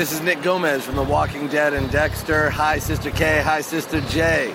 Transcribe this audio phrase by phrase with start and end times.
[0.00, 2.48] this is Nick Gomez from The Walking Dead and Dexter.
[2.48, 3.42] Hi, Sistah K.
[3.42, 4.54] Hi, Sistah J.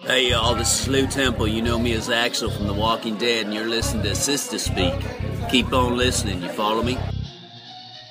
[0.00, 1.46] Hey y'all, this is Lew Temple.
[1.46, 5.50] You know me as Axel from The Walking Dead, and you're listening to Sistah Speak.
[5.50, 6.96] Keep on listening, you follow me?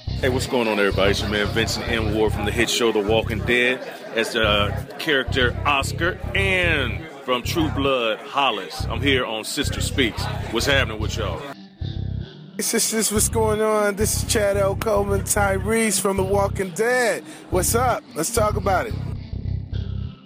[0.06, 1.10] Hey, what's going on, everybody?
[1.10, 2.14] It's your man Vincent M.
[2.14, 3.80] Ward from the hit show The Walking Dead
[4.14, 8.86] as the uh, character Oscar and from True Blood Hollis.
[8.86, 10.24] I'm here on Sistah Speaks.
[10.52, 11.55] What's happening with y'all?
[12.60, 13.98] Sisters, what's going on?
[13.98, 14.78] This is Chad L.
[14.78, 17.22] Coleman, Tyrese from The Walking Dead.
[17.50, 18.02] What's up?
[18.16, 18.94] Let's talk about it.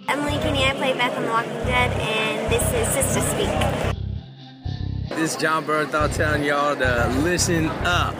[0.06, 5.18] Emily Kinney, I play Beth on The Walking Dead, and this is Sistah Speak.
[5.18, 8.14] This is Jon Bernthal telling y'all to listen up.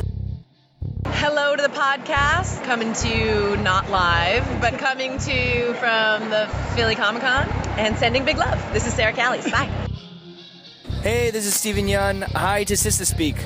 [1.06, 6.48] Hello to the podcast, coming to you not live, but coming to you from the
[6.74, 8.61] Philly Comic Con and sending big love.
[8.72, 9.48] This is Sarah Callies.
[9.52, 9.70] Bye.
[11.02, 12.25] Hey, this is Steven Yeun.
[12.25, 13.36] Hi to Sistah Speak.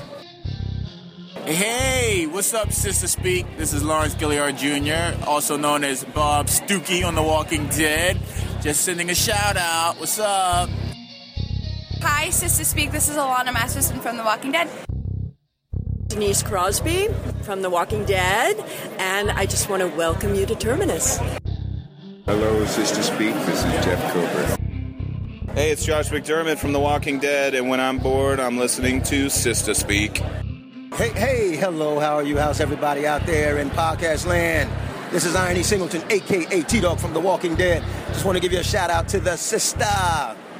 [1.44, 3.44] Hey, what's up, Sistah Speak?
[3.58, 8.18] This is Lawrence Gilliard Jr., also known as Bob Stookey on The Walking Dead.
[8.62, 10.00] Just sending a shout out.
[10.00, 10.70] What's up?
[12.00, 12.92] Hi, Sistah Speak.
[12.92, 14.70] This is Alanna Masterson from The Walking Dead.
[16.06, 17.08] Denise Crosby
[17.42, 18.58] from The Walking Dead,
[18.98, 21.18] and I just want to welcome you to Terminus.
[22.24, 23.34] Hello, Sistah Speak.
[23.34, 25.52] This is Jeff Cooper.
[25.52, 29.26] Hey, it's Josh McDermitt from The Walking Dead, and when I'm bored, I'm listening to
[29.26, 30.22] Sistah Speak.
[30.96, 32.38] Hey, hey, hello, how are you?
[32.38, 34.70] How's everybody out there in podcast land?
[35.10, 37.82] This is IronE Singleton, aka T Dog from The Walking Dead.
[38.12, 39.84] Just want to give you a shout out to the Sister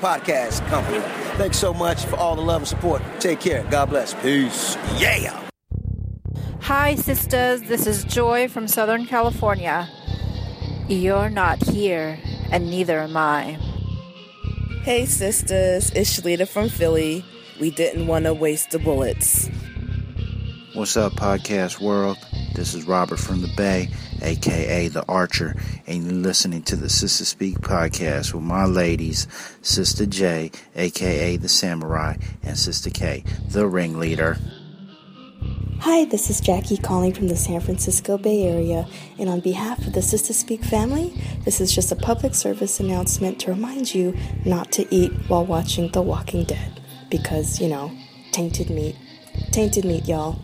[0.01, 0.99] Podcast Company.
[1.37, 3.01] Thanks so much for all the love and support.
[3.21, 3.63] Take care.
[3.71, 4.13] God bless.
[4.15, 4.77] Peace.
[4.97, 5.41] Yeah.
[6.63, 7.63] Hi, sisters.
[7.63, 9.89] This is Joy from Southern California.
[10.89, 12.19] You're not here,
[12.51, 13.57] and neither am I.
[14.83, 15.93] Hey, sisters.
[15.93, 17.25] It's Shalita from Philly.
[17.61, 19.49] We didn't want to waste the bullets.
[20.75, 22.19] What's up, podcast world?
[22.57, 23.91] This is Robert from the Bay,
[24.21, 25.55] aka The Archer,
[25.87, 29.29] and you're listening to the Sistah Speak podcast with my ladies,
[29.63, 34.37] Sistah J, aka The Samurai, and Sistah K, the ringleader.
[35.79, 39.93] Hi, this is Jackie calling from the San Francisco Bay Area, and on behalf of
[39.93, 44.73] the Sistah Speak family, this is just a public service announcement to remind you not
[44.73, 46.81] to eat while watching The Walking Dead.
[47.11, 47.93] Because, you know,
[48.33, 48.97] tainted meat.
[49.53, 50.37] Tainted meat, y'all.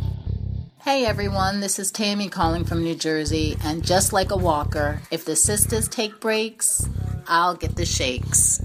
[0.82, 5.26] Hey everyone, this is Tammy calling from New Jersey, and just like a walker, if
[5.26, 6.88] the sisters take breaks,
[7.28, 8.62] I'll get the shakes.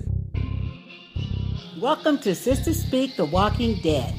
[1.77, 4.13] Welcome to Sistah Speak The Walking Dead,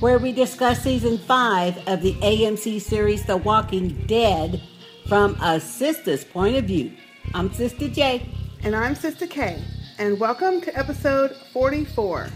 [0.00, 4.60] where we discuss season 5 of the AMC series The Walking Dead
[5.08, 6.92] from a sister's point of view.
[7.32, 8.28] I'm Sistah J.
[8.62, 9.58] And I'm Sistah K.
[9.98, 12.28] And welcome to episode 44.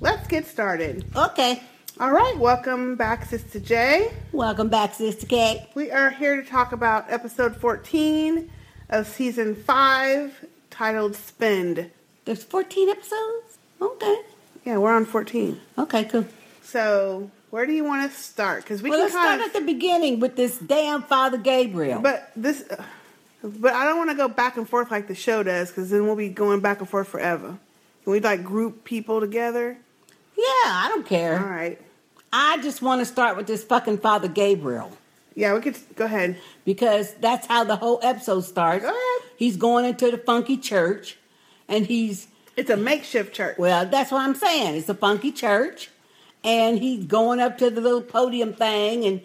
[0.00, 1.04] Let's get started.
[1.16, 1.60] Okay.
[2.00, 4.12] All right, welcome back, Sistah J.
[4.30, 5.68] Welcome back, Sistah K.
[5.74, 8.48] We are here to talk about episode 14
[8.88, 11.90] of season 5 titled Spend.
[12.24, 13.58] There's 14 episodes?
[13.82, 14.20] Okay.
[14.64, 15.60] Yeah, we're on 14.
[15.76, 16.24] Okay, cool.
[16.62, 18.62] So, where do you want to start?
[18.62, 22.00] Because we well, can start at the beginning with this damn Father Gabriel.
[22.00, 22.62] But this,
[23.42, 26.06] but I don't want to go back and forth like the show does, because then
[26.06, 27.58] we'll be going back and forth forever.
[28.04, 29.76] Can we like group people together?
[30.36, 31.40] Yeah, I don't care.
[31.40, 31.80] All right.
[32.32, 34.90] I just want to start with this fucking Father Gabriel.
[35.34, 36.36] Yeah, we could go ahead.
[36.64, 38.82] Because that's how the whole episode starts.
[38.84, 39.30] Go ahead.
[39.36, 41.16] He's going into the funky church
[41.68, 43.56] and he's It's a makeshift church.
[43.58, 44.74] well, that's what I'm saying.
[44.74, 45.90] It's a funky church.
[46.44, 49.20] And he's going up to the little podium thing and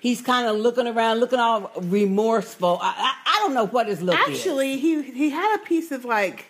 [0.00, 2.78] he's kind of looking around, looking all remorseful.
[2.82, 4.38] I, I, I don't know what his look is.
[4.38, 6.46] Actually, he he had a piece of like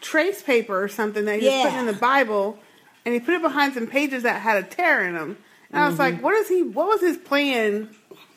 [0.00, 2.58] trace paper or something that he was putting in the Bible,
[3.04, 5.38] and he put it behind some pages that had a tear in them.
[5.72, 6.62] And I was like, what is he?
[6.62, 7.88] What was his plan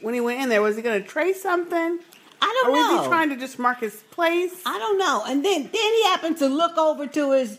[0.01, 0.61] when he went in there?
[0.61, 1.99] Was he going to trace something?
[2.41, 3.01] I don't or was know.
[3.03, 4.61] he trying to just mark his place?
[4.65, 5.23] I don't know.
[5.25, 7.57] And then then he happens to look over to his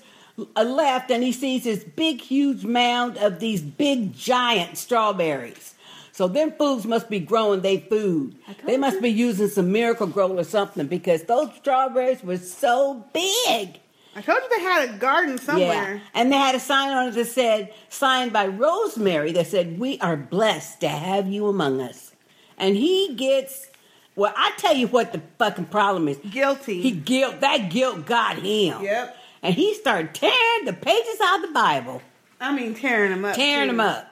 [0.57, 5.75] uh, left and he sees this big, huge mound of these big, giant strawberries.
[6.13, 8.37] So them fools must be growing their food.
[8.65, 13.81] They must be using some miracle grow or something because those strawberries were so big.
[14.17, 15.95] I told you they had a garden somewhere.
[15.95, 16.01] Yeah.
[16.15, 19.99] And they had a sign on it that said, signed by Rosemary, that said, We
[20.01, 22.13] are blessed to have you among us.
[22.57, 23.69] And he gets,
[24.17, 26.19] well, I tell you what the fucking problem is.
[26.31, 26.81] Guilty.
[26.81, 28.83] He guilt, that guilt got him.
[28.83, 29.17] Yep.
[29.43, 32.01] And he started tearing the pages out of the Bible.
[32.41, 33.35] I mean, tearing them up.
[33.35, 33.77] Tearing too.
[33.77, 34.09] them up.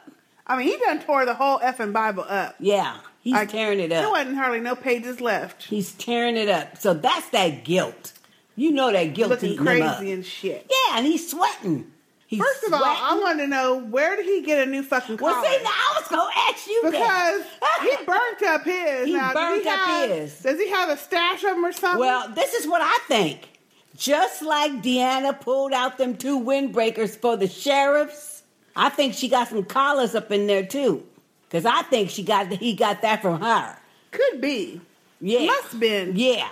[0.47, 2.57] I mean, he done tore the whole effing Bible up.
[2.59, 2.97] Yeah.
[3.21, 4.03] He's Like, tearing it up.
[4.03, 5.63] There wasn't hardly no pages left.
[5.65, 6.77] He's tearing it up.
[6.79, 8.13] So that's that guilt.
[8.57, 9.97] You know that guilt Looking eating him up.
[9.99, 10.71] crazy and shit.
[10.71, 11.93] Yeah, and he's sweating.
[12.39, 15.33] First of all, I want to know where did he get a new fucking collar?
[15.33, 17.43] Well, see, now I was gonna ask you because
[17.83, 19.07] he burnt up his.
[19.07, 20.39] He now, burnt he up have, his.
[20.41, 22.01] Does he have a stash of them or something?
[22.01, 23.51] Well, this is what I think.
[23.97, 28.43] Just like Deanna pulled out them two windbreakers for the sheriffs,
[28.75, 31.07] I think she got some collars up in there too.
[31.51, 33.77] Cause I think she got he got that from her.
[34.11, 34.81] Could be.
[35.21, 35.45] Yeah.
[35.45, 36.17] Must been.
[36.17, 36.49] Yeah.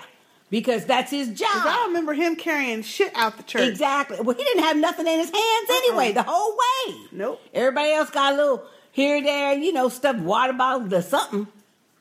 [0.50, 1.48] Because that's his job.
[1.52, 3.68] I remember him carrying shit out the church.
[3.68, 4.18] Exactly.
[4.20, 6.96] Well, he didn't have nothing in his hands anyway, the whole way.
[7.12, 7.40] Nope.
[7.54, 11.46] Everybody else got a little here, there, you know, stuff, water bottles or something.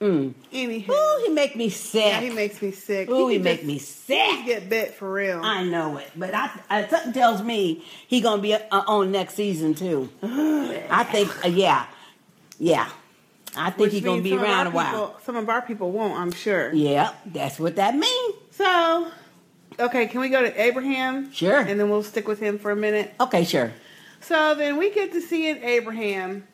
[0.02, 0.34] Mm.
[0.54, 0.90] Anywho.
[0.90, 2.06] Ooh, he make me sick.
[2.06, 3.10] Yeah, he makes me sick.
[3.10, 4.46] Ooh, he, could make me sick.
[4.46, 5.42] get bit for real.
[5.44, 9.34] I know it, but I, I something tells me he gonna be uh, on next
[9.34, 10.10] season too.
[10.24, 11.86] I think, uh, yeah,
[12.58, 12.90] yeah.
[13.58, 15.20] I think Which he's gonna be around a while.
[15.24, 16.74] some of our people won't, I'm sure.
[16.74, 18.36] Yeah, that's what that means.
[18.60, 19.08] So,
[19.80, 21.32] okay, can we go to Abraham?
[21.32, 21.62] Sure.
[21.62, 23.14] And then we'll stick with him for a minute.
[23.22, 23.72] Okay, sure.
[24.20, 26.46] So then we get to see it, Abraham.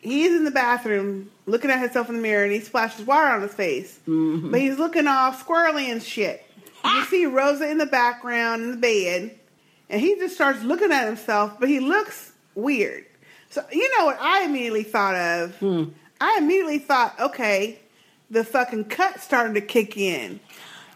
[0.00, 3.42] He's in the bathroom looking at himself in the mirror and he splashes water on
[3.42, 4.00] his face.
[4.08, 4.50] Mm-hmm.
[4.50, 6.44] But he's looking all squirrely and shit.
[6.84, 9.38] You see Rosa in the background in the bed,
[9.88, 13.06] and he just starts looking at himself, but he looks weird.
[13.50, 15.56] So you know what I immediately thought of?
[15.58, 15.84] Hmm.
[16.20, 17.78] I immediately thought, okay,
[18.32, 20.40] the fucking cut starting to kick in.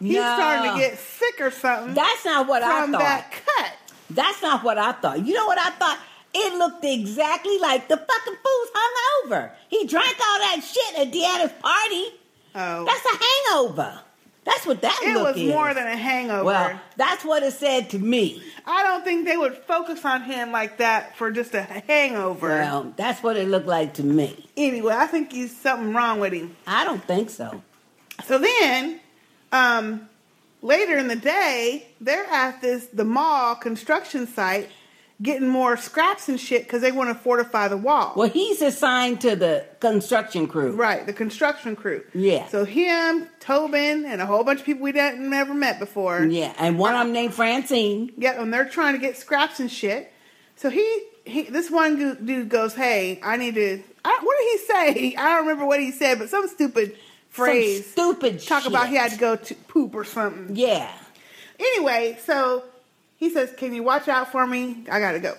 [0.01, 0.21] He's No.
[0.37, 1.95] starting to get sick or something.
[1.95, 3.01] That's not what I from thought.
[3.01, 3.73] that cut.
[4.11, 5.25] That's not what I thought.
[5.27, 5.99] You know what I thought?
[6.35, 9.51] It looked exactly like the fucking fool's hungover.
[9.69, 12.15] He drank all that shit at Deanna's party.
[12.55, 12.85] Oh.
[12.85, 14.01] That's a hangover.
[14.45, 15.49] That's what that It look was is.
[15.49, 16.45] more than a hangover.
[16.45, 18.41] Well, that's what it said to me.
[18.65, 22.49] I don't think they would focus on him like that for just a hangover.
[22.51, 24.49] Well, that's what it looked like to me.
[24.57, 26.55] Anyway, I think he's something wrong with him.
[26.67, 27.61] I don't think so.
[28.25, 29.01] So then,
[29.57, 30.09] um,
[30.63, 34.69] later in the day, they're at this the mall construction site
[35.23, 38.13] getting more scraps and shit because they want to fortify the wall.
[38.17, 40.73] Well, he's assigned to the construction crew.
[40.73, 42.05] Right, the construction crew.
[42.15, 42.47] Yeah.
[42.49, 46.25] So him, Tobin, and a whole bunch of people we didn't never met before.
[46.25, 48.13] Yeah, and one of them named Francine.
[48.17, 50.13] Yeah, and they're trying to get scraps and shit.
[50.57, 54.59] So he, he this one dude goes, "Hey, I need to." I, what did he
[54.67, 55.17] say?
[55.19, 56.97] I don't remember what he said, but some stupid
[57.37, 57.91] phrase.
[57.91, 60.57] stupid Talk about he had to go to poop or something.
[60.57, 60.91] Yeah.
[61.59, 62.65] Anyway, so
[63.17, 64.85] he says, "Can you watch out for me?
[64.91, 65.35] I gotta go."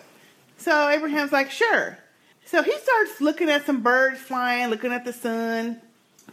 [0.57, 1.97] So Abraham's like, "Sure."
[2.45, 5.81] So he starts looking at some birds flying, looking at the sun.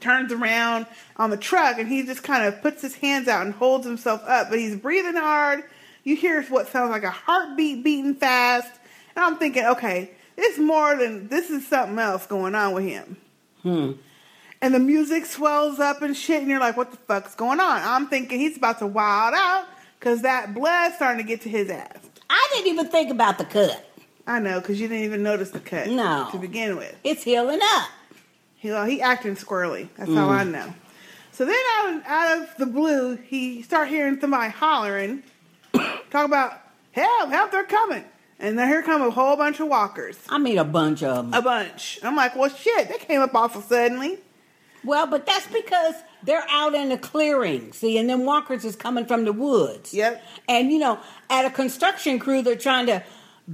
[0.00, 3.54] Turns around on the truck and he just kind of puts his hands out and
[3.54, 5.64] holds himself up, but he's breathing hard.
[6.02, 8.70] You hear what sounds like a heartbeat beating fast,
[9.16, 13.16] and I'm thinking, okay, it's more than this is something else going on with him
[13.62, 13.92] Hmm.
[14.64, 17.82] And the music swells up and shit, and you're like, what the fuck's going on?
[17.82, 19.66] I'm thinking he's about to wild out
[20.00, 21.98] because that blood's starting to get to his ass.
[22.30, 23.84] I didn't even think about the cut.
[24.26, 26.28] I know, because you didn't even notice the cut No.
[26.32, 26.96] to begin with.
[27.04, 27.90] It's healing up.
[28.56, 29.88] He, well, he acting squirrely.
[29.98, 30.52] That's all I Mm.
[30.52, 30.74] know.
[31.32, 35.24] So then out, out of the blue, he start hearing somebody hollering,
[35.74, 36.58] talk about,
[36.92, 38.04] help, help, they're coming.
[38.40, 40.16] And then here come a whole bunch of walkers.
[40.30, 41.34] I mean, a bunch of them.
[41.34, 41.98] A bunch.
[42.02, 44.20] I'm like, well, shit, they came up awful suddenly.
[44.84, 49.06] Well, but that's because they're out in the clearing, see, and then walkers is coming
[49.06, 49.94] from the woods.
[49.94, 50.22] Yep.
[50.48, 50.98] And you know,
[51.30, 53.02] at a construction crew, they're trying to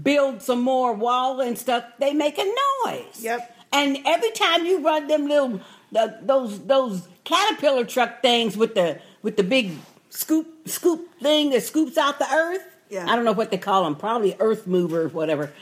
[0.03, 1.85] build some more wall and stuff.
[1.99, 2.45] They make a
[2.85, 3.21] noise.
[3.21, 3.57] Yep.
[3.73, 5.61] And every time you run them little
[5.93, 9.73] the, those those caterpillar truck things with the with the big
[10.11, 12.63] scoop scoop thing that scoops out the earth.
[12.89, 13.07] Yeah.
[13.09, 13.95] I don't know what they call them.
[13.95, 15.53] Probably earth mover, whatever.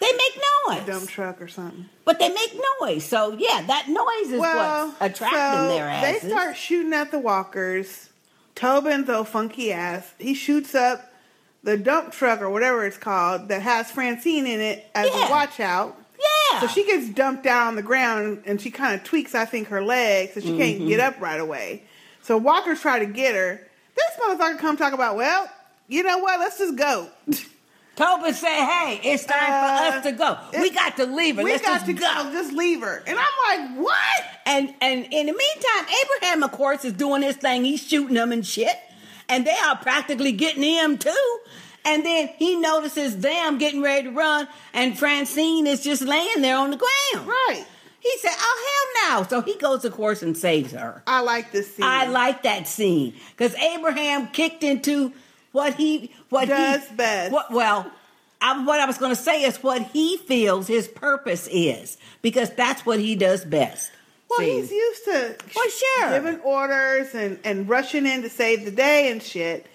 [0.00, 0.86] They make noise.
[0.86, 1.86] Dump truck or something.
[2.04, 3.04] But they make noise.
[3.04, 6.22] So yeah, that noise is well, what's attracting so their asses.
[6.22, 8.10] They start shooting at the walkers.
[8.54, 11.12] Tobin, though funky ass, he shoots up
[11.62, 15.28] the dump truck or whatever it's called that has Francine in it as Yeah.
[15.28, 15.96] a watch out.
[16.18, 16.60] Yeah.
[16.60, 19.68] So she gets dumped down on the ground and she kind of tweaks, I think,
[19.68, 20.88] her leg so she can't Mhm.
[20.88, 21.82] get up right away.
[22.22, 23.60] So walkers try to get her.
[23.94, 25.48] This motherfucker come talk about, well,
[25.88, 26.38] you know what?
[26.40, 27.08] Let's just go.
[27.98, 30.38] Tobin said, "Hey, it's time for us to go.
[30.60, 31.42] we got to leave her.
[31.42, 32.00] Uh, we Let's got to go.
[32.00, 32.30] go.
[32.30, 36.84] Just leave her." And I'm like, "What?" And and in the meantime, Abraham, of course,
[36.84, 37.64] is doing his thing.
[37.64, 38.76] He's shooting them and shit,
[39.28, 41.38] and they are practically getting him too.
[41.84, 46.56] And then he notices them getting ready to run, and Francine is just laying there
[46.56, 47.26] on the ground.
[47.26, 47.64] Right.
[47.98, 51.02] He said, "Oh hell no!" So he goes, of course, and saves her.
[51.04, 51.84] I like this scene.
[51.84, 55.12] I like that scene because Abraham kicked into
[55.58, 57.32] what he what Does he, best.
[57.32, 57.90] What, well,
[58.40, 62.50] I, what I was going to say is what he feels his purpose is because
[62.54, 63.90] that's what he does best.
[64.30, 64.52] Well, See?
[64.60, 66.10] he's used to Well, sure.
[66.20, 69.66] giving orders and, and rushing in to save the day and shit.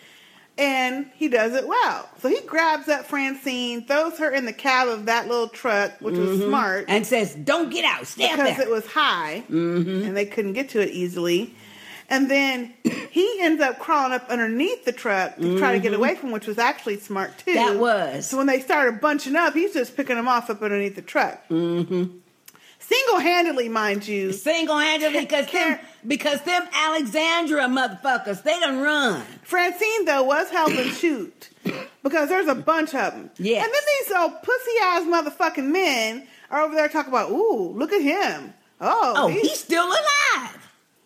[0.55, 2.07] and he does it well.
[2.21, 6.15] So he grabs up Francine, throws her in the cab of that little truck, which
[6.15, 6.47] was Mhm.
[6.47, 8.05] smart, And says, "Don't get out.
[8.05, 10.05] Stay because there." it was high Mhm.
[10.07, 11.55] and they couldn't get to it easily.
[12.13, 12.73] And then
[13.09, 15.95] he ends up crawling up underneath the truck to try to get Mhm.
[15.95, 17.53] away from, which was actually smart too.
[17.55, 18.27] That was.
[18.27, 21.41] So when they started bunching up, he's just picking them off up underneath the truck.
[21.49, 22.03] Mm-hmm.
[22.79, 24.33] Single handedly, mind you.
[24.33, 29.23] Single handedly, because them, because them Alexandria motherfuckers, they done run.
[29.43, 31.49] Francine though was helping shoot
[32.03, 33.31] because there's a bunch of them.
[33.37, 33.63] Yes.
[33.65, 37.91] And then these old pussy ass motherfucking men are over there talking about, ooh, look
[37.93, 38.53] at him.
[38.81, 40.62] Oh, Oh, he's still alive.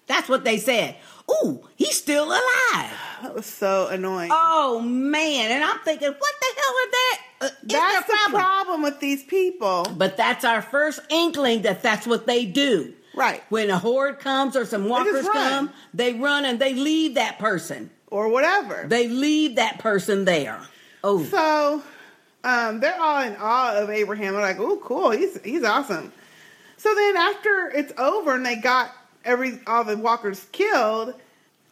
[0.08, 0.96] That's what they said.
[1.30, 2.92] Ooh, he's still alive.
[3.22, 4.30] That was so annoying.
[4.32, 7.22] Oh man, and I'm thinking, what the hell are that?
[7.40, 9.86] Uh, is That's the problem with these people.
[9.96, 12.94] But that's our first inkling that that's what they do.
[13.14, 13.44] Right.
[13.50, 17.90] When a horde comes or some walkers come, they run and they leave that person.
[18.10, 18.86] Or whatever.
[18.88, 20.62] They leave that person there.
[21.04, 21.24] Oh.
[21.26, 21.84] So
[22.44, 24.34] um, they're all in awe of Abraham.
[24.34, 25.12] They're like, "Oh, cool!
[25.12, 26.14] He's he's awesome."
[26.78, 28.92] So then, after it's over and they got
[29.28, 31.14] every all the walkers killed,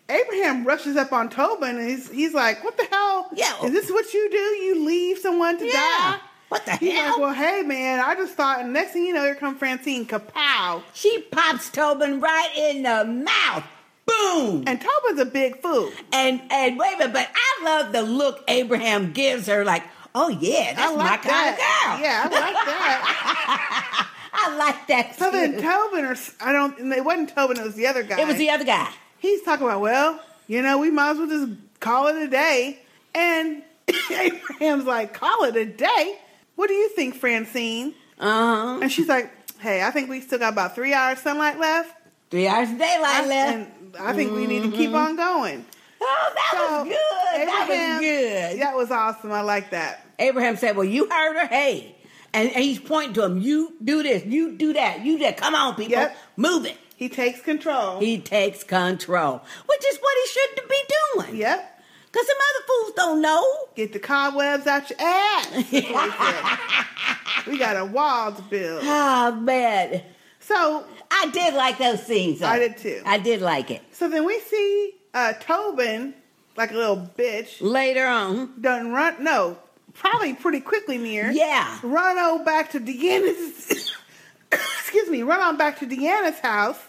[0.09, 3.29] Abraham rushes up on Tobin and he's he's like, "What the hell?
[3.33, 3.63] Yeah.
[3.65, 4.37] is this what you do?
[4.37, 5.71] You leave someone to Yeah.
[5.73, 6.19] die?"
[6.49, 7.13] What the He's hell?
[7.13, 10.05] like, "Well, hey man, I just thought." And next thing you know, here come Francine.
[10.05, 10.83] Kapow!
[10.93, 13.63] She pops Tobin right in the mouth.
[14.05, 14.63] Boom!
[14.67, 15.89] And Tobin's a big fool.
[16.13, 19.81] And and wait a minute, but I love the look Abraham gives her, like,
[20.13, 21.99] oh yeah, that's I my like kind of girl.
[21.99, 24.07] Yeah, I like that.
[24.45, 25.15] I like that.
[25.17, 25.53] So then.
[25.61, 28.19] Tobin, or I don't, and it wasn't Tobin, it was the other guy.
[28.21, 28.89] it was the other guy.
[29.19, 32.79] He's talking about, well, you know, we might as well just call it a day.
[33.13, 33.63] And
[34.11, 36.17] Abraham's like, call it a day?
[36.55, 37.93] What do you think, Francine?
[38.19, 38.79] Uh-huh.
[38.81, 41.93] And she's like, hey, I think we still got about three hours sunlight left.
[42.29, 43.53] Three hours of daylight I- left.
[43.57, 44.95] And I think we need to keep Mhm.
[45.09, 45.65] on going.
[46.01, 47.47] Oh, that So, was good.
[47.47, 48.59] that was good.
[48.61, 49.31] That was awesome.
[49.31, 50.05] I like that.
[50.19, 51.94] Abraham said, Well, you heard her, hey.
[52.35, 55.37] And, and he's pointing to him, you do this, you do that, you that.
[55.37, 55.93] Come on, people.
[55.93, 56.17] Yep.
[56.35, 56.77] Move it.
[56.97, 57.99] He takes control.
[58.01, 60.81] He takes control, which is what he should be
[61.15, 61.35] doing.
[61.37, 61.81] Yep.
[62.11, 63.43] Because some other fools don't know.
[63.75, 65.49] Get the cobwebs out your ass.
[65.49, 67.47] That's what he said.
[67.47, 68.81] we got a wall to build.
[68.83, 70.01] Oh, man.
[70.39, 72.39] So I did like those scenes.
[72.39, 72.47] though.
[72.47, 73.01] I did too.
[73.05, 73.81] I did like it.
[73.93, 76.13] So then we see uh, Tobin,
[76.57, 78.59] like a little bitch, Later on.
[78.59, 79.23] Doesn't run.
[79.23, 79.57] No,
[79.95, 81.31] probably pretty quickly near.
[81.31, 81.79] Yeah.
[81.83, 83.91] Run on back to Deanna's.
[84.51, 85.23] excuse me.
[85.23, 86.79] Run on back to Deanna's house.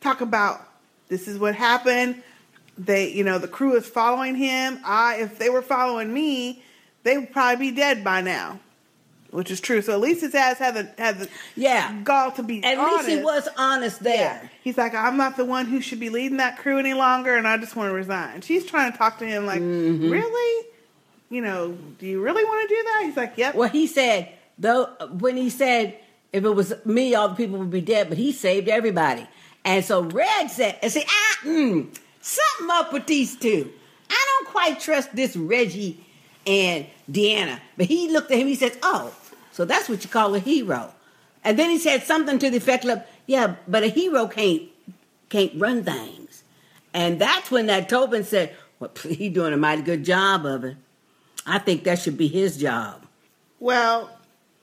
[0.00, 0.60] Talk about
[1.08, 2.22] this is what happened.
[2.76, 4.78] They, you know, the crew is following him.
[4.84, 6.62] I, if they were following me,
[7.02, 8.60] they would probably be dead by now.
[9.30, 9.82] Which is true.
[9.82, 12.00] So at least his ass had the had the Yeah.
[12.02, 13.08] gall to be At honest.
[13.08, 14.14] least he was honest there.
[14.42, 14.48] Yeah.
[14.64, 17.46] He's like, I'm not the one who should be leading that crew any longer, and
[17.46, 18.40] I just want to resign.
[18.40, 20.10] She's trying to talk to him like, Mhm.
[20.10, 20.66] really?
[21.30, 23.02] You know, do you really want to do that?
[23.04, 23.54] He's like, yep.
[23.54, 24.86] Well, he said, though,
[25.18, 25.98] when he said,
[26.32, 29.26] if it was me, all the people would be dead, but he saved everybody.
[29.64, 33.70] And so Red said, and see, I, mm, something up with these two.
[34.10, 36.04] I don't quite trust this Reggie
[36.46, 37.60] and Deanna.
[37.76, 39.14] But he looked at him, he says, oh,
[39.52, 40.94] so that's what you call a hero.
[41.44, 44.62] And then he said something to the effect of, yeah, but a hero can't,
[45.28, 46.42] can't run things.
[46.94, 50.76] And that's when that Tobin said, well, he doing a mighty good job of it.
[51.48, 53.04] I think that should be his job.
[53.60, 54.10] Well,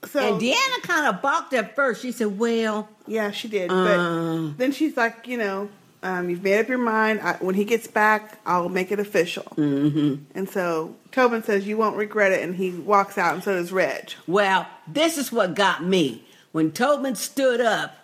[0.05, 2.01] so And Deanna kind of balked at first.
[2.01, 3.71] She said, "Well, yeah, she did.
[3.71, 3.83] Uh.
[3.83, 5.69] but then she's like, you know,
[6.03, 7.19] um, you've made up your mind.
[7.21, 9.43] I, when he gets back, I'll make it official.
[9.55, 10.23] mm-hmm.
[10.35, 13.71] And so Tobin says, you won't regret it, and he walks out, and so does
[13.71, 14.13] Reg.
[14.27, 17.97] well, this is what got me when Tobin stood up.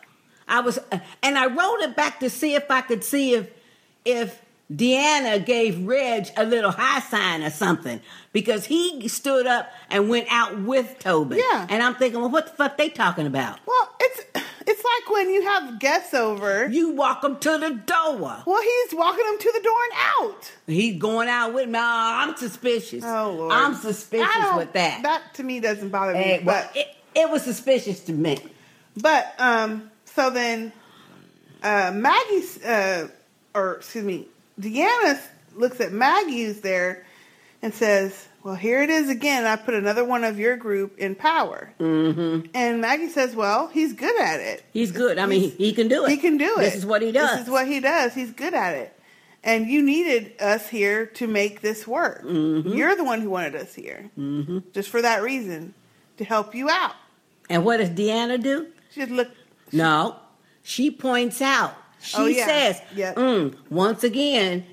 [0.48, 0.80] I was,
[1.22, 3.50] and I wrote it back to see if I could see if
[4.04, 8.00] if Deanna gave Reg a little high sign or something
[8.32, 11.40] because he stood up and went out with Tobin.
[11.40, 11.68] Yeah.
[11.70, 13.60] and I'm thinking, well, what the fuck they talking about?
[13.66, 14.22] Well, it's
[14.68, 16.68] it's like when you have guests over.
[16.70, 18.44] You walk them to the door.
[18.46, 19.94] Well, he's walking them to the door and
[20.34, 20.52] out.
[20.68, 21.78] He's going out with me.
[21.78, 23.04] Oh, I'm suspicious.
[23.04, 25.02] Oh Lord, I'm suspicious with that.
[25.04, 26.20] That to me doesn't bother me.
[26.20, 28.38] Eh, well, but it, it was suspicious to me.
[28.96, 30.72] But um, so then
[31.64, 33.08] uh, Maggie's, uh,
[33.54, 34.28] or excuse me,
[34.62, 35.20] Deanna
[35.56, 37.06] looks at Maggie's there
[37.62, 39.46] and says, "Well, here it is again.
[39.46, 42.48] I put another one of your group in power." Mm-hmm.
[42.54, 44.64] And Maggie says, "Well, he's good at it.
[44.74, 45.18] He's good.
[45.18, 46.10] I mean, he, he can do it.
[46.10, 46.62] He can do it.
[46.62, 47.32] This is what he does.
[47.32, 48.14] This is what he does.
[48.14, 48.98] He's good at it."
[49.44, 52.24] And you needed us here to make this work.
[52.24, 52.76] Mhm.
[52.78, 55.74] You're the one who wanted us here, hmm just for that reason,
[56.18, 56.94] to help you out.
[57.50, 58.68] And what does Deanna do?
[58.92, 59.30] She look.
[59.72, 60.18] No,
[60.62, 61.74] she points out.
[62.02, 62.46] She Oh, yeah.
[62.46, 63.16] says, Yep.
[63.16, 64.66] mm, once again,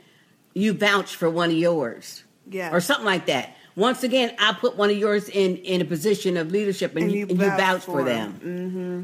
[0.54, 2.24] you vouch for one of yours.
[2.50, 2.72] Yeah.
[2.74, 3.54] or something like that.
[3.76, 7.22] Once again, I put one of yours in in a position of leadership, and, you,
[7.28, 8.32] and you vouch for them.
[8.42, 9.02] Mm-hmm.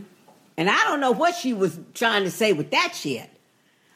[0.56, 3.28] And I don't know what she was trying to say with that shit.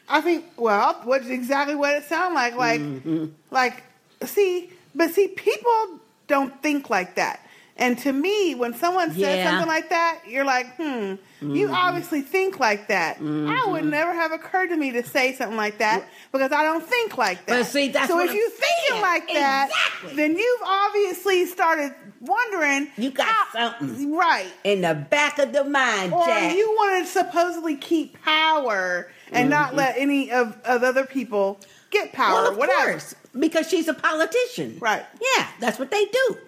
[0.08, 2.56] I think, well, what's exactly what it sounded like.
[2.56, 3.26] Like, Mm-hmm.
[3.50, 3.82] like,
[4.24, 7.40] see, but see, people don't think like that.
[7.78, 9.50] And to me, when someone says Yeah.
[9.50, 11.72] something like that, you're like, hmm, you Mhm.
[11.72, 13.18] obviously think like that.
[13.20, 13.90] I would Mhm.
[13.90, 17.46] never have occurred to me to say something like that because I don't think like
[17.46, 17.58] that.
[17.60, 19.02] But see, that's so if I'm you thinking saying.
[19.02, 20.16] like that, Exactly.
[20.16, 22.88] then you've obviously started wondering.
[22.96, 26.56] You got something right in the back of the mind, or Jack.
[26.56, 29.76] you want to supposedly keep power and not Mhm.
[29.76, 32.90] let any of, of other people get power, Well, of whatever.
[32.90, 34.78] course, because she's a politician.
[34.80, 35.04] Right.
[35.36, 36.38] Yeah, that's what they do.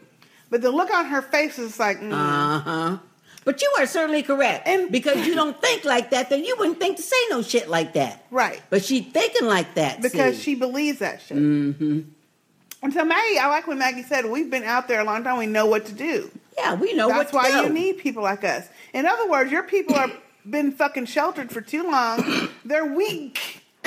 [0.50, 2.12] But the look on her face is like, mm.
[2.12, 2.99] Uh huh.
[3.45, 4.69] But you are certainly correct.
[4.69, 7.69] And because you don't think like that, then you wouldn't think to say no shit
[7.71, 8.26] like that.
[8.30, 8.61] Right.
[8.69, 10.02] But she thinking like that.
[10.02, 11.38] because she believes that shit.
[11.38, 12.00] Mm-hmm.
[12.83, 15.38] And so Maggie, I like when Maggie said, "We've been out there a long time.
[15.38, 17.69] We know what to do." Yeah, we know That's what to why do.
[17.69, 18.66] you need people like us.
[18.95, 20.11] In other words, your people are
[20.49, 22.49] been fucking sheltered for too long.
[22.64, 23.62] They're weak,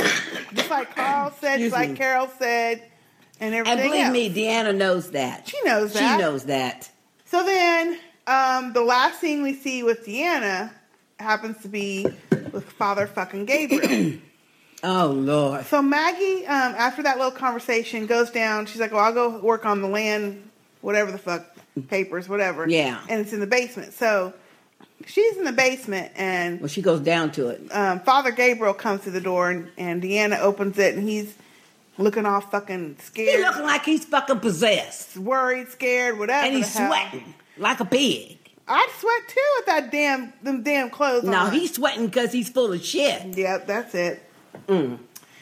[0.54, 1.96] just like Carl said, just like.
[1.96, 2.84] Carol said,
[3.44, 4.14] and And believe else.
[4.14, 5.48] me, Deanna knows that.
[5.48, 6.18] She knows that.
[6.18, 6.90] She knows that.
[7.26, 7.98] So then,
[8.28, 10.72] um, the last scene we see with Deanna
[11.20, 12.06] happens to be
[12.52, 14.14] with Father fucking Gabriel.
[14.86, 15.66] Oh Lord.
[15.68, 18.66] So Maggie, um, after that little conversation, goes down.
[18.66, 20.50] She's like, "Well, I'll go work on the land,
[20.82, 21.46] whatever the fuck,
[21.88, 23.00] papers, whatever." Yeah.
[23.08, 23.94] and it's in the basement.
[23.94, 24.34] So
[25.06, 27.62] she's in the basement, and Well, she goes down to it.
[27.72, 31.34] um, Father Gabriel comes to the door, and, and Deanna opens it, and he's
[31.98, 33.40] looking all fucking scared.
[33.40, 35.18] He looking like he's fucking possessed.
[35.18, 36.46] worried, scared, whatever.
[36.46, 38.38] And he's sweating like a pig.
[38.68, 41.32] I'd sweat too with that damn them damn clothes on.
[41.32, 41.52] No, on.
[41.52, 43.38] he's sweating because he's full of shit.
[43.38, 44.24] Yep, that's it.
[44.68, 45.00] Mm.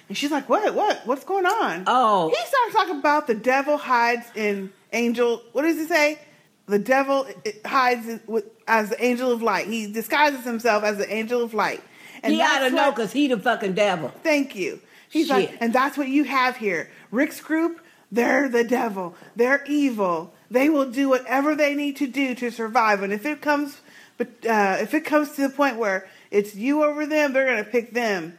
[0.08, 0.74] And she's like, "What?
[0.74, 1.06] What?
[1.06, 2.30] What's going on?" Oh.
[2.30, 5.42] he starts talking about the devil hides in angel.
[5.52, 6.20] What does he say?
[6.66, 7.28] The devil
[7.66, 9.68] hides in, with, as the angel of light.
[9.68, 11.84] He disguises himself as the angel of light.
[12.24, 14.10] And he ought to know because he the fucking devil.
[14.24, 14.80] Thank you.
[15.12, 15.36] He's Shit.
[15.36, 16.90] like, and that's what you have here.
[17.12, 19.16] Rick's group, they're the devil.
[19.36, 20.34] They're evil.
[20.50, 23.04] They will do whatever they need to do to survive.
[23.04, 23.82] And if it comes,
[24.18, 27.64] but uh, if it comes to the point where it's you over them, they're gonna
[27.66, 28.38] pick them.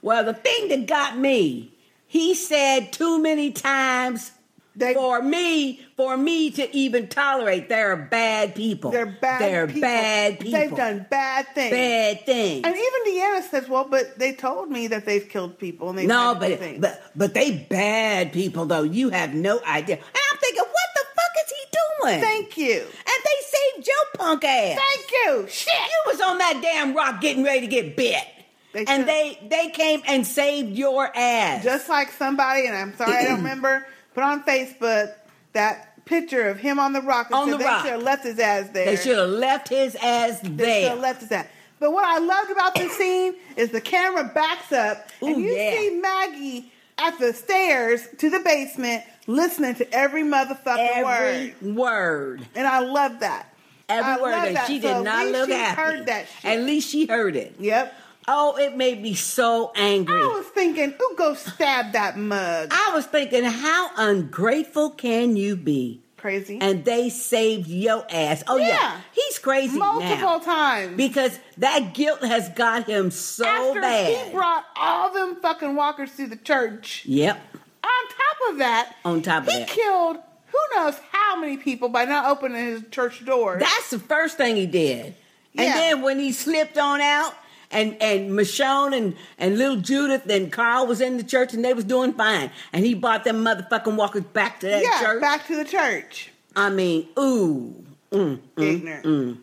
[0.00, 1.72] Well, the thing that got me,
[2.06, 4.32] he said too many times
[4.78, 7.68] for me, for me to even tolerate.
[7.68, 8.90] They're bad people.
[8.90, 9.40] They're bad.
[9.40, 9.80] They're people.
[9.82, 10.60] bad people.
[10.60, 11.70] They've done bad things.
[11.70, 12.64] bad things.
[12.64, 16.06] And even Deanna says, "Well, but they told me that they've killed people and they
[16.06, 18.82] No, but but but they bad people though.
[18.82, 19.96] You have no idea.
[19.96, 22.20] And I'm thinking, what the fuck is he doing?
[22.20, 22.80] Thank you.
[22.80, 24.78] And they saved your punk ass.
[24.78, 25.46] Thank you.
[25.48, 25.72] Shit.
[25.74, 28.24] You was on that damn rock getting ready to get bit.
[28.72, 31.62] They and they they came and saved your ass.
[31.62, 35.12] just like somebody, and I'm sorry I don't remember, put on Facebook
[35.52, 37.26] that picture of him on the rock.
[37.26, 37.82] and On said the they rock.
[37.82, 38.84] should have left his ass there.
[38.86, 40.50] They should have left his ass there.
[40.56, 41.46] They should have left his ass.
[41.80, 45.72] But what I loved about this scene is the camera backs up and you yeah.
[45.72, 51.54] see Maggie at the stairs to the basement listening to every motherfucking word.
[51.60, 52.46] Every word.
[52.54, 53.52] And I love that.
[53.88, 54.32] Every I word.
[54.34, 54.66] And that.
[54.66, 55.80] she So did at not least look she happy.
[55.80, 56.44] heard that shit.
[56.44, 57.54] At least she heard it.
[57.58, 57.94] Yep.
[58.26, 60.20] Oh, it made me so angry.
[60.22, 62.68] I was thinking, who go stab that mug?
[62.72, 66.00] I was thinking, how ungrateful can you be?
[66.16, 66.56] Crazy.
[66.58, 68.42] And they saved your ass.
[68.48, 69.00] Oh yeah, Yeah.
[69.12, 70.96] he's crazy Multiple now times.
[70.96, 74.26] because that guilt has got him so After bad.
[74.28, 77.02] he brought all them fucking walkers to the church.
[77.04, 77.38] yep.
[77.84, 81.90] On top of that, On top of he that, killed who knows how many people
[81.90, 83.60] by not opening his church doors.
[83.60, 85.14] that's the first thing he did.
[85.56, 85.74] And Yeah.
[85.74, 87.34] then when he slipped on out.
[87.74, 91.74] And and Michonne and, and little Judith and Carl was in the church and they
[91.74, 92.50] was doing fine.
[92.72, 95.20] And he brought them motherfucking walkers back to that yeah, church.
[95.20, 96.30] back to the church.
[96.56, 97.84] I mean, ooh.
[98.12, 99.38] Mm, mm, mm.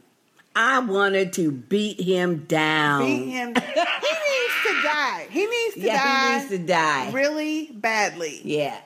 [0.56, 3.06] I wanted to beat him down.
[3.06, 3.54] Beat him.
[3.56, 5.28] he needs to die.
[5.30, 6.32] He needs to yeah, die.
[6.32, 7.12] he needs to die.
[7.12, 8.42] really badly.
[8.44, 8.78] Yeah.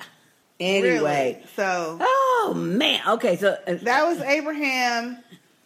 [0.59, 1.33] Anyway.
[1.33, 1.47] Really.
[1.55, 3.01] So Oh man.
[3.07, 5.17] Okay, so uh, that was Abraham,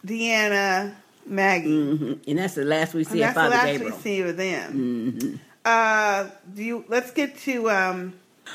[0.06, 0.94] Deanna,
[1.30, 1.68] Maggie.
[1.68, 2.18] mhm.
[2.28, 3.96] and that's the last we see And of that's the Father last Gabriel.
[3.96, 5.16] we see of them.
[5.18, 5.38] Mhm.
[5.64, 6.84] Uh, do you?
[6.88, 8.14] Let's get to um.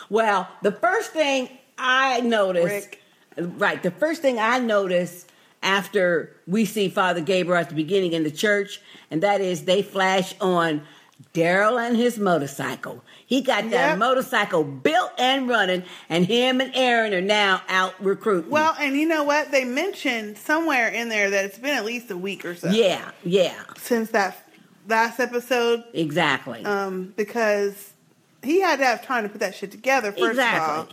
[0.09, 3.01] Well, the first thing I noticed, Rick.
[3.37, 3.81] right?
[3.81, 5.31] The first thing I noticed
[5.63, 9.81] after we see Father Gabriel at the beginning in the church, and that is they
[9.81, 10.81] flash on
[11.33, 13.03] Daryl and his motorcycle.
[13.25, 18.51] He got that motorcycle built and running, and him and Aaron are now out recruiting.
[18.51, 19.51] Well, and you know what?
[19.51, 22.69] They mentioned somewhere in there that it's been at least a week or so.
[22.69, 24.37] yeah, yeah, Since that
[24.87, 26.63] last episode, exactly.
[26.65, 27.93] um, because
[28.43, 30.11] he had to have time to put that shit together.
[30.11, 30.73] First Exactly.
[30.73, 30.87] of all,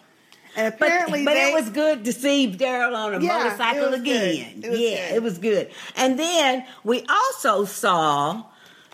[0.57, 3.85] And But, apparently, but they, it was good to see Daryl on a Yeah, motorcycle
[3.87, 4.33] it was good.
[4.33, 4.63] again.
[4.65, 5.17] It yeah, good.
[5.17, 5.71] it was good.
[5.97, 8.45] And then we also saw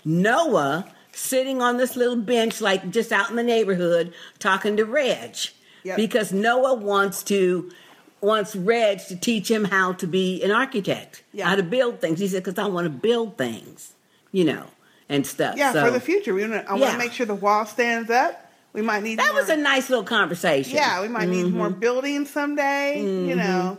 [0.05, 0.87] Noah
[1.19, 5.37] sitting on this little bench, like just out in the neighborhood, talking to Reg,
[5.85, 5.97] Yep.
[5.97, 7.71] because Noah wants to
[8.21, 11.47] wants Reg to teach him how to be an architect, Yeah.
[11.49, 12.19] how to build things.
[12.19, 13.93] He said, "Because I want to build things,
[14.33, 14.65] you know,
[15.09, 16.35] and stuff." yeah, so, for the future.
[16.35, 18.45] We wanna, I want to make sure the wall stands up.
[18.73, 20.75] We might need That more, was a nice little conversation.
[20.75, 21.53] Yeah, we might need Mhm.
[21.53, 23.37] more buildings someday, you Mhm.
[23.37, 23.79] know.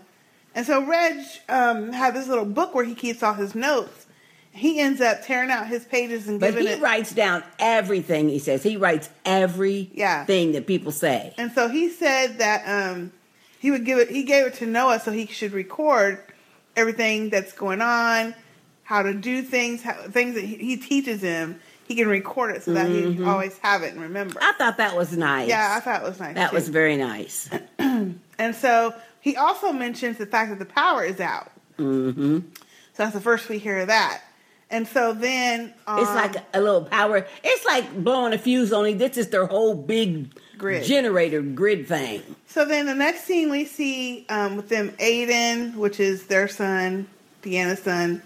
[0.55, 1.17] And so Reg
[1.49, 4.05] um, had this little book where he keeps all his notes.
[4.51, 6.81] He ends up tearing out his pages and But giving he it.
[6.81, 8.63] writes down everything he says.
[8.63, 10.25] He writes every Yeah.
[10.25, 11.33] thing that people say.
[11.37, 13.11] And so he said that um,
[13.59, 14.09] he would give it.
[14.09, 16.21] He gave it to Noah so he should record
[16.75, 18.33] everything that's going on,
[18.83, 21.59] how to do things, how, things that he, he teaches him.
[21.87, 23.15] He can record it so that he Mhm.
[23.15, 24.39] can always have it and remember.
[24.43, 25.47] I thought that was nice.
[25.49, 26.35] Yeah, I thought it was nice.
[26.35, 26.55] that too.
[26.55, 27.49] was very nice.
[27.79, 31.51] And so he also mentions the fact that the power is out.
[31.77, 34.21] hmm So that's the first we hear of that.
[34.71, 37.25] And so then um, it's like a little power.
[37.43, 38.71] It's like blowing a fuse.
[38.71, 40.83] Only this is their whole big Grid.
[40.83, 42.21] generator grid thing.
[42.47, 47.07] So then the next scene we see um, with them Aiden, which is their son,
[47.41, 48.21] Deanna's son,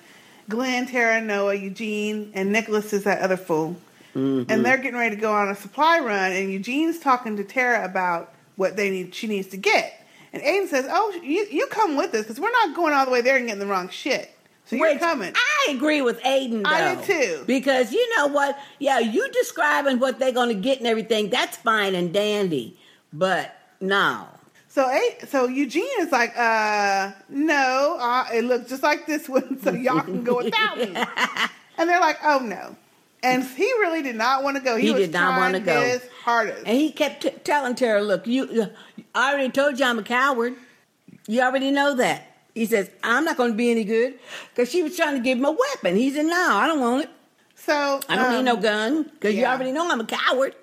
[0.50, 3.78] Glenn, Tara, Noah, Eugene, and Nicholas is that other fool.
[4.14, 4.46] Mhm.
[4.50, 7.86] And they're getting ready to go on a supply run, and Eugene's talking to Tara
[7.86, 10.06] about what they need she needs to get.
[10.34, 13.12] And Aiden says, Oh, you, you come with us because we're not going all the
[13.12, 14.33] way there and getting the wrong shit.
[14.66, 15.34] So you're coming.
[15.36, 16.64] I agree with Aiden.
[16.64, 17.44] Though, I do too.
[17.46, 18.58] Because you know what?
[18.80, 21.30] Yeah, you describing what they're going to get and everything.
[21.30, 22.78] That's fine and dandy.
[23.12, 24.28] But no.
[24.70, 24.90] So
[25.28, 30.02] so Eugene is like, uh, no, uh, it looks just like this one, so y'all
[30.02, 30.94] can go without me.
[31.78, 32.76] And they're like, oh no.
[33.24, 34.76] And he really did not want to go.
[34.78, 35.80] He, He was did not wanna go.
[35.82, 36.68] his hardest.
[36.68, 38.70] And he kept t- telling Tara, "Look, you,
[39.16, 40.56] I already told you I'm a coward.
[41.28, 44.84] You already know that." He says, "I'm not going to be any good," because she
[44.84, 45.96] was trying to give him a weapon.
[45.96, 47.10] He said, "No, I don't want it.
[47.56, 50.56] So I don't need um, no gun because you already know I'm a coward."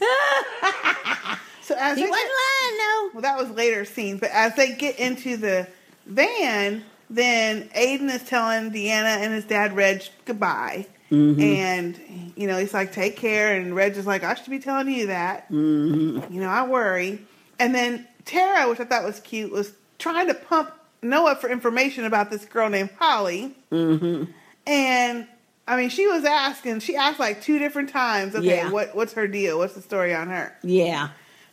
[1.62, 3.10] So as He wasn't lying, no.
[3.14, 5.66] Well, that was later scenes, but as they get into the
[6.04, 11.40] van, then Aiden is telling Deanna and his dad Reg goodbye, Mhm.
[11.42, 14.90] and you know he's like, "Take care," and Reg is like, "I should be telling
[14.90, 16.34] you that." Mm-hmm.
[16.34, 17.20] You know, I worry.
[17.58, 20.70] And then Tara, which I thought was cute, was trying to pump
[21.04, 23.54] Noah for information about this girl named Holly.
[23.70, 24.24] Mm-hmm.
[24.66, 25.26] And
[25.68, 26.80] I mean, she was asking.
[26.80, 28.34] She asked like two different times.
[28.34, 28.70] Okay, Yeah.
[28.70, 29.58] what what's her deal?
[29.58, 30.56] What's the story on her?
[30.62, 31.10] Yeah.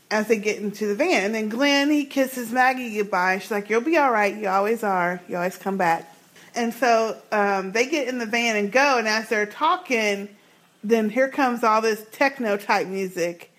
[0.09, 3.39] As they get into the van, and then Glenn he kisses Maggie goodbye.
[3.39, 4.35] She's like, "You'll be all right.
[4.35, 5.21] You always are.
[5.29, 6.13] You always come back."
[6.53, 8.97] And so um, they get in the van and go.
[8.97, 10.27] And as they're talking,
[10.83, 13.50] then here comes all this techno type music.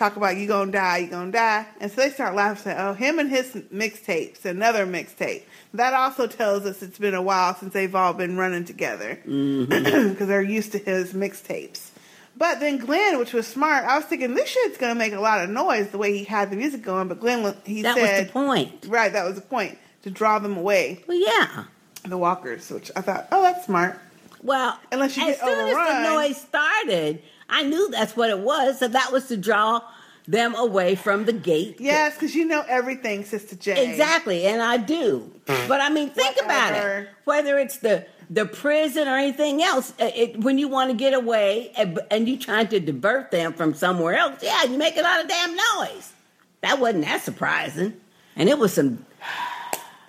[0.00, 1.66] Talk about you gonna die, you gonna die.
[1.78, 2.62] And so they start laughing.
[2.72, 5.42] Say, "Oh, him and his mixtapes, another mixtape."
[5.74, 9.66] That also tells us it's been a while since they've all been running together Mm-hmm.
[10.12, 11.90] because they're used to his mixtapes.
[12.34, 15.44] But then Glenn, which was smart, I was thinking this shit's gonna make a lot
[15.44, 17.08] of noise the way he had the music going.
[17.08, 18.86] But Glenn, he That was said, the point.
[18.88, 19.12] right?
[19.12, 21.04] That was the point to draw them away.
[21.06, 21.64] Well, yeah.
[22.04, 23.98] The walkers, which I thought, oh, that's smart.
[24.42, 28.38] Well, Unless you as get soon as the noise started, I knew that's what it
[28.38, 28.78] was.
[28.78, 29.82] So that was to draw
[30.26, 31.76] them away from the gate.
[31.80, 33.90] Yes, because you know everything, Sistah J.
[33.90, 35.30] Exactly, and I do.
[35.46, 37.08] But I mean, think about it.
[37.24, 41.14] Whether it's the the prison or anything else, uh, it, when you want to get
[41.14, 45.02] away and, and you trying to divert them from somewhere else, yeah, you make a
[45.02, 46.12] lot of damn noise.
[46.60, 48.00] That wasn't that surprising,
[48.36, 49.04] and it was some.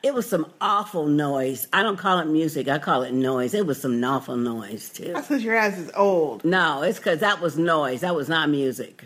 [0.03, 1.67] It was some awful noise.
[1.71, 2.67] I don't call it music.
[2.67, 3.53] I call it noise.
[3.53, 5.13] It was some awful noise too.
[5.13, 6.43] That's because your ass is old.
[6.43, 8.01] No, it's because that was noise.
[8.01, 9.05] That was not music.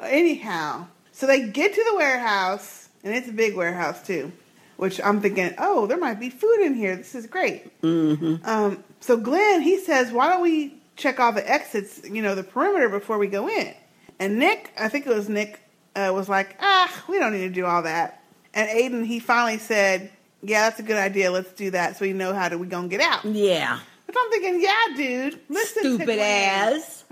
[0.00, 4.32] Anyhow, so they get to the warehouse, and it's a big warehouse too.
[4.76, 6.96] Which I'm thinking, oh, there might be food in here.
[6.96, 7.80] This is great.
[7.82, 8.44] Mm-hmm.
[8.44, 12.42] Um, so Glenn, he says, why don't we check all the exits, you know, the
[12.42, 13.72] perimeter before we go in?
[14.18, 15.60] And Nick, I think it was Nick,
[15.94, 18.20] uh, was like, ah, we don't need to do all that.
[18.52, 20.10] And Aiden, he finally said,
[20.44, 21.30] yeah, that's a good idea.
[21.30, 23.24] Let's do that so we know how to we gonna get out.
[23.24, 23.78] Yeah.
[24.06, 26.74] But I'm thinking, yeah, dude, listen to Stupid Glenn.
[26.76, 27.04] ass.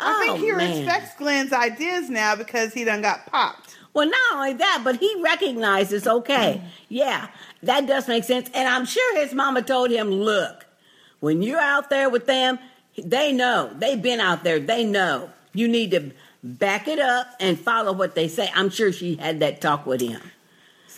[0.00, 0.86] I think Oh, he man.
[0.86, 3.76] respects Glenn's ideas now because he done got popped.
[3.94, 7.28] Well, not only that, but he recognizes, okay, yeah,
[7.64, 8.48] that does make sense.
[8.54, 10.66] And I'm sure his mama told him, look,
[11.20, 12.60] when you're out there with them,
[12.96, 13.72] they know.
[13.76, 14.60] They've been out there.
[14.60, 15.30] They know.
[15.52, 16.12] You need to
[16.44, 18.48] back it up and follow what they say.
[18.54, 20.20] I'm sure she had that talk with him.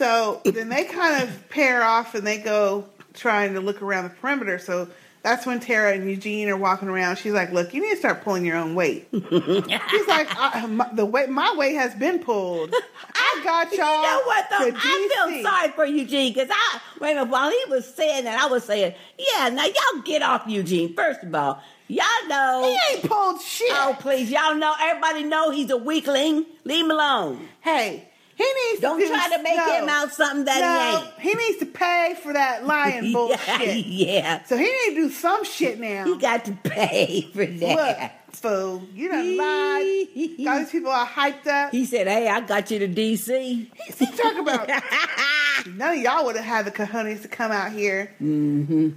[0.00, 4.10] So then they kind of pair off and they go trying to look around the
[4.10, 4.58] perimeter.
[4.58, 4.88] So
[5.22, 7.16] that's when Tara and Eugene are walking around.
[7.16, 10.28] She's like, "Look, you need to start pulling your own weight." She's like,
[10.70, 12.74] my, "The weight, my weight has been pulled.
[13.14, 14.70] I got y'all." You know what though?
[14.74, 18.40] I feel sorry for Eugene because I wait a minute, while he was saying that,
[18.40, 20.94] I was saying, yeah, now y'all get off Eugene.
[20.94, 23.70] First of all, y'all know He ain't pulled shit.
[23.72, 26.46] Oh please, y'all know everybody know he's a weakling.
[26.64, 27.46] Leave him alone.
[27.60, 28.08] Hey,
[28.40, 31.58] he needs Don't to try to make no, him out something that no, he needs
[31.58, 33.86] to pay for that lion bullshit.
[33.86, 34.42] yeah.
[34.44, 36.04] So he need to do some shit now.
[36.04, 38.14] He got to pay for that.
[38.32, 40.06] Look, fool, you done lied.
[40.44, 41.72] Got these people all hyped up.
[41.72, 43.66] He said, "Hey, I got you to DC."
[43.98, 44.68] He talking about
[45.74, 48.14] none of y'all would have had the cojones to come out here.
[48.22, 48.90] Mm-hmm.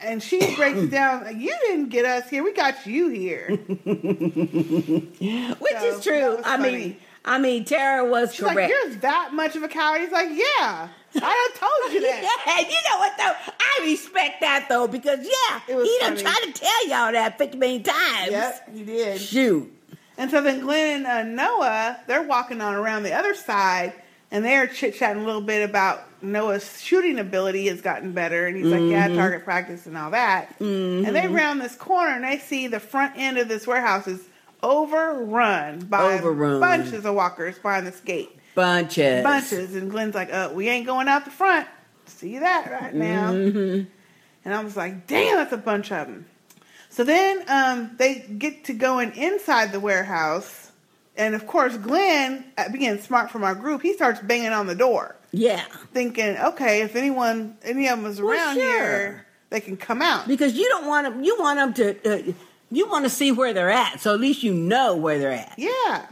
[0.00, 1.40] And she breaks down.
[1.40, 2.42] You didn't get us here.
[2.42, 3.46] We got you here.
[3.48, 6.38] Which So, is true.
[6.38, 6.72] I funny.
[6.72, 8.70] mean, I mean, Tara was She's like, correct.
[8.70, 10.00] You're that much of a coward.
[10.00, 12.40] He's like, Yeah, I done told you that.
[12.46, 13.52] yeah, you know what though?
[13.60, 17.82] I respect that though because yeah, he done tried to tell y'all that fifty million
[17.82, 18.30] times.
[18.30, 19.20] Yep, he did.
[19.20, 19.72] Shoot.
[20.18, 23.92] And so then Glenn and uh, Noah, they're walking on around the other side,
[24.30, 28.56] and they're chit chatting a little bit about Noah's shooting ability has gotten better, and
[28.56, 29.16] he's like, "Yeah, Mhm.
[29.16, 33.14] target practice and all that." And they round this corner, and they see the front
[33.16, 34.20] end of this warehouse is
[34.62, 36.60] overrun by Overrun.
[36.60, 39.22] bunches of walkers behind this gate, Bunches.
[39.22, 39.74] bunches.
[39.74, 41.66] And Glenn's like, "Uh, we ain't going out the front.
[42.06, 43.86] See that right now." Mhm.
[44.44, 46.26] And I was like, damn, that's a bunch of them.
[46.90, 50.72] So then um, they get to going inside the warehouse.
[51.16, 54.74] And of course, Glenn, uh, being smart from our group, he starts banging on the
[54.74, 55.62] door, Yeah.
[55.92, 58.64] thinking, okay, if anyone, any of them is Well, around sure.
[58.64, 60.26] here, they can come out.
[60.26, 61.22] Because you don't want them.
[61.22, 62.30] You want them to.
[62.30, 62.32] Uh,
[62.72, 65.54] you want to see where they're at, so at least you know where they're at.
[65.58, 66.06] Yeah.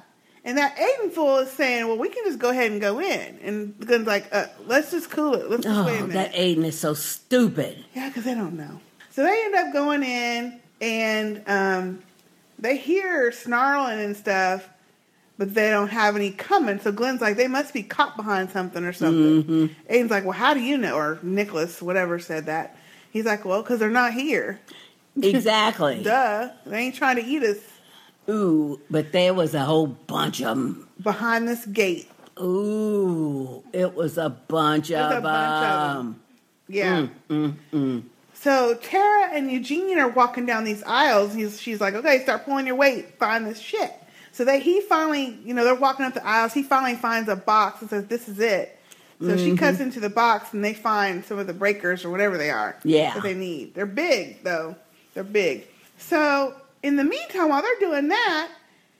[0.44, 3.38] And that Aiden fool is saying, well, we can just go ahead and go in.
[3.42, 5.50] And Glenn's like, uh, let's just cool it.
[5.50, 6.32] Let's just wait a Oh, minute.
[6.32, 7.84] that Aiden is so stupid.
[7.94, 8.80] Yeah, because they don't know.
[9.10, 12.02] So they end up going in and um,
[12.58, 14.66] they hear snarling and stuff,
[15.36, 16.78] but they don't have any coming.
[16.80, 19.44] So Glenn's like, they must be caught behind something or something.
[19.44, 19.70] Mhm.
[19.90, 20.94] Aiden's like, well, how do you know?
[20.96, 22.76] Or Nicholas, whatever, said that.
[23.10, 24.58] He's like, well, because they're not here.
[25.20, 26.02] Exactly.
[26.02, 26.50] Duh.
[26.66, 27.58] They ain't trying to eat us
[28.28, 30.88] Ooh, but there was a whole bunch of them.
[31.02, 32.08] behind this gate.
[32.40, 35.96] Ooh, it was a bunch There's a of bunch of 'em.
[36.06, 36.20] them.
[36.68, 37.06] Yeah.
[37.28, 38.02] Mm, mm, mm.
[38.34, 41.34] So Tara and Eugene are walking down these aisles.
[41.34, 43.18] He's, she's like, "Okay, start pulling your weight.
[43.18, 43.92] Find this shit."
[44.32, 46.52] So that he finally, you know, they're walking up the aisles.
[46.54, 48.78] He finally finds a box and says, "This is it."
[49.20, 49.58] So she Mhm.
[49.58, 52.76] cuts into the box and they find some of the breakers or whatever they are.
[52.84, 53.12] Yeah.
[53.14, 53.74] that they need.
[53.74, 54.76] They're big though.
[55.14, 55.66] They're big.
[55.98, 58.48] So in the meantime, while they're doing that,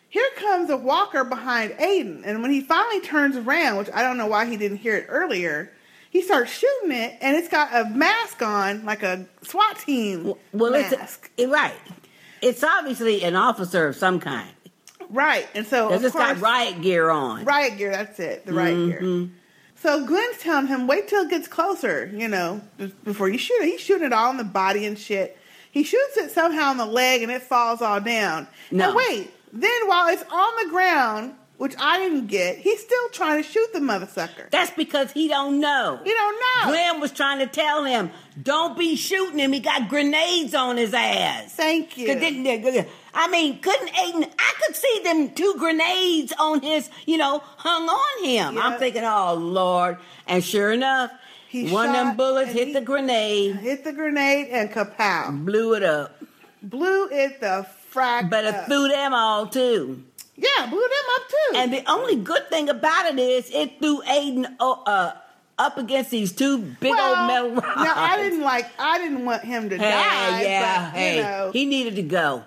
[0.09, 4.16] here comes a walker behind Aiden, and when he finally turns around, which I don't
[4.16, 5.70] know why he didn't hear it earlier.
[6.11, 10.73] He starts shooting it, and it's got a mask on, like a SWAT team Well,
[10.73, 11.31] mask.
[11.38, 11.73] it's right.
[12.42, 14.51] It's obviously an officer of some kind.
[15.09, 17.44] Right, and so it's got riot gear on.
[17.44, 19.01] Riot gear, that's it, the riot gear.
[19.01, 19.31] Mhm.
[19.77, 22.61] So Glenn's telling him, wait till it gets closer, you know,
[23.05, 23.66] before you shoot it.
[23.66, 25.38] He's shooting it all in the body and shit.
[25.71, 28.49] He shoots it somehow in the leg and it falls all down.
[28.71, 28.89] No.
[28.89, 33.43] And wait, then while it's on the ground, which I didn't get, he's still trying
[33.43, 34.49] to shoot the mother sucker.
[34.51, 36.01] That's because he don't know.
[36.03, 36.71] He don't know.
[36.73, 38.11] Glenn was trying to tell him,
[38.43, 39.53] don't be shooting him.
[39.53, 41.53] He got grenades on his ass.
[41.55, 42.07] Thank you.
[42.07, 47.43] didn't- I mean, couldn't Aiden, I could see them two grenades on his, you know,
[47.59, 48.57] hung on him.
[48.59, 49.99] I'm thinking, oh, Lord.
[50.27, 51.11] And sure enough,
[51.51, 55.45] He one of them bullets hit the grenade, Hit the grenade and kapow.
[55.45, 56.17] blew it up.
[56.63, 58.67] Blew it the frack But it up.
[58.67, 60.05] threw them all, too.
[60.37, 61.57] Yeah, blew them up too.
[61.57, 65.13] And the only good thing about it is it threw Aiden oh, uh,
[65.59, 67.77] up against these two big well, old metal rods.
[67.85, 68.67] Now I didn't like.
[68.79, 70.43] I didn't want him to Hey, die.
[70.43, 72.45] yeah, but, hey, you know, he needed to go.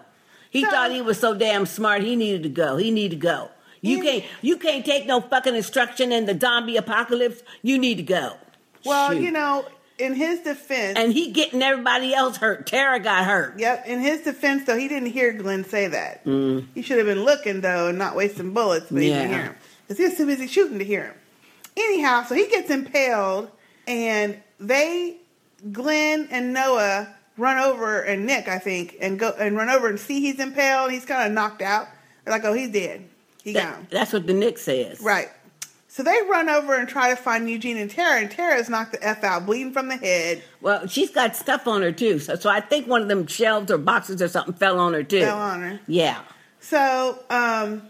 [0.50, 2.02] He So- thought he was so damn smart.
[2.04, 2.78] He needed to go.
[2.78, 3.50] He needed to go.
[3.82, 4.24] You can't.
[4.42, 7.44] You can't take no fucking instruction in the zombie apocalypse.
[7.62, 8.38] You need to go.
[8.86, 9.22] Well, Shoot.
[9.22, 9.66] you know,
[10.00, 12.66] in his defense, And he getting everybody else hurt.
[12.68, 13.60] Tara got hurt.
[13.60, 13.86] yep.
[13.86, 16.26] In his defense, though, he didn't hear Glenn say that.
[16.26, 16.68] Mm.
[16.74, 19.56] He should have been looking though and not wasting bullets, but he didn't hear him
[19.88, 21.16] because he was too busy shooting to hear him.
[21.78, 23.50] Anyhow, so he gets impaled,
[23.88, 25.18] and they,
[25.72, 30.00] Glenn and Noah, run over and Nick, I think, and go and run over and
[30.00, 30.92] see he's impaled.
[30.92, 31.88] He's kind of knocked out.
[32.24, 33.06] They're like, "Oh, he's dead.
[33.44, 35.00] He That- gone." that's what the Nick says.
[35.02, 35.30] Right.
[35.94, 39.08] So they run over and try to find Eugene and Tara, and Tara's knocked the
[39.08, 40.42] F out, bleeding from the head.
[40.60, 42.18] Well, she's got stuff on her too.
[42.18, 45.04] So, so I think one of them shelves or boxes or something fell on her
[45.04, 45.22] too.
[45.22, 45.80] Fell on her.
[45.86, 46.24] Yeah.
[46.62, 47.84] So, um,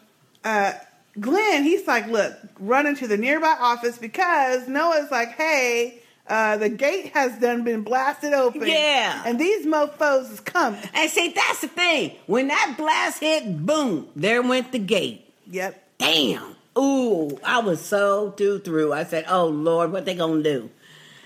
[0.44, 0.74] uh,
[1.18, 6.68] Glenn, he's like, look, run into the nearby office because Noah's like, hey, uh, the
[6.68, 8.68] gate has done been blasted open.
[8.68, 9.24] Yeah.
[9.26, 10.82] And these mofos is coming.
[10.94, 12.18] And see, that's the thing.
[12.26, 15.34] When that blast hit, boom, there went the gate.
[15.50, 15.82] Yep.
[16.00, 16.58] Damn.
[16.78, 18.94] Ooh, I was so through through.
[18.94, 20.70] I said, "Oh Lord, what they gonna do?"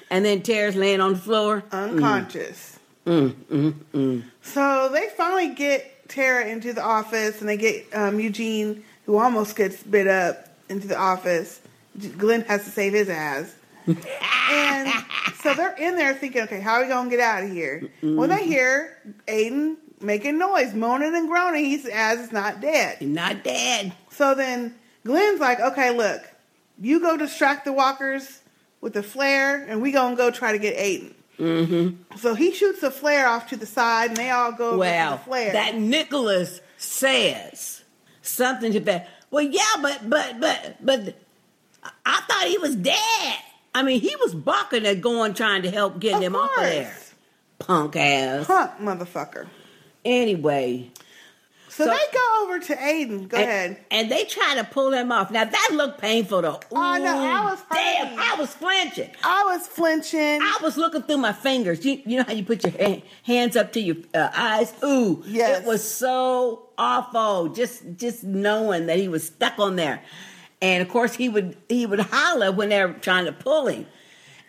[0.09, 2.79] And then Tara's laying on the floor, Unconscious.
[3.05, 4.23] Mm, mm, mm.
[4.41, 9.55] So they finally get Tara into the office, and they get um, Eugene, who almost
[9.55, 11.61] gets bit up, into the office.
[12.17, 13.55] Glenn has to save his ass.
[14.51, 14.89] and
[15.41, 17.89] so they're in there thinking, okay, how are we gonna get out of here?
[18.01, 23.01] When they hear Aiden making noise, moaning and groaning, he's as is not dead.
[23.01, 23.93] Not dead.
[24.11, 24.75] So then
[25.07, 26.21] Glenn's like, okay, look,
[26.79, 28.41] you go distract the walkers
[28.81, 31.13] with the flare, and we gonna go try to get Aiden.
[31.39, 32.17] Mm-hmm.
[32.17, 35.17] So he shoots a flare off to the side, and they all go over to
[35.17, 35.53] the flare.
[35.53, 37.83] that Nicholas says
[38.21, 39.09] something to that.
[39.31, 41.15] Well, yeah, but but but but
[42.05, 43.35] I thought he was dead.
[43.73, 46.95] I mean, he was barking at going trying to help get him off of there.
[47.59, 48.45] Punk ass.
[48.47, 49.47] Punk motherfucker.
[50.03, 50.89] Anyway.
[51.77, 53.29] So, they go over to Aiden.
[53.29, 53.85] Go and, ahead.
[53.91, 55.29] And they try to pull him off.
[55.29, 56.59] Now that looked painful though.
[56.71, 58.17] Oh, no, I was damn.
[58.19, 59.11] I was flinching.
[59.23, 60.41] I was flinching.
[60.41, 61.85] I was looking through my fingers.
[61.85, 64.73] You, you know how you put your ha- hands up to your uh, eyes.
[64.83, 65.61] Ooh, Yes.
[65.61, 67.49] it was so awful.
[67.49, 70.01] Just just knowing that he was stuck on there,
[70.61, 73.85] and of course he would he would holler when they were trying to pull him,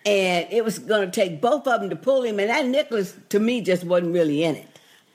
[0.07, 2.39] and it was going to take both of them to pull him.
[2.41, 4.67] And that Nicholas to me just wasn't really in it.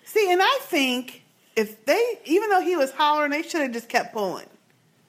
[0.05, 1.22] See, and I think
[1.55, 4.45] if they, even though he was hollering, they should have just kept pulling.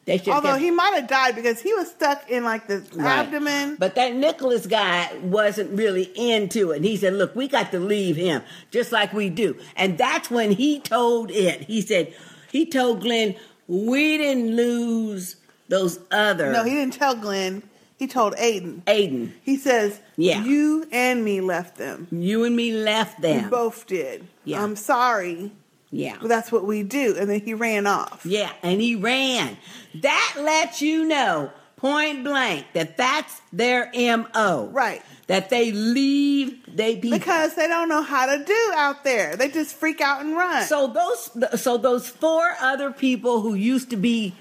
[0.07, 2.85] They should Although kept- he might have died because he was stuck in like the
[2.95, 3.21] Right.
[3.21, 3.77] abdomen.
[3.79, 6.83] But that Nicholas guy wasn't really into it.
[6.83, 9.57] He said, Look, we got to leave him just like we do.
[9.77, 11.63] And that's when he told it.
[11.63, 12.13] He said,
[12.53, 13.35] He told Glenn,
[13.67, 15.37] We didn't lose
[15.71, 16.53] those other.
[16.53, 17.63] No, he didn't tell Glenn.
[17.97, 18.83] He told Aiden.
[18.85, 19.31] Aiden.
[19.43, 20.45] He says, Yeah.
[20.45, 22.09] you and me left them.
[22.11, 23.45] You and me left them.
[23.45, 24.27] We both did.
[24.45, 24.63] Yeah.
[24.63, 25.53] I'm sorry.
[25.95, 26.17] Yeah.
[26.21, 27.15] But that's what we do.
[27.19, 28.27] And then he ran off.
[28.27, 29.57] Yeah, and he ran.
[30.03, 34.69] That lets you know point blank that that's their MO.
[34.73, 35.03] Right.
[35.29, 37.19] That they leave they people.
[37.19, 39.37] Because they don't know how to do out there.
[39.37, 40.65] They just freak out and run.
[40.65, 44.35] So those so those four other people who used to be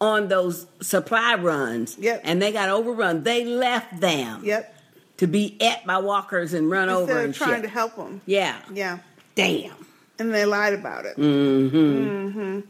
[0.00, 2.20] on those supply runs Yep.
[2.24, 4.42] and they got overrun, they left them.
[4.44, 4.74] Yep.
[5.16, 7.62] To be ate by walkers and run Instead over and trying shit.
[7.64, 8.20] to help them.
[8.26, 8.56] Yeah.
[8.72, 8.98] Yeah.
[9.34, 9.74] Damn.
[10.18, 11.16] And they lied about it.
[11.16, 12.28] Mm-hmm.
[12.30, 12.60] hmm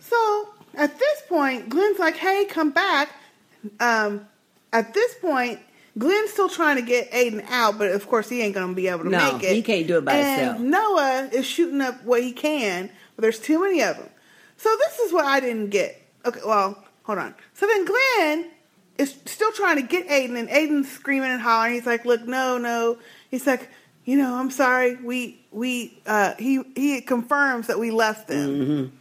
[0.00, 3.10] So at this point, Glenn's like, "Hey, come back."
[3.78, 4.26] Um,
[4.72, 5.60] at this point,
[5.98, 9.04] Glenn's still trying to get Aiden out, but of course he ain't gonna be able
[9.04, 9.54] to No, make it.
[9.54, 10.60] he can't do it by and himself.
[10.60, 14.08] Noah is shooting up what he can, but there's too many of them.
[14.56, 16.00] So this is what I didn't get.
[16.24, 17.34] Okay, well, hold on.
[17.54, 18.50] So then Glenn
[18.98, 21.74] is still trying to get Aiden, and Aiden's screaming and hollering.
[21.74, 22.98] He's like, "Look, no, no."
[23.30, 23.68] He's like,
[24.10, 24.96] "You know, I'm sorry.
[24.96, 28.92] We we uh, he he confirms that we left them."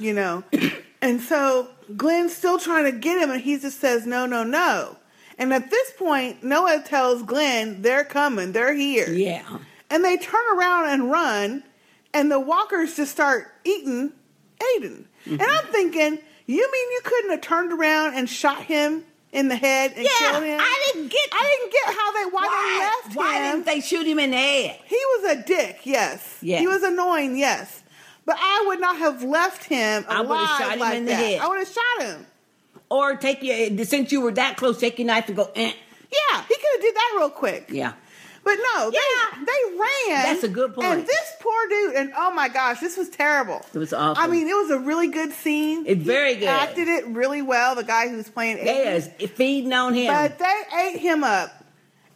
[0.00, 0.42] you know.
[1.02, 4.96] and so Glenn's still trying to get him, and he just says, no, no, no.
[5.38, 9.10] And at this point, Noah tells Glenn, they're coming, they're here.
[9.10, 9.58] Yeah.
[9.88, 11.62] And they turn around and run,
[12.12, 14.12] and the walkers just start eating
[14.58, 15.04] Aiden.
[15.26, 19.56] And I'm thinking, you mean you couldn't have turned around and shot him in the
[19.56, 20.58] head and Yeah, killed him?
[20.60, 22.42] I didn't get I didn't get how they why,
[23.04, 23.42] they left Why him.
[23.42, 24.78] Why didn't they shoot him in the head?
[24.86, 26.38] He was a dick, yes.
[26.42, 26.58] Yeah.
[26.58, 27.82] He was annoying, yes.
[28.26, 31.10] But I would not have left him alive I would've shot him like in the
[31.12, 31.16] that.
[31.16, 31.40] head.
[31.40, 32.26] I would have shot him.
[32.90, 35.50] Or take your since you were that close, take your knife and go.
[35.54, 35.72] Eh.
[36.12, 37.66] Yeah, he could have did that real quick.
[37.70, 37.92] Yeah.
[38.42, 38.98] But no, they
[39.44, 40.22] they ran.
[40.24, 40.86] That's a good point.
[40.86, 43.60] And this poor dude, and oh my gosh, this was terrible.
[43.74, 44.22] It was awful.
[44.22, 45.84] I mean, it was a really good scene.
[45.86, 46.48] It's very good.
[46.48, 47.74] Acted it really well.
[47.74, 50.06] The guy who's playing is feeding on him.
[50.12, 51.50] But they ate him up,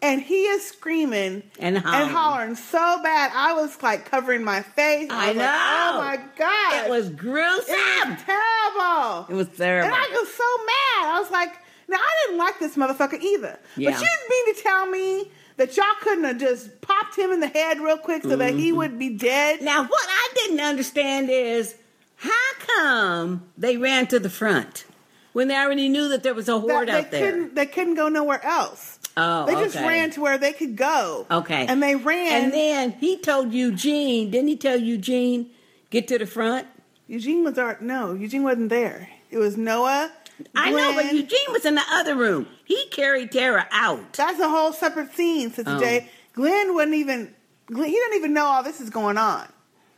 [0.01, 2.09] and he is screaming And and hollering.
[2.11, 3.31] hollering so bad.
[3.35, 5.09] I was like covering my face.
[5.11, 7.67] I was like, oh my god, It was gruesome.
[7.69, 9.27] It was terrible.
[9.31, 9.87] It was terrible.
[9.87, 11.17] And I was so mad.
[11.17, 11.53] I was like,
[11.87, 13.59] now I didn't like this motherfucker either.
[13.77, 13.91] Yeah.
[13.91, 17.40] But you didn't mean to tell me that y'all couldn't have just popped him in
[17.40, 18.77] the head real quick so that he Mhm.
[18.77, 19.62] would be dead?
[19.62, 21.75] Now, what I didn't understand is
[22.17, 22.31] how
[22.77, 24.85] come they ran to the front
[25.33, 27.31] when they already knew that there was a horde they out there?
[27.31, 28.98] couldn't they couldn't go nowhere else.
[29.17, 29.87] Oh, they just okay.
[29.87, 31.27] ran to where they could go.
[31.31, 31.67] Okay.
[31.69, 35.50] And they ran And then he told Eugene, didn't he tell Eugene,
[35.90, 36.67] get to the front?
[37.07, 39.09] Eugene was our no, Eugene wasn't there.
[39.31, 40.11] It was Noah.
[40.55, 42.47] I know, but Eugene was in the other room.
[42.65, 44.15] He carried Tara out.
[44.15, 45.81] That's a whole separate scene, Sistah Oh.
[45.81, 46.09] J.
[46.33, 47.35] Glenn wouldn't even
[47.67, 49.47] Glenn, he didn't even know all this is going on.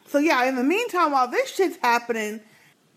[0.07, 2.41] So yeah, in the meantime, while this shit's happening,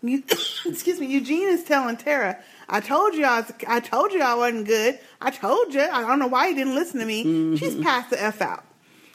[0.02, 0.22] you,
[0.66, 2.38] excuse me, Eugene is telling Tara,
[2.68, 4.98] I told you I was, I told you I wasn't good.
[5.20, 5.80] I told you.
[5.80, 7.24] I don't know why you didn't listen to me.
[7.24, 7.56] Mm-hmm.
[7.56, 8.64] She's passed the F out.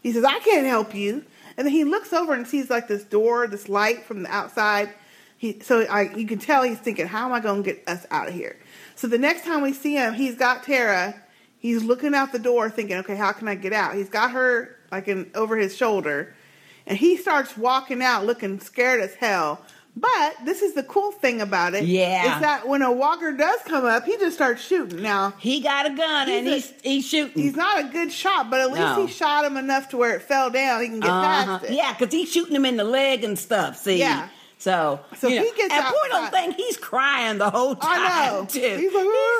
[0.03, 1.23] He says, I can't help you.
[1.57, 4.93] And then he looks over and sees like this door, this light from the outside.
[5.37, 8.05] He, so I, you can tell he's thinking, how am I going to get us
[8.09, 8.57] out of here?
[8.95, 11.13] So the next time we see him, he's got Tara.
[11.59, 13.95] He's looking out the door thinking, okay, how can I get out?
[13.95, 16.33] He's got her like in, over his shoulder.
[16.87, 19.61] And he starts walking out looking scared as hell.
[19.97, 21.85] But this is the cool thing about it.
[21.85, 22.35] Yeah.
[22.35, 25.01] Is that when a walker does come up, he just starts shooting.
[25.01, 27.41] Now he got a gun and he's he's shooting.
[27.41, 29.05] He's not a good shot, but at least No.
[29.05, 30.81] he shot him enough to where it fell down.
[30.81, 31.45] He can get Uh-huh.
[31.59, 31.71] past it.
[31.75, 33.77] Yeah, because he's shooting him in the leg and stuff.
[33.77, 33.97] See.
[33.99, 34.27] Yeah.
[34.57, 37.91] So, So you he gets and poor little thing, he's crying the whole time.
[38.01, 38.45] I know.
[38.45, 38.59] Too.
[38.59, 38.91] He's He's,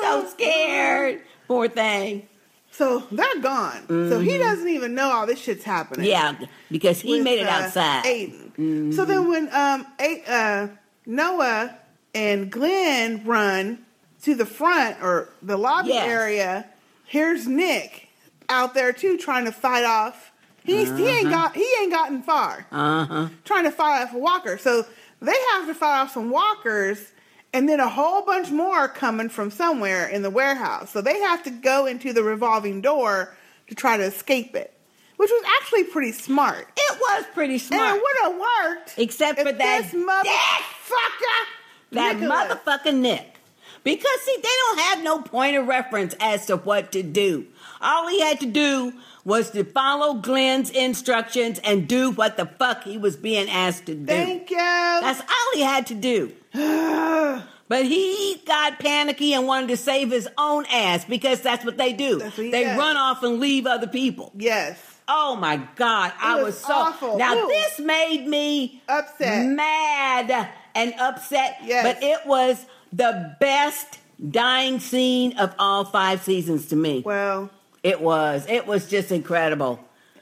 [0.02, 1.22] so scared.
[1.48, 2.28] Poor thing.
[2.70, 3.86] So they're gone.
[3.88, 4.38] So he Mhm.
[4.40, 6.06] doesn't even know all this shit's happening.
[6.06, 6.34] Yeah,
[6.70, 8.04] because he with, made it uh, outside.
[8.04, 8.52] Aiden.
[8.56, 8.94] Mhm.
[8.94, 10.68] So then when um A- uh,
[11.06, 11.74] Noah
[12.14, 13.84] and Glenn run
[14.22, 16.06] to the front or the lobby Yes.
[16.08, 16.66] area,
[17.06, 18.08] here's Nick
[18.50, 20.30] out there too trying to fight off.
[20.62, 21.30] He's he ain't Uh-huh.
[21.30, 23.28] got he ain't gotten far Uh huh.
[23.44, 24.58] trying to fight off a walker.
[24.58, 24.84] So
[25.20, 27.12] they have to fight off some walkers,
[27.52, 30.90] and then a whole bunch more are coming from somewhere in the warehouse.
[30.90, 33.34] So they have to go into the revolving door
[33.68, 34.72] to try to escape it,
[35.16, 36.68] which was actually pretty smart.
[36.76, 37.82] It was pretty smart.
[37.82, 41.44] And it would have worked, except for that this motherfucker,
[41.92, 42.58] that Nicholas.
[42.58, 43.32] motherfucking Nick.
[43.84, 47.46] Because see, they don't have no point of reference as to what to do.
[47.80, 48.92] All he had to do
[49.26, 53.94] was to follow Glenn's instructions and do what the fuck he was being asked to
[53.94, 54.06] do.
[54.06, 54.56] Thank you.
[54.56, 56.32] That's all he had to do.
[57.68, 61.92] but he got panicky and wanted to save his own ass because that's what they
[61.92, 62.20] do.
[62.20, 62.78] what he they does.
[62.78, 64.30] run off and leave other people.
[64.36, 64.80] Yes.
[65.08, 66.12] Oh my God.
[66.20, 67.18] I was was so awful.
[67.18, 69.44] now this made me upset.
[69.44, 71.58] Mad and upset.
[71.64, 71.82] Yes.
[71.84, 73.98] But it was the best
[74.30, 77.02] dying scene of all five seasons to me.
[77.04, 77.50] Well,
[77.86, 78.44] it was.
[78.48, 79.78] It was just incredible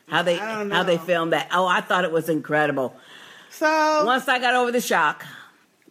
[0.07, 1.49] how they how they filmed that.
[1.51, 2.95] Oh, I thought it was incredible.
[3.49, 5.25] So once I got over the shock,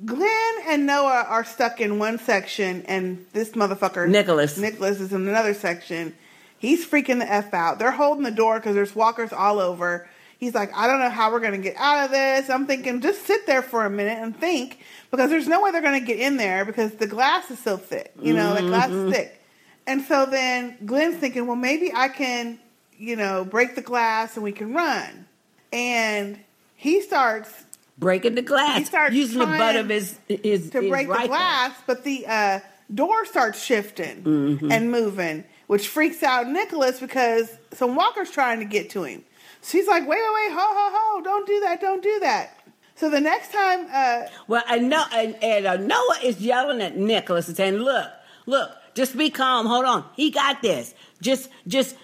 [0.05, 4.55] Glenn and Noah are stuck in one section, and this motherfucker Nicholas.
[4.57, 6.13] Nicholas is in another section.
[6.59, 7.79] He's freaking the f out.
[7.79, 10.07] They're holding the door because there's walkers all over.
[10.37, 12.51] He's like, I don't know how we're gonna get out of this.
[12.51, 15.81] I'm thinking, just sit there for a minute and think, because there's no way they're
[15.81, 18.13] gonna get in there because the glass is so thick.
[18.21, 19.11] You know, the glass is mm-hmm.
[19.11, 19.42] thick.
[19.85, 22.59] And so then Glenn's thinking, well, maybe I can,
[22.97, 25.25] you know, break the glass and we can run.
[25.71, 26.39] And
[26.75, 27.65] he starts
[27.97, 31.27] breaking the glass, He starts using the butt of his his to his break the
[31.27, 32.59] glass, but the uh,
[32.93, 34.71] door starts shifting Mhm.
[34.71, 39.23] and moving, which freaks out Nicholas because some walkers trying to get to him.
[39.61, 40.51] So he's like, "Wait, wait, wait!
[40.51, 41.21] Ho, ho, ho!
[41.21, 41.79] Don't do that!
[41.81, 42.57] Don't do that!"
[42.95, 46.97] So the next time, uh, Well, and, no, and, and uh, Noah is yelling at
[46.97, 48.07] Nicholas and saying, "Look,
[48.45, 49.65] look, just be calm.
[49.65, 50.93] Hold on, he got this.
[51.21, 51.95] Just, just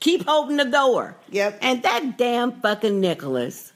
[0.00, 1.58] keep holding the door." Yep.
[1.62, 3.72] And that damn fucking Nicholas,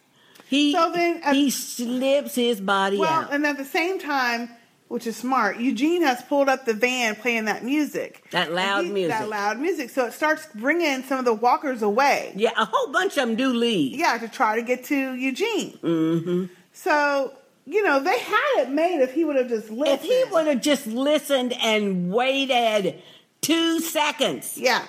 [0.48, 3.32] he So then, uh, he slips his body well, out.
[3.32, 4.50] and at the same time,
[4.88, 8.90] which is smart, Eugene has pulled up the van playing that music, That loud he-
[8.90, 9.16] music.
[9.16, 9.90] that loud music.
[9.90, 12.32] So it starts bringing some of the walkers away.
[12.34, 13.96] Yeah, a whole bunch of them do leave.
[13.96, 15.78] Yeah, to try to get to Eugene.
[15.82, 16.44] Mm-hmm.
[16.72, 17.32] So
[17.70, 19.98] you know they had it made if he would have just listened.
[19.98, 23.00] If he would have just listened and waited
[23.40, 24.58] two seconds.
[24.58, 24.84] Yeah.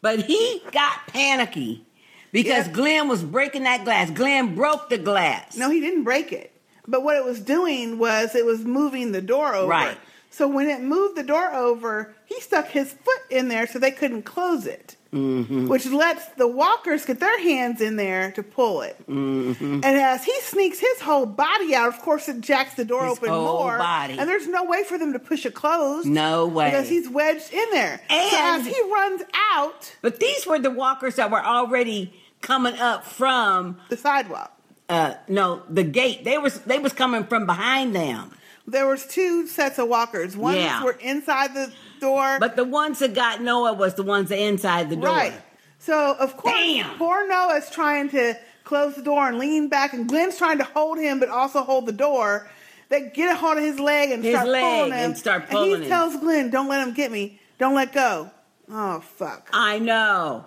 [0.00, 1.86] But he got panicky
[2.32, 4.10] because Glenn was breaking that glass.
[4.10, 5.56] Glenn broke the glass.
[5.56, 6.52] No, he didn't break it.
[6.88, 9.70] But what it was doing was it was moving the door over.
[9.70, 9.96] Right.
[10.32, 13.90] So when it moved the door over, he stuck his foot in there so they
[13.90, 15.68] couldn't close it, Mm-hmm.
[15.68, 18.96] which lets the walkers get their hands in there to pull it.
[19.06, 19.74] Mm-hmm.
[19.74, 23.18] And as he sneaks his whole body out, of course, it jacks the door His
[23.18, 23.76] open whole more.
[23.76, 24.18] body.
[24.18, 26.08] And there's no way for them to push it closed.
[26.08, 26.70] No way.
[26.70, 28.00] Because he's wedged in there.
[28.08, 29.22] so And- as he runs
[29.52, 34.50] out, But these were the walkers that were already coming up from the sidewalk.
[34.88, 36.24] Uh, no, the gate.
[36.24, 38.32] They was they was coming from behind them.
[38.66, 40.36] There was two sets of walkers.
[40.36, 40.82] Ones Yeah.
[40.84, 42.38] were inside the door.
[42.40, 45.06] But the ones that got Noah was the ones that inside the door.
[45.14, 45.32] Right.
[45.78, 46.54] So of course,
[46.98, 48.34] poor Noah's trying to
[48.64, 51.86] close the door and lean back, and Glenn's trying to hold him, but also hold
[51.86, 52.48] the door.
[52.88, 55.48] They get a hold of his leg and His start leg pulling him, and start
[55.48, 55.90] pulling And he him.
[55.90, 57.40] tells Glenn, "Don't let him get me.
[57.58, 58.30] Don't let go."
[58.70, 59.48] Oh fuck!
[59.52, 60.44] I know.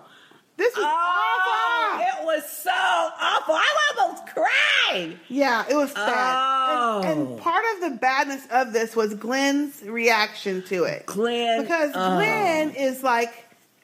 [0.58, 2.22] This was oh, awful.
[2.22, 3.56] It was so awful.
[3.56, 5.20] I almost cried.
[5.28, 6.36] Yeah, it was bad.
[6.38, 7.02] Oh.
[7.04, 7.38] And, and oh.
[7.42, 11.06] part of the badness of this was Glenn's reaction to it.
[11.06, 12.16] Glenn, because oh.
[12.16, 13.34] Glenn is like,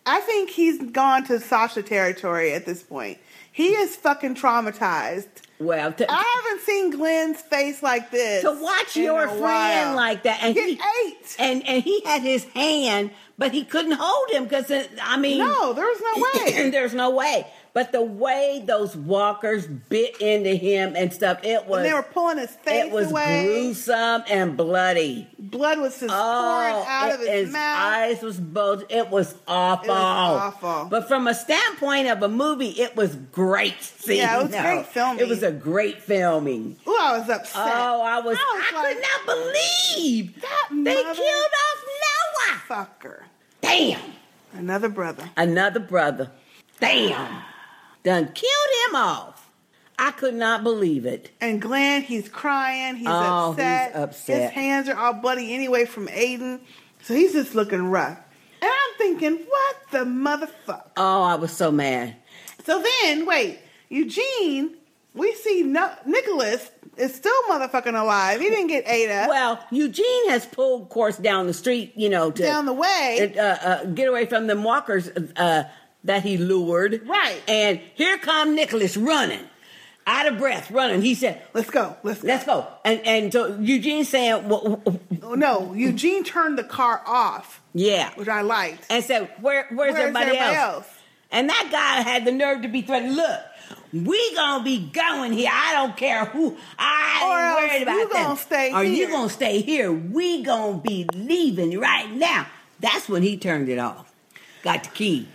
[0.05, 3.17] I think he's gone to Sasha territory at this point.
[3.51, 5.27] He is fucking traumatized
[5.61, 8.41] Well, to, I haven't seen Glenn's face like this.
[8.43, 9.95] to watch your friend while.
[9.95, 11.35] like that, and Get he eight.
[11.39, 15.73] and and he had his hand, but he couldn't hold him because I mean, No,
[15.73, 16.69] there's no way.
[16.71, 17.45] there's no way.
[17.73, 22.03] But the way those walkers bit into him and stuff, it was and they were
[22.03, 23.45] pulling his face it was away.
[23.45, 25.29] gruesome and bloody.
[25.39, 27.77] Blood was just oh, pouring Oh, out of it- his his mouth.
[27.79, 28.83] eyes was bulged.
[28.89, 29.85] It was awful.
[29.85, 30.87] It was awful.
[30.89, 33.81] But from a standpoint of a movie, it was great.
[33.81, 35.19] Seeing Yeah, it was no, great filming.
[35.23, 36.75] It was a great filming.
[36.85, 37.55] Ooh, I was upset.
[37.73, 38.37] Oh, I was.
[38.37, 39.25] I, I was could not
[39.95, 42.61] believe that they killed off Noah.
[42.67, 43.19] Fucker.
[43.61, 44.01] Damn,
[44.53, 45.29] Another brother.
[45.37, 46.31] another brother.
[46.81, 47.43] Damn,
[48.03, 49.49] done killed him off.
[49.99, 51.29] I could not believe it.
[51.39, 52.95] And Glenn, he's crying.
[52.95, 53.91] He's Oh, upset.
[53.93, 54.41] he's upset.
[54.43, 56.59] His hands are all bloody anyway from Aiden.
[57.03, 58.17] So he's just looking rough.
[58.63, 60.89] And I'm thinking, what the motherfucker?
[60.97, 62.15] Oh, I was so mad.
[62.65, 64.75] So then, wait, Eugene,
[65.13, 68.39] we see no- Nicholas is still motherfucking alive.
[68.39, 69.27] He didn't get Ada.
[69.29, 73.33] Well, Eugene has pulled course down the street, you know, to Down the way.
[73.37, 75.63] uh, uh, get away from them walkers uh,
[76.03, 77.07] that he lured.
[77.07, 77.41] Right.
[77.47, 79.41] And here come Nicholas running,
[80.07, 81.01] out of breath, running.
[81.01, 81.95] He said, Let's go.
[82.03, 82.27] Let's go.
[82.27, 84.81] "Let's go." And and so Eugene saying, well,
[85.23, 88.85] Oh, no, Eugene turned the car off, "Yeah," which I liked.
[88.89, 90.75] and said, "Where where's, Where's everybody, everybody else?
[90.85, 90.87] else?
[91.31, 93.13] And that guy had the nerve to be threatening.
[93.15, 93.39] Look.
[93.93, 95.49] We gonna be going here.
[95.51, 96.57] I don't care who.
[96.79, 98.23] I Or ain't else worried about you them.
[98.23, 99.91] gonna stay Or you gonna stay here.
[99.91, 102.47] We gonna be leaving right now.
[102.79, 104.11] That's when he turned it off.
[104.63, 105.27] Got the keys.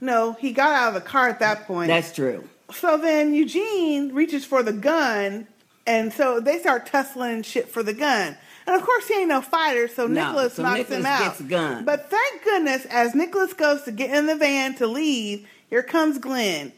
[0.00, 1.88] No, he got out of the car at that point.
[1.88, 2.48] That's true.
[2.72, 5.46] So then Eugene reaches for the gun,
[5.86, 8.36] and so they start tussling shit for the gun.
[8.66, 11.20] And of course, he ain't no fighter, so No, Nicholas so knocks Nicholas him out.
[11.20, 11.84] gets gun.
[11.86, 16.18] But thank goodness, as Nicholas goes to get in the van to leave, here comes
[16.18, 16.72] Glenn,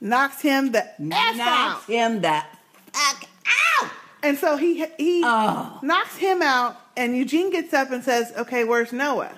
[0.00, 1.36] knocks him the F out.
[1.36, 2.42] Knocks him the
[2.92, 3.24] fuck
[3.82, 3.90] out.
[4.22, 5.80] And so he he Oh.
[5.82, 9.32] knocks him out, and Eugene gets up and says, "Okay, where's Noah?"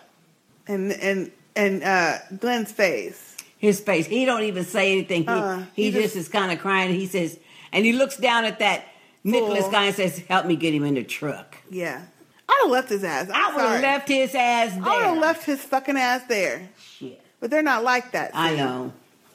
[0.68, 3.36] And and and uh, Glenn's face.
[3.58, 4.06] His face.
[4.06, 5.22] He don't even say anything.
[5.22, 6.94] He, Uh, he, he just, just- is kind of crying.
[6.94, 7.38] He says,
[7.72, 8.84] and he looks down at that
[9.24, 12.02] Nicholas guy and says, "Help me get him in the truck." Yeah,
[12.48, 13.28] I'd have left his ass.
[13.32, 14.82] I'm I would have left his ass there.
[14.84, 16.68] I would have left his fucking ass there.
[16.80, 17.20] Shit.
[17.40, 18.30] But they're not like that.
[18.34, 18.92] I know.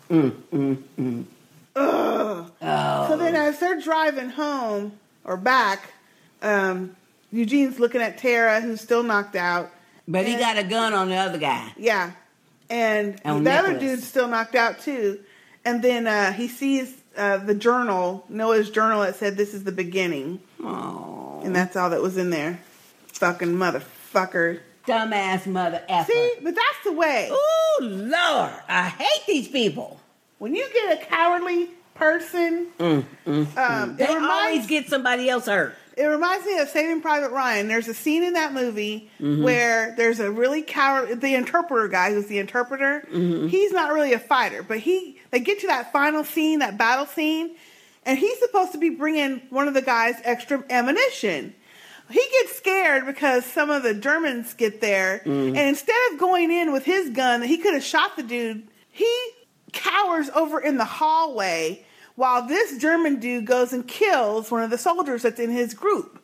[0.09, 1.24] Mm, mm, mm.
[1.76, 2.51] Ugh.
[2.61, 3.07] Oh.
[3.09, 4.93] So then, as they're driving home
[5.24, 5.91] or back,
[6.41, 6.95] um,
[7.32, 9.72] Eugene's looking at Tara, who's still knocked out.
[10.12, 11.72] But he And- got a gun on the other guy.
[11.78, 12.12] Yeah,
[12.70, 15.20] and On the other dude's still knocked out too.
[15.64, 19.72] And then uh, he sees uh, the journal, Noah's journal, that said, "This is the
[19.72, 22.59] beginning," Oh, and that's all that was in there.
[23.14, 24.59] Fucking motherfucker.
[24.88, 26.12] dumbass mother effer.
[26.12, 27.30] See, but that's the way.
[27.32, 29.99] Ooh, Lord, I hate these people.
[30.39, 33.97] When you get a cowardly person, Mm, mm, Um, mm.
[33.97, 35.76] They reminds- always get somebody else hurt.
[35.98, 37.68] It reminds me of Saving Private Ryan.
[37.68, 39.44] There's a scene in that movie Mhm.
[39.44, 43.06] where there's a really coward, the interpreter guy who's the interpreter.
[43.12, 43.50] Mhm.
[43.50, 47.06] He's not really a fighter, but he they get to that final scene, that battle
[47.06, 47.56] scene,
[48.06, 51.54] and he's supposed to be bringing one of the guys extra ammunition.
[52.10, 55.50] He gets scared because some of the Germans get there, Mhm.
[55.50, 58.68] and instead of going in with his gun that he could have shot the dude,
[58.89, 59.10] he
[59.72, 61.86] cowers over in the hallway
[62.22, 66.19] while this German dude goes and kills one of the soldiers that's in his group.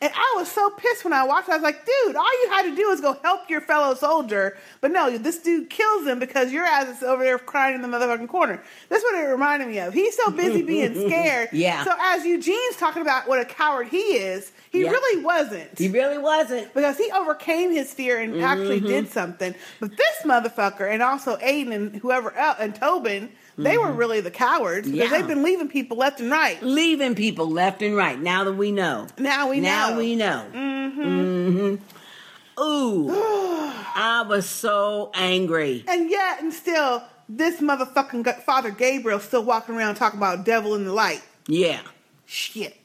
[0.00, 1.52] And I was so pissed when I watched it.
[1.52, 4.56] I was like, dude, all you had to do is go help your fellow soldier.
[4.80, 7.88] But no, this dude kills him because your ass is over there crying in the
[7.88, 8.62] motherfucking corner.
[8.88, 9.92] That's what it reminded me of.
[9.94, 11.48] He's so busy being scared.
[11.52, 11.84] Yeah.
[11.84, 14.90] So as Eugene's talking about what a coward he is, he Yeah.
[14.90, 15.76] really wasn't.
[15.78, 16.72] He really wasn't.
[16.74, 18.86] Because he overcame his fear and actually Mhm.
[18.86, 19.54] did something.
[19.80, 23.98] But this motherfucker and also Aiden and whoever else and Tobin, they were Mhm.
[23.98, 25.16] really the cowards because Yeah.
[25.16, 26.62] they've been leaving people left and right.
[26.62, 28.18] Leaving people left and right.
[28.20, 29.06] Now that we know.
[29.18, 29.68] Now we know.
[29.68, 29.96] Now know.
[29.98, 30.44] we know.
[30.54, 31.76] Mm-hmm.
[31.76, 33.10] hmm Ooh.
[33.94, 35.84] I was so angry.
[35.88, 40.74] And yet, and still, this motherfucking G- Father Gabriel still walking around talking about devil
[40.74, 41.22] in the light.
[41.46, 41.80] Yeah.
[42.26, 42.76] Shit.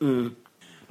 [0.00, 0.34] Mm.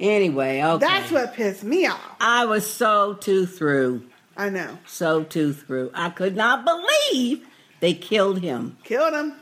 [0.00, 0.86] Anyway, okay.
[0.86, 2.00] That's what pissed me off.
[2.20, 4.04] I was so too through.
[4.36, 4.78] I know.
[4.86, 5.90] So too through.
[5.94, 7.44] I could not believe
[7.80, 8.76] they killed him.
[8.84, 9.34] Killed him.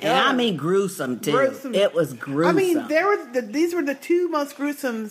[0.00, 1.32] and I mean gruesome too.
[1.32, 1.74] Gruesome.
[1.74, 2.56] It was gruesome.
[2.56, 5.10] I mean, there were the, these were the two most gruesome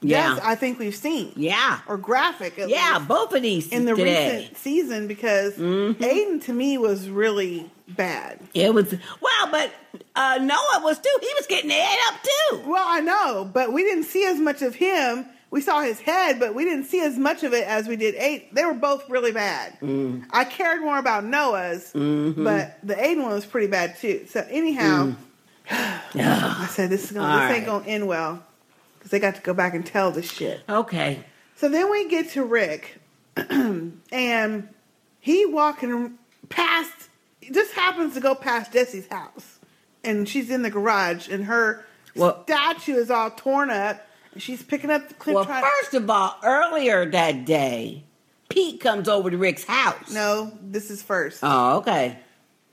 [0.00, 0.38] Yeah.
[0.42, 1.32] I think we've seen.
[1.36, 1.80] Yeah.
[1.86, 2.58] Or graphic.
[2.58, 4.10] At Yeah, least, both of these in the today.
[4.14, 4.36] Mm-hmm.
[4.38, 8.40] recent season because Aiden to me was really bad.
[8.54, 9.70] It was well, but
[10.16, 11.16] uh, Noah was too.
[11.20, 12.62] He was getting ate up too.
[12.66, 15.26] Well, I know, but we didn't see as much of him.
[15.52, 18.14] We saw his head, but we didn't see as much of it as we did
[18.16, 18.54] eight.
[18.54, 19.78] They were both really bad.
[19.80, 20.24] Mm.
[20.30, 22.42] I cared more about Noah's, Mhm.
[22.42, 24.26] but the Aiden one was pretty bad too.
[24.30, 25.16] So anyhow, Mm.
[26.14, 27.66] I said, this is gonna, All this ain't right.
[27.66, 28.42] gonna end well
[28.98, 30.62] because they got to go back and tell this shit.
[30.68, 31.22] Okay.
[31.56, 32.98] So then we get to Rick,
[33.36, 34.68] and
[35.20, 36.90] he walking past.
[37.50, 39.58] Just happens to go past Jesse's house,
[40.02, 41.84] and she's in the garage, and her
[42.44, 44.06] statue is all torn up,
[44.36, 45.34] she's picking up the clip.
[45.34, 48.04] Well, trying- first of all, earlier that day,
[48.48, 50.10] Pete comes over to Rick's house.
[50.10, 51.40] No, this is first.
[51.42, 52.18] Oh, okay.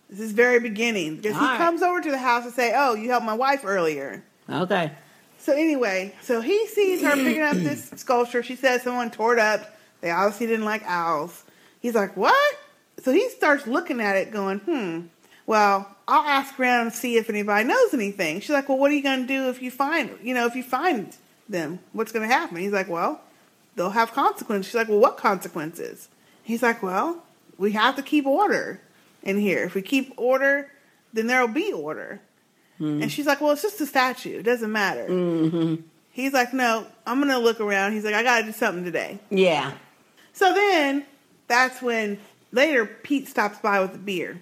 [0.10, 1.58] This is very beginning because he right.
[1.58, 4.92] comes over to the house and say, "Oh, you helped my wife earlier." Okay.
[5.38, 8.42] So anyway, so he sees her picking up this sculpture.
[8.44, 9.78] She says someone tore it up.
[10.02, 11.44] They obviously didn't like owls.
[11.80, 12.58] He's like, "What?"
[13.04, 15.02] So he starts looking at it, going, "Hmm.
[15.46, 18.96] Well, I'll ask around and see if anybody knows anything." She's like, "Well, what are
[18.96, 21.16] you going to do if you find, you know, if you find
[21.50, 21.80] them?
[21.94, 23.22] What's going to happen?" He's like, "Well,
[23.76, 26.08] they'll have consequences." She's like, "Well, what consequences?"
[26.44, 27.24] He's like, "Well,
[27.58, 28.82] we have to keep order
[29.24, 29.64] in here.
[29.66, 30.72] If we keep order,
[31.14, 32.22] then there'll be order."
[32.80, 34.40] And she's like, "Well, it's just a statue.
[34.40, 35.82] It doesn't matter." Mm-hmm.
[36.12, 39.74] He's like, "No, I'm gonna look around." He's like, "I gotta do something today." Yeah.
[40.32, 41.06] So then,
[41.48, 42.20] that's when
[42.54, 44.40] later Pete stops by with a beer,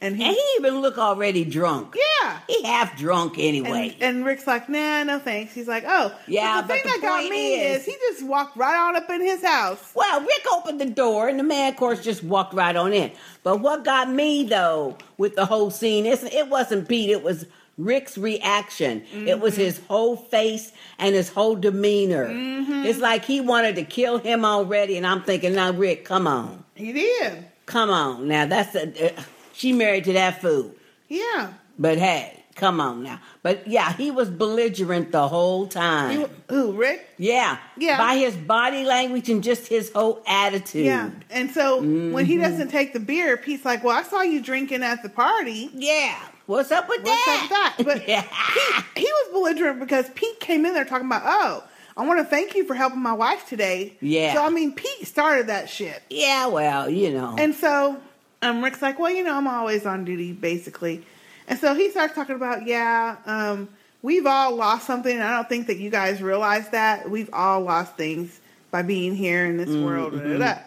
[0.00, 1.94] and he, And he even look already drunk.
[1.96, 2.38] Yeah.
[2.48, 3.96] He half drunk anyway.
[4.00, 6.82] And, and Rick's like, "Nah, no thanks." He's like, "Oh, Yeah, But the but thing
[6.84, 9.92] the that got me is- is, he just walked right on up in his house.
[9.94, 13.10] Well, Rick opened the door, and the man, of course, just walked right on in.
[13.42, 17.46] But what got me though with the whole scene it wasn't Pete; it was
[17.78, 19.02] Rick's reaction.
[19.26, 22.28] It was his whole face and his whole demeanor.
[22.30, 26.64] It's like he wanted to kill him already, and I'm thinking, now, Rick, come on,
[26.74, 27.44] He did.
[27.66, 28.28] come on.
[28.28, 29.22] Now that's a, uh,
[29.60, 30.74] she married to that fool.
[31.08, 31.52] Yeah.
[31.78, 33.20] But hey, come on now.
[33.42, 36.26] But yeah, he was belligerent the whole time.
[36.48, 37.06] who, Rick?
[37.18, 37.58] Yeah.
[37.76, 37.98] Yeah.
[37.98, 40.86] By his body language and just his whole attitude.
[40.86, 41.10] Yeah.
[41.30, 42.42] And so when he Mhm.
[42.42, 46.16] doesn't take the beer, Pete's like, "Well, I saw you drinking at the party." Yeah.
[46.46, 47.74] What's up with What's that?
[47.78, 48.26] up with that?
[48.26, 51.64] But Pete, he was belligerent because Pete came in there talking about, "Oh,
[51.96, 54.34] I want to thank you for helping my wife today." Yeah.
[54.34, 56.02] So I mean, Pete started that shit.
[56.10, 57.36] Yeah, well, you know.
[57.38, 57.98] And so
[58.42, 61.04] um, Rick's like, well, you know, I'm always on duty, basically.
[61.48, 63.68] And so he starts talking about, yeah, um,
[64.02, 65.12] we've all lost something.
[65.12, 67.10] And I don't think that you guys realize that.
[67.10, 70.12] We've all lost things by being here in this world.
[70.12, 70.58] Da, da, da.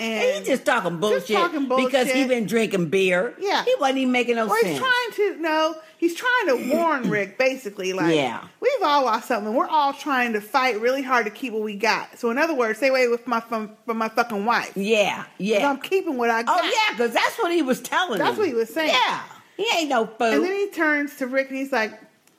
[0.00, 2.28] And He's just talking bullshit, talking because he bullshit.
[2.28, 3.34] been drinking beer.
[3.38, 3.64] Yeah.
[3.64, 4.72] He wasn't even making no Well, sense.
[4.72, 8.44] he's trying to no, he's trying to warn Rick basically like Yeah.
[8.60, 9.54] we've all lost something.
[9.54, 12.18] We're all trying to fight really hard to keep what we got.
[12.18, 14.72] So in other words, stay away with my from, from my fucking wife.
[14.76, 15.70] Yeah, yeah.
[15.70, 16.60] I'm keeping what I got.
[16.60, 18.38] Oh yeah, because that's what he was telling That's him.
[18.38, 18.90] what he was saying.
[18.90, 19.22] Yeah,
[19.56, 20.26] he ain't no fool.
[20.26, 21.92] And then he turns to Rick and he's like,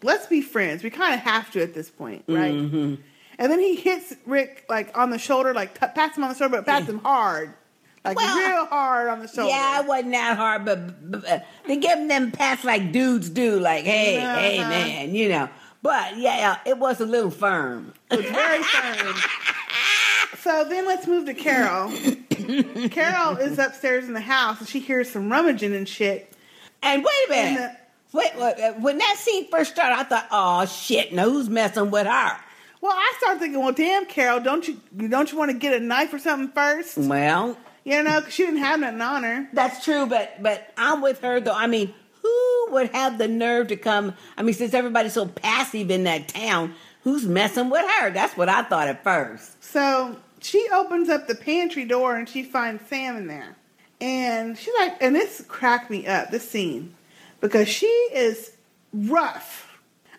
[0.03, 0.83] "Let's be friends.
[0.83, 2.97] We kind of have to at this point, right?" Mhm.
[3.37, 6.35] And then he hits Rick like on the shoulder, like t- pats him on the
[6.35, 7.53] shoulder, but pats him hard,
[8.03, 9.49] like Well, real hard on the shoulder.
[9.49, 13.29] Yeah, it wasn't that hard, but, but, but they give him them pats like dudes
[13.29, 14.69] do, like, hey, hey, Uh-huh.
[14.69, 15.49] man, you know.
[15.81, 17.93] But yeah, it was a little firm.
[18.09, 19.15] It was very firm.
[20.39, 21.91] So then let's move to Carol.
[22.89, 26.31] Carol is upstairs in the house and she hears some rummaging and shit.
[26.83, 27.59] And wait a minute.
[27.61, 27.77] And
[28.13, 31.91] Wait, wait, uh, when that scene first started, I thought, oh shit, now who's messing
[31.91, 32.37] with her?
[32.85, 35.83] Well, I started thinking, well, damn, Carol, don't you don't you want to get a
[35.83, 36.99] knife or something first?
[36.99, 39.47] Well, You know, 'cause she didn't have nothing on her.
[39.53, 41.53] That's true, but but I'm with her though.
[41.55, 44.13] I mean, who would have the nerve to come?
[44.37, 48.11] I mean, since everybody's so passive in that town, who's messing with her?
[48.11, 49.63] That's what I thought at first.
[49.63, 53.55] So she opens up the pantry door and she finds Sam in there.
[53.99, 56.93] And she's like, and this cracked me up, this scene,
[57.41, 58.51] because she is
[58.93, 59.64] rough.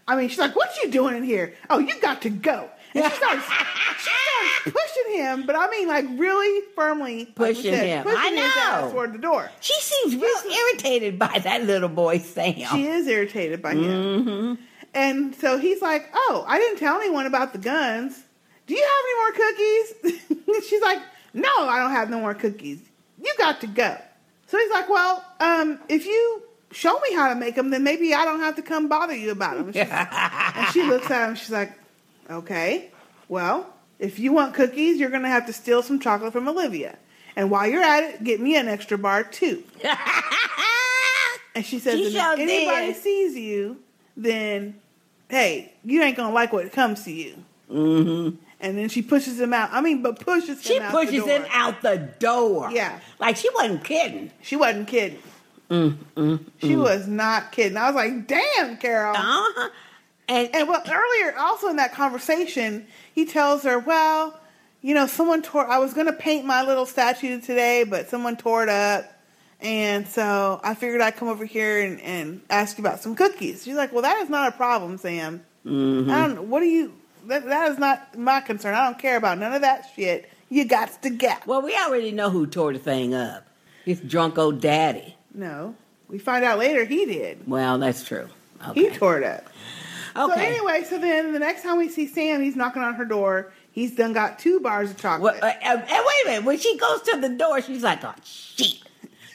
[0.08, 1.54] I mean, she's like, what you doing in here?
[1.68, 2.68] Oh, you got to go.
[2.94, 3.44] And she starts,
[3.98, 8.02] she starts pushing him, but I mean, like really firmly like we Pushing him.
[8.04, 8.90] pushing I his ass know.
[8.92, 9.50] toward the door.
[9.60, 12.54] She seems real irritated by that little boy Sam.
[12.54, 14.24] She is irritated by him.
[14.24, 14.62] Mm-hmm.
[14.94, 18.18] And so he's like, "Oh, I didn't tell anyone about the guns.
[18.66, 20.98] Do you have any more cookies?" She's like,
[21.34, 22.80] "No, I don't have no more cookies.
[23.22, 23.94] You got to go."
[24.46, 26.42] So he's like, "Well, um, if you
[26.72, 29.30] show me how to make them, then maybe I don't have to come bother you
[29.30, 31.34] about them." and she looks at him.
[31.34, 31.72] She's like,
[32.30, 32.90] "Okay,
[33.28, 33.66] well,
[33.98, 36.96] if you want cookies, you're gonna have to steal some chocolate from Olivia."
[37.36, 39.62] And while you're at it, get me an extra bar too.
[41.54, 42.96] and she says, She "If anybody did.
[42.96, 43.78] sees you,
[44.16, 44.80] then
[45.28, 47.36] hey, you ain't gonna like what comes to you."
[47.70, 48.36] Mm-hmm.
[48.58, 49.68] And then she pushes him out.
[49.72, 52.70] I mean, but pushes him She out the pushes him out the door.
[52.72, 54.32] Yeah, like she wasn't kidding.
[54.40, 55.18] She wasn't kidding.
[55.70, 56.82] Mm, mm, She mm.
[56.82, 57.76] was not kidding.
[57.76, 59.70] I was like, "Damn, Carol." Uh-huh.
[60.28, 64.38] And and well, earlier also in that conversation, he tells her, "Well,
[64.82, 65.66] you know, someone tore.
[65.66, 69.12] I was going to paint my little statue today, but someone tore it up."
[69.60, 73.64] And so I figured I'd come over here and, and ask you about some cookies.
[73.64, 75.42] She's like, Well, that is not a problem, Sam.
[75.64, 76.10] Mhm.
[76.10, 76.92] I don't, what do you,
[77.26, 78.74] that, that is not my concern.
[78.74, 80.30] I don't care about none of that shit.
[80.50, 81.46] You got to get.
[81.46, 83.46] Well, we already know who tore the thing up.
[83.86, 85.15] It's drunk old daddy.
[85.36, 85.74] No.
[86.08, 87.46] We find out later he did.
[87.46, 88.28] Well, that's true.
[88.74, 89.44] He tore it up.
[90.16, 90.34] Okay.
[90.34, 93.52] So anyway, so then the next time we see Sam, he's knocking on her door.
[93.70, 95.36] He's done got two bars of chocolate.
[95.42, 96.44] Well, uh, uh, and wait a minute.
[96.44, 98.78] When she goes to the door, she's like, "Oh shit,"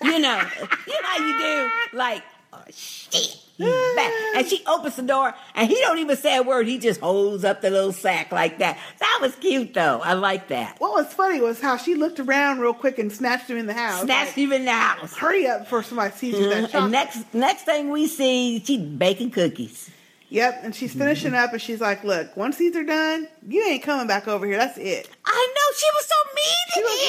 [0.02, 0.42] you know,
[0.88, 4.12] you know how you do, like, "Oh shit." He's back.
[4.36, 6.68] And she opens the door, and he don't even say a word.
[6.68, 8.78] He just holds up the little sack like that.
[9.00, 10.00] That was cute, though.
[10.04, 10.76] I like that.
[10.80, 13.74] What was funny was how she looked around real quick and snatched him in the
[13.74, 14.04] house.
[14.04, 15.16] Snatched him in the house.
[15.18, 16.72] Hurry up before somebody sees you that Mhm.
[16.72, 16.84] chocolate.
[16.84, 19.90] And next, next thing we see, she's baking cookies.
[20.30, 23.84] Yep, and she's finishing up, and she's like, "Look, once these are done, you ain't
[23.84, 24.56] coming back over here.
[24.56, 27.02] That's it." I know she was so mean to was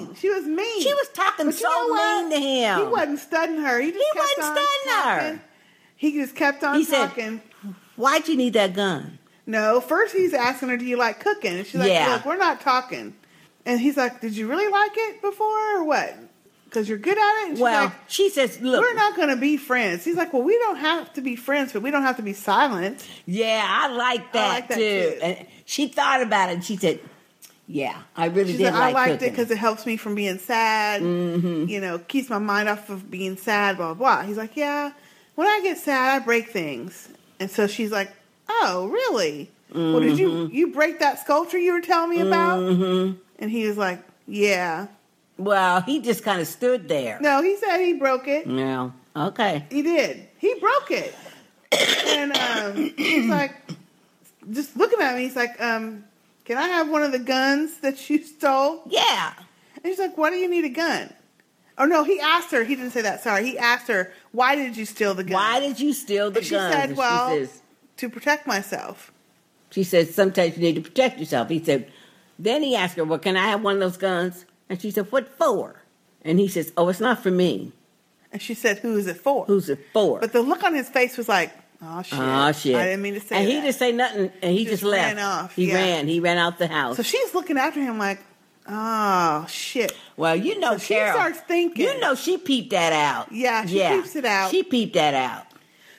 [0.00, 0.06] him.
[0.08, 0.16] mean.
[0.16, 0.82] She was mean.
[0.82, 2.78] She was talking But you so know mean to him.
[2.80, 3.78] He wasn't studying her.
[3.80, 5.40] He just He kept wasn't on studying her.
[5.96, 7.40] He just kept on He said, talking.
[7.96, 9.18] Why'd you need that gun?
[9.46, 12.14] No, first he's asking her, "Do you like cooking?" And she's like, Yeah.
[12.14, 13.14] "Look, we're not talking."
[13.64, 16.14] And he's like, "Did you really like it before, or what?
[16.64, 19.28] Because you're good at it." And she's Well, like, she says, "Look, we're not going
[19.28, 22.02] to be friends." He's like, "Well, we don't have to be friends, but we don't
[22.02, 24.80] have to be silent." Yeah, I like that, like that too.
[25.14, 25.18] too.
[25.22, 27.00] And she thought about it and she said,
[27.68, 29.28] Yeah, I really She did said, like "I liked cooking.
[29.28, 31.02] it because it helps me from being sad.
[31.02, 31.68] Mhm.
[31.68, 34.16] You know, keeps my mind off of being sad." Blah blah.
[34.18, 34.26] blah.
[34.26, 34.92] He's like, "Yeah,
[35.36, 37.08] when I get sad, I break things."
[37.38, 38.10] And so she's like,
[38.48, 39.50] "Oh, really?
[39.72, 40.52] Well, did you Mhm.
[40.52, 43.16] you break that sculpture you were telling me about?" Mhm.
[43.38, 44.88] And he was like, "Yeah."
[45.38, 47.18] Well, he just kind of stood there.
[47.20, 48.46] No, he said he broke it.
[48.46, 48.90] Yeah.
[49.14, 49.64] Okay.
[49.70, 50.26] He did.
[50.38, 51.14] He broke it.
[52.06, 53.52] and um, he's like,
[54.50, 55.22] just looking at me.
[55.24, 56.04] He's like, um,
[56.46, 59.32] "Can I have one of the guns that you stole?" Yeah.
[59.76, 61.12] And he's like, "Why do you need a gun?"
[61.78, 62.64] Oh no, he asked her.
[62.64, 63.22] He didn't say that.
[63.22, 66.38] Sorry, he asked her, "Why did you steal the gun?" Why did you steal the
[66.38, 67.62] And she said, And she "Well, says-
[67.98, 69.12] to protect myself."
[69.70, 71.48] She said, Sometimes you need to protect yourself.
[71.50, 71.90] He said,
[72.38, 74.46] Then he asked her, Well, can I have one of those guns?
[74.70, 75.82] And she said, What for?
[76.22, 77.72] And he says, Oh, it's not for me.
[78.32, 80.20] And she said, "Who is it for?" Who's it for?
[80.20, 82.74] But the look on his face was like, "Oh shit!" Oh, shit.
[82.74, 83.50] I didn't mean to say And that.
[83.50, 85.16] he didn't say nothing, and he, He just, just left.
[85.16, 85.74] ran off, He yeah.
[85.74, 86.08] ran.
[86.08, 86.96] He ran out the house.
[86.96, 88.18] So she's looking after him like,
[88.68, 91.84] "Oh shit!" well, you know, So she starts thinking.
[91.86, 93.30] You know, she peeped that out.
[93.32, 93.96] Yeah, she yeah.
[93.96, 94.50] peeps it out.
[94.50, 95.46] She peeped that out.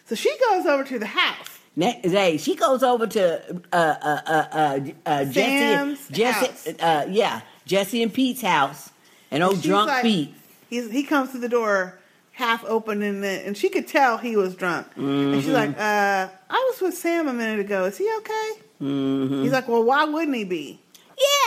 [0.06, 1.50] So she goes over to the house.
[1.78, 8.02] Day, she goes over to uh, uh, uh, uh, uh, Jesse, Jesse, uh, yeah, Jesse
[8.02, 8.90] and Pete's house,
[9.30, 10.34] and old drunk like- Pete.
[10.72, 12.00] He's, he comes to the door
[12.32, 14.88] half open, and and she could tell he was drunk.
[14.96, 15.54] And she's Mhm.
[15.54, 17.86] like, uh, "I was with Sam a minute ago.
[17.86, 18.50] Is he okay?"
[18.82, 19.44] Mhm.
[19.44, 20.80] He's like, "Well, why wouldn't he be?"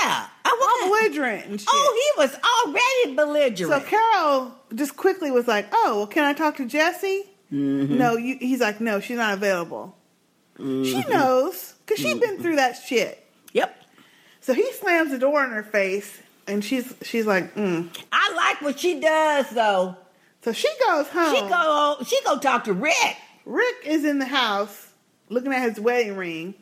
[0.02, 1.68] Yeah, I am belligerent and shit.
[1.70, 2.36] Oh, he was
[2.66, 3.82] already belligerent.
[3.84, 7.90] So Carol just quickly was like, "Oh, well, can I talk to Jesse?" Mhm.
[7.90, 9.96] No, you, he's like, "No, she's not available."
[10.58, 11.10] She Mhm.
[11.10, 13.24] knows because she's been through that shit.
[13.52, 13.76] Yep.
[14.42, 17.88] So he slams the door in her face, and she's she's like, mm.
[18.12, 19.96] I like what she does though.
[20.44, 21.34] So she goes home.
[21.34, 23.16] She go she go talk to Rick.
[23.46, 24.88] Rick is in the house
[25.28, 26.54] looking at his wedding ring.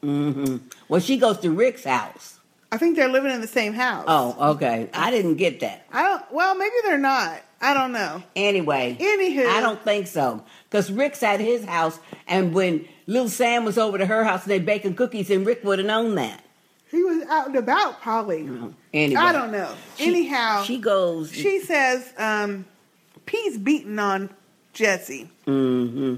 [0.00, 0.56] hmm
[0.88, 2.31] Well, she goes to Rick's house.
[2.72, 4.06] I think they're living in the same house.
[4.08, 4.88] Oh, okay.
[4.94, 5.86] I didn't get that.
[5.92, 6.32] I don't.
[6.32, 7.42] Well, maybe they're not.
[7.60, 8.22] I don't know.
[8.34, 10.42] Anyway, Anywho, I don't think so.
[10.68, 14.50] Because Rick's at his house, and when little Sam was over to her house and
[14.50, 16.42] they baking cookies, and Rick would have known that.
[16.90, 18.48] He was out and about, probably.
[18.92, 19.72] Anyway, I don't know.
[19.96, 21.30] She- Anyhow, she goes.
[21.30, 22.64] She says, um,
[23.26, 24.30] Pete's beating on
[24.72, 26.16] Jesse mm-hmm.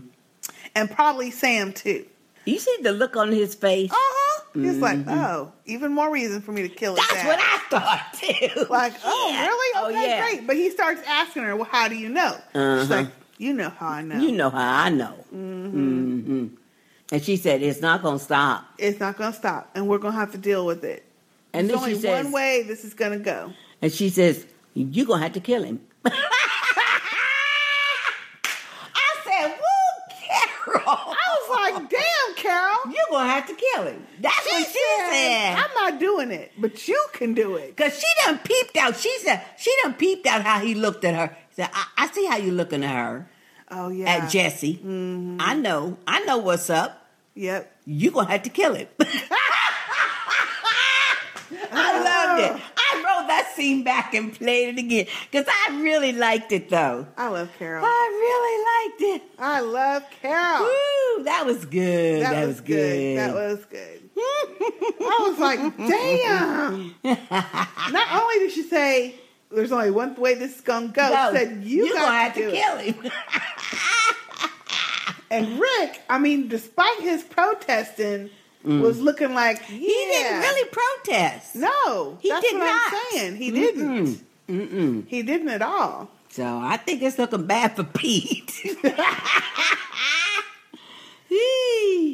[0.75, 2.07] and probably Sam too.
[2.45, 3.91] You see the look on his face.
[3.93, 4.24] Huh.
[4.55, 5.09] He's like, Mhm.
[5.09, 8.67] oh, even more reason for me to kill his That's what I thought too.
[8.71, 9.47] Like, oh, Yeah.
[9.47, 9.73] really?
[9.77, 10.21] Oh, Okay, yeah.
[10.23, 10.47] great.
[10.47, 12.37] But he starts asking her, well, how do you know?
[12.53, 12.95] She's Uh-huh.
[12.95, 14.21] like, you know how I know.
[14.21, 15.15] You know how I know.
[15.31, 16.47] hmm hmm
[17.11, 20.15] And she said, "It's not gonna stop." It's not going to stop, and we're going
[20.15, 21.05] to have to deal with it.
[21.53, 23.53] And There's only she says, one way this is going to go.
[23.83, 26.11] and she says, "You're gonna have to kill him." I
[29.25, 31.49] said, "Woo, Carol!" I was
[31.81, 32.79] like, damn, Carol.
[32.87, 34.07] You're gonna have to kill him.
[34.21, 35.57] That's what she said.
[35.57, 37.77] I'm not doing it, but you can do it.
[37.77, 38.97] Cause she done peeped out.
[38.97, 41.37] She said she done peeped out how he looked at her.
[41.51, 43.31] She said, I, I see how you looking at her.
[43.71, 44.07] Oh, yeah.
[44.07, 44.75] At Jesse.
[44.75, 45.39] Mm-hmm.
[45.41, 45.97] I know.
[46.07, 47.09] I know what's up.
[47.35, 47.71] Yep.
[47.87, 48.89] You gonna have to kill him.
[51.73, 52.63] I loved it.
[52.77, 55.07] I wrote that scene back and played it again.
[55.33, 57.07] Cause I really liked it though.
[57.17, 57.85] I love Carol.
[57.85, 59.31] I really liked it.
[59.39, 60.61] I love Carol.
[60.65, 62.23] Woo, that was good.
[62.23, 63.19] That, was, good.
[63.19, 64.01] That was good.
[64.17, 66.95] I was like, damn.
[67.93, 69.15] Not only did she say
[69.51, 71.09] there's only one way this is gonna go.
[71.11, 72.95] No, She said you, you got gonna have to, to kill it.
[72.97, 73.13] him.
[75.31, 78.31] And Rick, I mean, despite his protesting,
[78.65, 78.81] Mm.
[78.81, 79.77] was looking like yeah.
[79.77, 81.55] He didn't really protest.
[81.55, 82.93] No, He did not.
[82.93, 83.37] I'm saying.
[83.37, 84.25] He didn't.
[84.49, 85.07] Mm-mm.
[85.07, 86.11] He didn't at all.
[86.31, 88.77] So I think it's looking bad for Pete.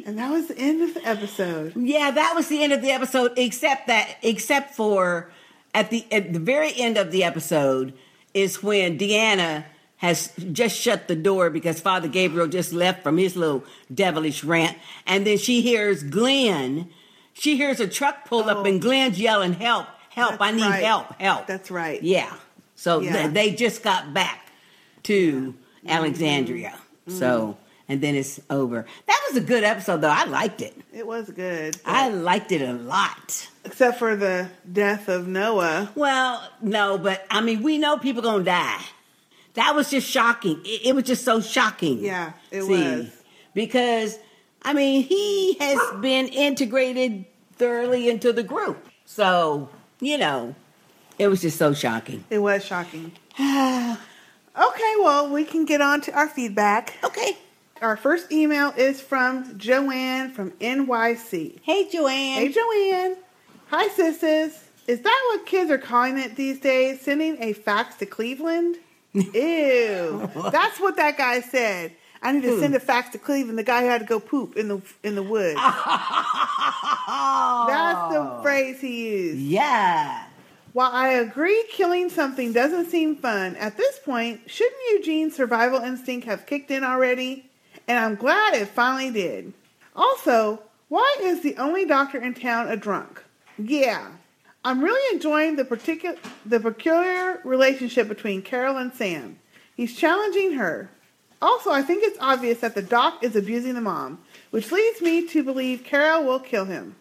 [0.05, 1.73] And that was the end of the episode.
[1.75, 5.31] Yeah, that was the end of the episode, except that, except for
[5.73, 7.93] at the at the very end of the episode
[8.33, 9.63] is when Deanna
[10.01, 14.77] has just shut the door because Father Gabriel just left from his little devilish rant,
[15.07, 16.89] and then she hears Glenn.
[17.33, 19.87] She hears a truck pull up, and Glenn's yelling, "Help!
[20.09, 20.41] Help!
[20.41, 20.69] I need Oh.
[20.69, 20.83] right.
[20.83, 21.21] help!
[21.21, 22.01] Help!" That's right.
[22.03, 22.33] Yeah.
[22.75, 24.51] So th- they just got back
[25.03, 25.53] to
[25.87, 26.73] Alexandria.
[27.07, 27.17] Mm-hmm.
[27.19, 28.85] So and then it's over.
[29.05, 30.09] That was a good episode, though.
[30.09, 30.75] I liked it.
[30.93, 31.75] It was good.
[31.85, 33.49] I liked it a lot.
[33.65, 35.91] Except for the death of Noah.
[35.95, 38.81] Well, no, but I mean, we know people gonna die.
[39.53, 40.61] That was just shocking.
[40.63, 41.99] It, it was just so shocking.
[41.99, 43.11] Yeah, it was.
[43.53, 44.17] because
[44.63, 48.87] I mean, he has been integrated thoroughly into the group.
[49.05, 50.55] So you know,
[51.19, 52.23] it was just so shocking.
[52.29, 53.11] It was shocking.
[53.39, 53.97] okay,
[54.55, 56.95] well, we can get on to our feedback.
[57.03, 57.37] Okay.
[57.81, 61.59] Our first email is from Joanne from NYC.
[61.63, 62.37] Hey, Joanne.
[62.37, 63.17] Hey, Joanne.
[63.69, 64.51] Hi, sisters.
[64.85, 67.01] Is that what kids are calling it these days?
[67.01, 68.77] Sending a fax to Cleveland?
[69.33, 70.29] Ew.
[70.51, 71.91] That's what that guy said.
[72.21, 72.59] I need to Who?
[72.59, 73.57] send a fax to Cleveland.
[73.57, 75.55] The guy who had to go poop in the in the woods.
[77.07, 79.39] That's the phrase he used.
[79.39, 80.25] Yeah.
[80.73, 86.25] While I agree killing something doesn't seem fun, at this point, shouldn't Eugene's survival instinct
[86.27, 87.49] have kicked in already?
[87.87, 89.51] And I'm glad it finally did.
[89.95, 93.21] Also, why is the only doctor in town a drunk?
[93.57, 94.07] Yeah.
[94.63, 99.39] I'm really enjoying the particular the peculiar relationship between Carol and Sam.
[99.75, 100.89] He's challenging her.
[101.41, 104.19] Also, I think it's obvious that the doc is abusing the mom,
[104.51, 106.95] which leads me to believe Carol will kill him.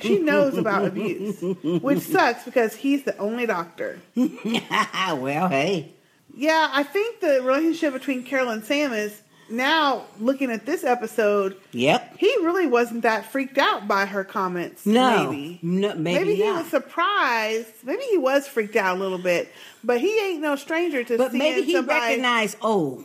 [0.00, 3.98] She knows about abuse, which sucks because he's the only doctor.
[4.16, 5.92] well, hey.
[6.34, 11.56] Yeah, I think the relationship between Carol and Sam is now looking at this episode.
[11.72, 12.16] Yep.
[12.18, 14.86] He really wasn't that freaked out by her comments.
[14.86, 15.30] No.
[15.30, 15.58] maybe.
[15.62, 16.62] No, maybe he not.
[16.62, 17.70] was surprised.
[17.82, 21.32] Maybe he was freaked out a little bit, but he ain't no stranger to But
[21.32, 22.00] maybe he somebody.
[22.00, 23.04] recognized, oh,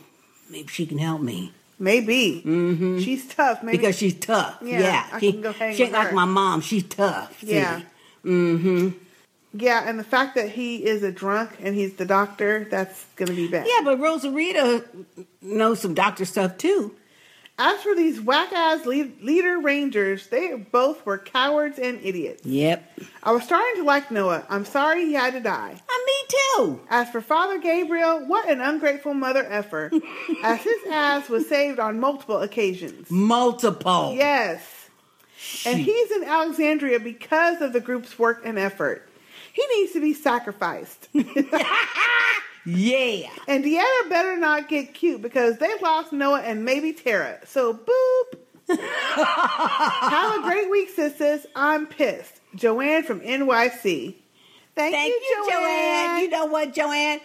[0.50, 1.52] maybe she can help me.
[1.78, 2.98] Maybe mm-hmm.
[2.98, 3.62] she's tough.
[3.62, 4.58] Maybe because she's tough.
[4.62, 6.60] Yeah, Yeah, I she, can go hang she ain't like my mom.
[6.60, 7.42] She's tough.
[7.42, 7.80] Yeah.
[8.24, 8.90] Mm-hmm.
[9.52, 13.28] Yeah, and the fact that he is a drunk and he's the doctor, that's going
[13.28, 13.66] to be bad.
[13.66, 14.84] Yeah, but Rosarita
[15.42, 16.94] knows some doctor stuff too.
[17.62, 22.46] As for these whack ass lead- leader rangers, they both were cowards and idiots.
[22.46, 23.00] Yep.
[23.22, 24.46] I was starting to like Noah.
[24.48, 25.72] I'm sorry he had to die.
[25.74, 26.80] Uh, me too.
[26.88, 29.90] As for Father Gabriel, what an ungrateful mother effer.
[30.42, 33.10] as his ass was saved on multiple occasions.
[33.10, 34.14] Multiple.
[34.16, 34.62] Yes.
[35.66, 39.06] And he's in Alexandria because of the group's work and effort.
[39.60, 41.08] He needs to be sacrificed.
[42.66, 43.30] Yeah.
[43.48, 47.38] And Deanna better not get cute because they lost Noah and maybe Tara.
[47.46, 48.38] So boop.
[48.78, 51.46] Have a great week, sisters.
[51.56, 52.40] I'm pissed.
[52.54, 54.14] Joanne from NYC.
[54.74, 56.20] Thank, Thank you, you, Joanne.
[56.20, 57.20] You know what, Joanne?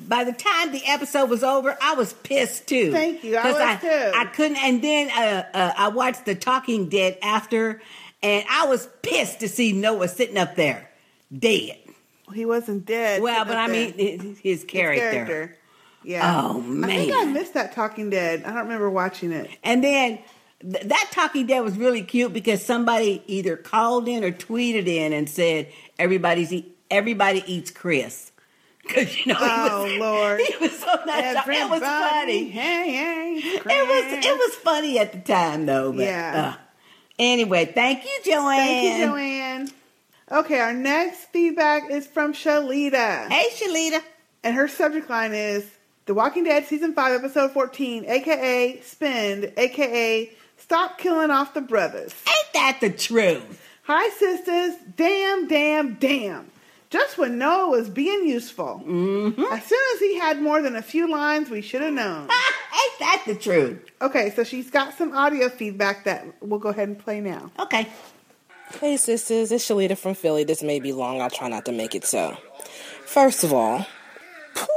[0.00, 2.92] By the time the episode was over, I was pissed too.
[2.92, 3.36] Thank you.
[3.36, 4.12] I was too.
[4.14, 7.80] I couldn't, and then uh, uh, I watched The Talking Dead after,
[8.22, 10.85] and I was pissed to see Noah sitting up there,
[11.36, 11.78] dead.
[12.34, 13.22] He wasn't dead.
[13.22, 15.56] Well, but I mean his, his character.
[16.02, 16.40] Yeah.
[16.44, 16.90] Oh, man.
[16.90, 18.44] I think I missed that Talking Dead.
[18.44, 19.50] I don't remember watching it.
[19.64, 20.20] And then
[20.60, 25.12] th- that Talking Dead was really cute because somebody either called in or tweeted in
[25.12, 25.68] and said
[25.98, 28.30] everybody's eat, everybody eats Chris.
[28.86, 30.40] Because you know, he Oh, was, Lord.
[30.42, 31.36] he was so nice.
[31.48, 32.48] It was funny.
[32.50, 35.90] Hey, hey, It was it was funny at the time though.
[35.90, 36.54] But, Yeah.
[36.56, 36.62] uh,
[37.18, 38.58] anyway, thank you, Joanne.
[38.58, 39.70] Thank you, Joanne.
[40.30, 43.28] Okay, our next feedback is from Shalita.
[43.28, 44.02] Hey, Shalita.
[44.42, 45.64] And her subject line is
[46.06, 52.12] The Walking Dead Season 5, Episode 14, aka Spend, aka Stop Killing Off the Brothers.
[52.26, 53.62] Ain't that the truth?
[53.84, 54.74] Hi, sisters.
[54.96, 56.50] Damn, damn, damn.
[56.90, 58.82] Just when Noah was being useful.
[58.84, 59.44] Mm-hmm.
[59.52, 62.22] As soon as he had more than a few lines, we should have known.
[62.22, 63.78] Ain't that the truth?
[64.02, 67.52] Okay, so she's got some audio feedback that we'll go ahead and play now.
[67.60, 67.86] Okay.
[68.72, 70.44] Hey sisters, it's Shalita from Philly.
[70.44, 72.36] This may be long, I'll try not to make it so.
[73.06, 73.86] First of all,
[74.54, 74.68] poor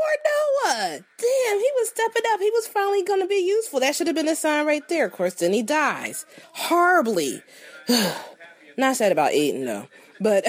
[0.69, 0.99] Noah!
[1.17, 2.39] Damn, he was stepping up.
[2.39, 3.79] He was finally gonna be useful.
[3.79, 5.07] That should have been a sign right there.
[5.07, 6.25] Of course, then he dies.
[6.53, 7.41] Horribly.
[8.77, 9.87] Not sad about Aiden though.
[10.21, 10.45] But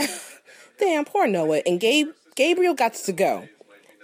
[0.78, 1.62] damn, poor Noah.
[1.66, 3.48] And Gabe Gabriel got to go.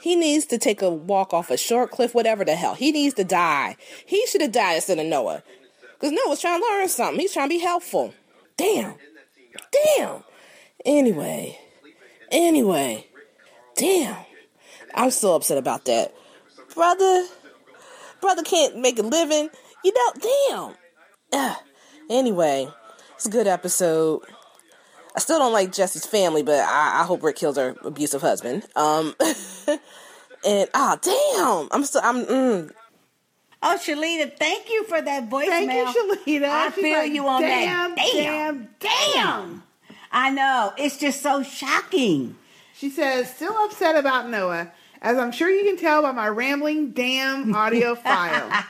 [0.01, 2.75] He needs to take a walk off a short cliff, whatever the hell.
[2.75, 3.77] He needs to die.
[4.07, 5.43] He should have died instead of Noah.
[5.95, 7.21] Because Noah's trying to learn something.
[7.21, 8.13] He's trying to be helpful.
[8.57, 8.95] Damn.
[9.73, 10.25] Damn.
[10.85, 11.59] Anyway.
[12.31, 13.07] Anyway.
[13.77, 14.17] Damn.
[14.95, 16.15] I'm still upset about that.
[16.75, 17.27] Brother.
[18.21, 19.51] Brother can't make a living.
[19.85, 20.13] You know,
[20.49, 20.75] damn.
[21.33, 21.57] Ugh.
[22.09, 22.69] Anyway,
[23.15, 24.23] it's a good episode.
[25.15, 28.65] I still don't like Jesse's family, but I, I hope Rick kills her abusive husband.
[28.77, 29.15] Um,
[30.47, 32.25] and ah, damn, I'm still I'm.
[32.27, 32.73] Mm.
[33.63, 35.47] Oh, Shalita, thank you for that voicemail.
[35.47, 35.85] Thank you,
[36.41, 36.49] Shalita.
[36.49, 38.11] I She's feel like, you on damn, that.
[38.13, 39.63] Damn, damn, damn.
[40.13, 40.73] I know.
[40.77, 42.37] It's just so shocking.
[42.77, 44.71] She says, still upset about Noah,
[45.03, 48.65] as I'm sure you can tell by my rambling damn audio file.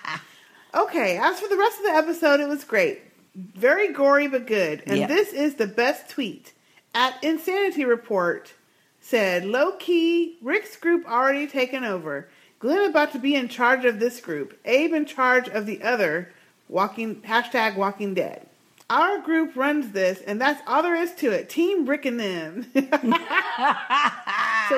[0.74, 3.00] Okay, as for the rest of the episode, it was great.
[3.34, 4.82] Very gory but good.
[4.86, 5.08] And Yep.
[5.08, 6.52] this is the best tweet.
[6.94, 8.52] At Insanity Report
[9.00, 12.28] said, low key, Rick's group already taken over.
[12.58, 14.58] Glenn about to be in charge of this group.
[14.64, 16.32] Abe in charge of the other.
[16.68, 18.48] Walking hashtag Walking Dead.
[18.88, 21.48] Our group runs this, and that's all there is to it.
[21.48, 22.66] Team Rick and them.
[22.74, 22.80] so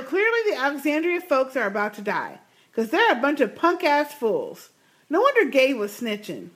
[0.03, 2.39] clearly, the Alexandria folks are about to die
[2.71, 4.71] because they're a bunch of punk ass fools.
[5.11, 6.51] No wonder Gabe was snitching.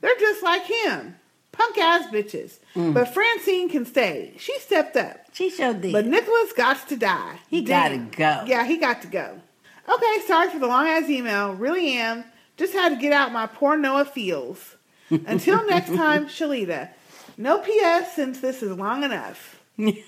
[0.00, 1.16] They're just like him,
[1.52, 2.58] punk ass bitches.
[2.74, 2.94] Mm.
[2.94, 4.34] But Francine can stay.
[4.38, 5.18] She stepped up.
[5.32, 5.92] She showed did.
[5.92, 7.38] But Nicholas got to die.
[7.48, 8.44] He gotta go.
[8.46, 9.40] Yeah, he got to go.
[9.88, 11.52] Okay, sorry for the long ass email.
[11.54, 12.24] Really am.
[12.56, 14.76] Just had to get out my poor Noah feels.
[15.10, 16.88] Until next time, Shalita.
[17.36, 19.60] No PS since this is long enough.
[19.76, 20.02] Thank you,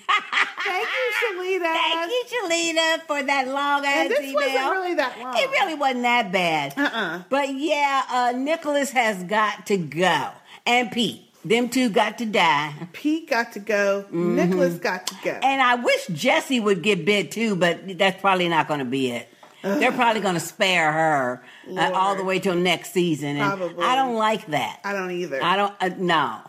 [1.21, 1.73] Shalita.
[1.73, 4.33] Thank you, Shalita, for that long ass email.
[4.33, 5.33] wasn't really that long.
[5.37, 6.73] It really wasn't that bad.
[6.77, 7.23] Uh-uh.
[7.29, 10.29] But yeah, uh, Nicholas has got to go.
[10.65, 11.23] And Pete.
[11.45, 12.73] Them two got to die.
[12.91, 14.05] Pete got to go.
[14.11, 15.31] Nicholas got to go.
[15.31, 19.11] And I wish Jesse would get bit too, but that's probably not going to be
[19.11, 19.29] it.
[19.79, 23.37] They're probably going to spare her uh, all the way till next season.
[23.37, 23.83] And Probably.
[23.83, 24.79] I don't like that.
[24.83, 25.43] I don't either.
[25.43, 25.73] I don't.
[25.79, 26.39] Uh, no,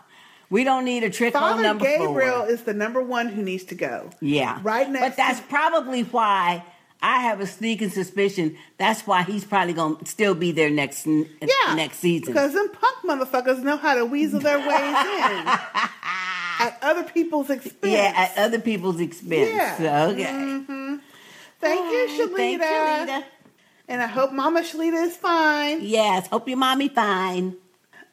[0.49, 2.49] we don't need a trick on Father number Gabriel four.
[2.49, 4.09] is the number one who needs to go.
[4.21, 6.63] Yeah, Right next But that's probably why
[7.01, 8.57] I have a sneaking suspicion.
[8.77, 12.33] That's why he's probably going to still be there next Yeah, next season.
[12.33, 15.47] Because them punk motherfuckers know how to weasel their ways in
[16.59, 17.93] at other people's expense.
[17.93, 19.79] yeah, at other people's expense.
[19.79, 20.07] Yeah.
[20.07, 20.99] Okay.
[21.59, 22.35] Thank you, Shalita.
[22.35, 23.23] Thank you, Shalita.
[23.87, 25.79] And I hope Mama Shalita is fine.
[25.81, 27.55] Yes, hope your mommy fine.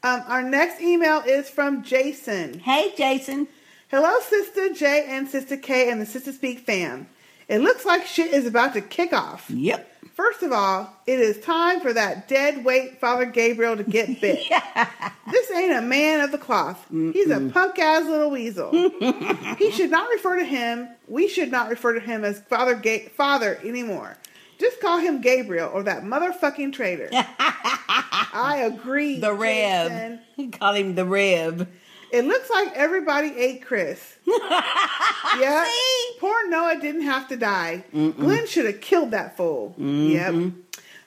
[0.03, 2.61] Um, our next email is from Jason.
[2.61, 3.49] Hey, Jason.
[3.89, 7.09] Hello, Sister J and Sister K and the Sister Speak fam.
[7.49, 9.49] It looks like shit is about to kick off.
[9.51, 9.93] Yep.
[10.15, 14.41] First of all, it is time for that dead weight Father Gabriel to get bit.
[15.31, 16.87] This ain't a man of the cloth.
[16.91, 18.71] He's a punk ass little weasel.
[19.59, 20.89] he should not refer to him.
[21.07, 24.17] We should not refer to him as Father Ga- Father anymore.
[24.59, 27.11] Just call him Gabriel or that motherfucking traitor.
[27.13, 29.21] I agree.
[29.21, 30.21] The Reb.
[30.37, 30.51] Jason.
[30.53, 31.69] Call him the Reb.
[32.13, 34.17] It looks like everybody ate Chris.
[34.27, 35.67] yeah.
[36.19, 37.85] Poor Noah didn't have to die.
[37.93, 39.75] Glenn should have killed that fool.
[39.79, 40.11] Mm-hmm.
[40.11, 40.53] Yep.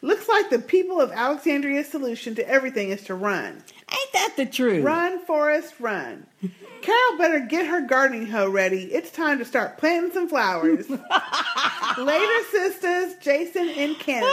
[0.01, 3.61] Looks like the people of Alexandria's solution to everything is to run.
[3.91, 4.83] Ain't that the truth?
[4.83, 6.25] Run, Forrest, run.
[6.81, 8.83] Carol better get her gardening hoe ready.
[8.83, 10.89] It's time to start planting some flowers.
[11.97, 13.15] Later, sisters.
[13.21, 14.31] Jason in Canada.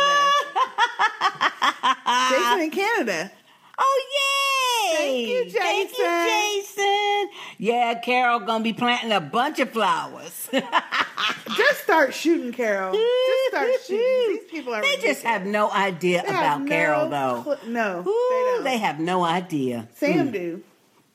[2.30, 3.32] Jason in Canada.
[3.78, 4.96] Oh yay!
[4.96, 7.28] Thank you, Thank you, Jason.
[7.58, 10.48] Yeah, Carol gonna be planting a bunch of flowers.
[11.56, 12.92] Just start shooting, Carol.
[12.92, 14.36] Just start shooting.
[14.40, 14.82] These people are.
[14.82, 17.42] They just have no idea They about Carol, though.
[17.44, 19.88] cl- no, Ooh, they, have no idea.
[19.94, 20.32] Sam Mm.
[20.32, 20.62] do.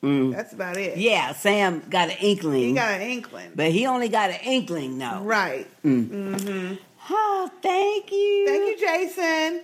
[0.03, 0.35] Mm.
[0.35, 0.97] That's about it.
[0.97, 2.69] Yeah, Sam got an inkling.
[2.69, 3.51] He got an inkling.
[3.55, 5.19] But he only got an inkling, though.
[5.21, 5.67] Right.
[5.83, 6.07] Mm.
[6.09, 6.75] Mm-hmm.
[7.11, 8.45] Oh, thank you.
[8.47, 9.61] Thank you, Jason.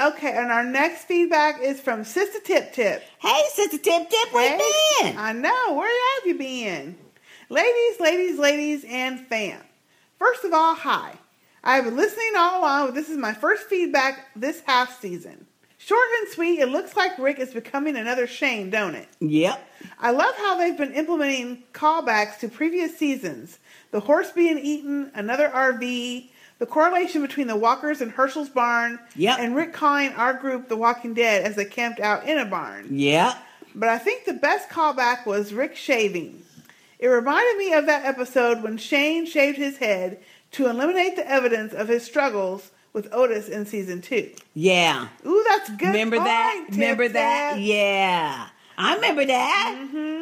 [0.00, 3.02] Okay, and our next feedback is from Sister Tip Tip.
[3.18, 5.18] Hey, Sister Tip Tip, where you been?
[5.18, 5.74] I know.
[5.74, 6.96] Where have you been?
[7.50, 9.60] Ladies, ladies, ladies, and fam.
[10.18, 11.12] First of all, hi.
[11.62, 15.46] I've been listening all along, but this is my first feedback this half season.
[15.76, 19.08] Short and sweet, it looks like Rick is becoming another Shane, don't it?
[19.20, 19.68] Yep.
[19.98, 23.58] I love how they've been implementing callbacks to previous seasons.
[23.90, 26.30] The horse being eaten, another RV,
[26.60, 29.38] the correlation between the walkers and Hershel's barn, Yep.
[29.40, 32.86] and Rick calling our group The Walking Dead as they camped out in a barn.
[32.90, 33.34] Yeah.
[33.74, 36.42] But I think the best callback was Rick shaving.
[37.00, 40.20] It reminded me of that episode when Shane shaved his head
[40.52, 44.30] to eliminate the evidence of his struggles with Otis in season two.
[44.52, 45.06] Yeah.
[45.24, 45.86] Ooh, that's good.
[45.88, 46.54] Remember that?
[46.66, 47.58] point, Remember Tip that?
[47.60, 48.48] Yeah.
[48.76, 49.88] I remember that.
[49.94, 50.19] Ooh,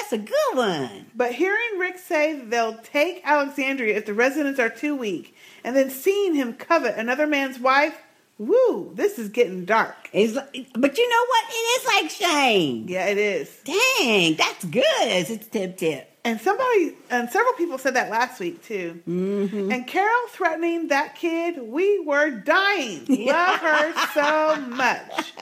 [0.00, 1.06] that's a good one.
[1.14, 5.90] But hearing Rick say they'll take Alexandria if the residents are too weak, and then
[5.90, 8.00] seeing him covet another man's wife,
[8.38, 9.96] woo, this is getting dark.
[10.12, 11.44] It's like, but you know what?
[11.48, 12.88] It is like Shane.
[12.88, 13.60] Yeah, it is.
[13.64, 14.84] Dang, that's good.
[14.86, 16.06] It's tip tip.
[16.22, 19.00] And somebody, and several people said that last week too.
[19.08, 19.72] Mm-hmm.
[19.72, 23.06] And Carol threatening that kid, we were dying.
[23.08, 25.32] Love her so much.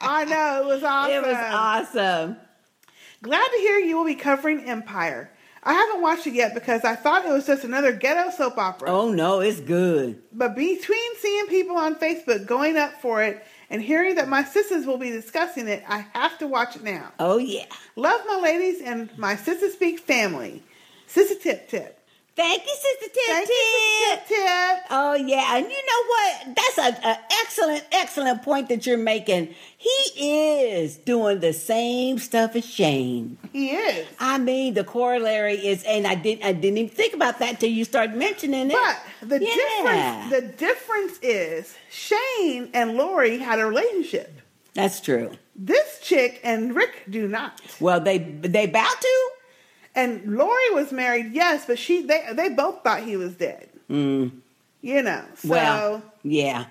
[0.00, 1.14] I know, it was awesome.
[1.14, 2.36] It was awesome.
[3.22, 5.30] Glad to hear you will be covering Empire.
[5.62, 8.88] I haven't watched it yet because I thought it was just another ghetto soap opera.
[8.90, 10.22] Oh no, it's good.
[10.32, 14.86] But between seeing people on Facebook going up for it and hearing that my sisters
[14.86, 17.12] will be discussing it, I have to watch it now.
[17.18, 17.66] Oh yeah.
[17.94, 20.62] Love my ladies and my Sister Speak family.
[21.06, 21.99] Sister Tip Tip.
[22.40, 23.54] Thank you, Sister Tip Thank Tip.
[23.56, 24.84] you, Sister Tip.
[24.90, 26.56] Oh yeah, and you know what?
[26.56, 29.54] That's a, a excellent, excellent point that you're making.
[29.76, 33.36] He is doing the same stuff as Shane.
[33.52, 34.06] He is.
[34.18, 37.70] I mean, the corollary is, and I didn't, I didn't even think about that till
[37.70, 38.76] you started mentioning it.
[39.20, 39.54] But the Yeah.
[39.54, 44.40] difference the difference is Shane and Lori had a relationship.
[44.72, 45.32] That's true.
[45.54, 47.60] This chick and Rick do not.
[47.80, 49.30] Well, they they bout to.
[49.94, 53.68] And Lori was married, yes, but she they they both thought he was dead.
[53.90, 54.30] Mm.
[54.82, 55.24] You know.
[55.34, 56.66] So Well, yeah.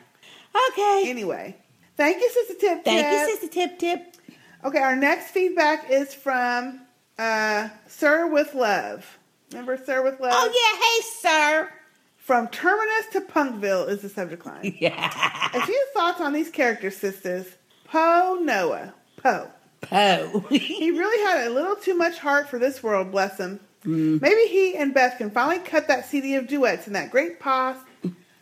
[0.71, 1.03] Okay.
[1.07, 1.55] anyway.
[1.97, 2.85] Thank you, Sister Tip Tip.
[2.85, 4.15] Thank you, Sister Tip Tip.
[4.63, 6.81] Okay, our next feedback is from
[7.17, 9.17] uh, Sir with Love.
[9.51, 10.31] Remember Sir with Love?
[10.33, 11.71] Oh yeah, hey sir.
[12.17, 14.75] From Terminus to Punkville is the subject line.
[14.79, 15.49] Yeah.
[15.53, 17.45] A few thoughts on these characters, sisters.
[17.85, 18.93] Poe Noah.
[19.17, 19.49] Poe.
[19.81, 20.45] Poe.
[20.49, 23.59] he really had a little too much heart for this world, bless him.
[23.85, 24.21] Mm.
[24.21, 27.85] Maybe he and Beth can finally cut that CD of duets in that great past,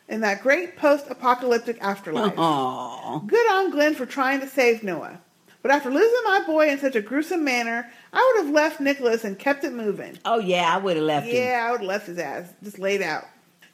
[0.09, 2.33] in that great post-apocalyptic afterlife.
[2.37, 3.19] Aw.
[3.19, 5.19] Good on Glenn for trying to save Noah.
[5.61, 9.23] But after losing my boy in such a gruesome manner, I would have left Nicholas
[9.23, 10.17] and kept it moving.
[10.23, 11.35] Oh yeah, I would have left him.
[11.35, 13.25] Yeah, I would have left his ass just laid out.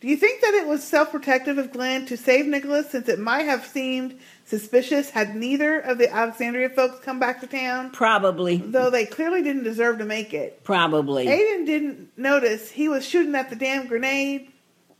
[0.01, 3.43] Do you think that it was self-protective of Glenn to save Nicholas since it might
[3.43, 7.91] have seemed suspicious had neither of the Alexandria folks come back to town?
[7.91, 8.57] Probably.
[8.57, 10.63] Though they clearly didn't deserve to make it.
[10.63, 11.25] Probably.
[11.27, 14.51] Aiden didn't notice he was shooting at the damn grenade.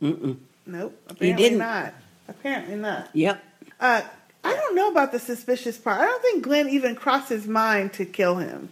[0.02, 0.36] Mm-mm.
[0.66, 1.58] Nope, He apparently didn't.
[1.58, 1.94] not.
[2.28, 3.10] Apparently not.
[3.12, 3.44] Yep.
[3.80, 4.02] Uh,
[4.42, 6.00] I don't know about the suspicious part.
[6.00, 8.70] I don't think Glenn even crossed his mind to kill him.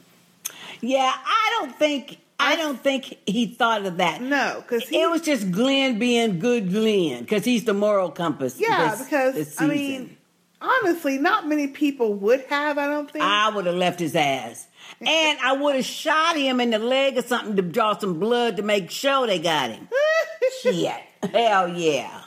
[0.81, 4.21] Yeah, I don't think I don't think he thought of that.
[4.21, 8.59] No, because it was just Glenn being good Glenn because he's the moral compass.
[8.59, 10.17] Yeah, this- because this I mean,
[10.63, 12.79] honestly, not many people would have.
[12.79, 13.25] I don't think.
[13.25, 14.69] I would have left his ass.
[15.01, 18.57] And I would have shot him in the leg or something to draw some blood
[18.59, 19.89] to make sure they got him.
[20.63, 20.95] Shit.
[21.33, 22.23] Hell yeah.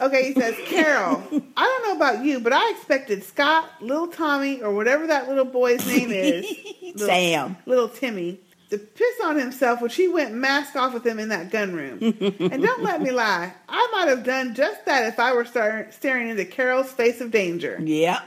[0.00, 1.22] Okay, he says, Carol,
[1.56, 5.44] I don't know about you, but I expected Scott, little Tommy, or whatever that little
[5.44, 6.44] boy's name is,
[6.82, 7.56] little, Sam.
[7.64, 8.40] little Timmy,
[8.78, 11.98] to piss on himself when she went mask off with him in that gun room.
[12.40, 15.88] and don't let me lie, I might have done just that if I were star-
[15.90, 17.78] staring into Carol's face of danger.
[17.82, 18.20] Yeah.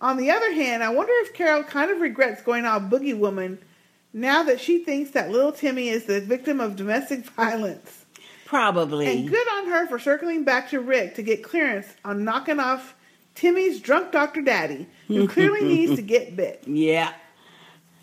[0.00, 3.58] On the other hand, I wonder if Carol kind of regrets going all boogie woman
[4.12, 8.04] now that she thinks that little Timmy is the victim of domestic violence.
[8.46, 9.06] Probably.
[9.06, 12.94] And good on her for circling back to Rick to get clearance on knocking off
[13.34, 14.42] Timmy's drunk Dr.
[14.42, 16.62] Daddy, who clearly needs to get bit.
[16.66, 17.12] Yeah.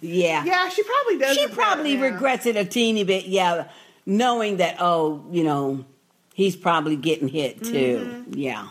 [0.01, 0.43] Yeah.
[0.43, 1.37] Yeah, she probably does.
[1.37, 2.03] She probably now.
[2.03, 3.67] regrets it a teeny bit, yeah,
[4.05, 5.85] knowing that, oh, you know,
[6.33, 8.25] he's probably getting hit too.
[8.27, 8.35] Mhm.
[8.35, 8.67] Yeah.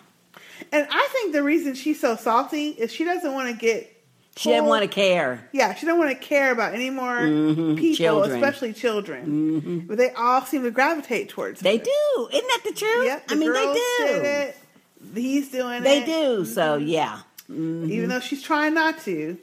[0.73, 3.97] And I think the reason she's so salty is she doesn't want to get.
[4.37, 5.49] She didn't want to care.
[5.53, 8.43] Yeah, she don't want to care about any more Mhm, people, children.
[8.43, 9.85] especially children.
[9.89, 11.61] But they all seem to gravitate towards.
[11.61, 11.85] They her.
[11.85, 12.29] do.
[12.33, 13.05] Isn't that the truth?
[13.07, 13.83] Yep, the I mean, they do.
[14.07, 14.57] did it.
[15.15, 16.07] He's doing They it.
[16.07, 16.45] They do.
[16.45, 17.21] So, yeah.
[17.51, 17.91] Mhm.
[17.91, 19.37] even though she's trying not to.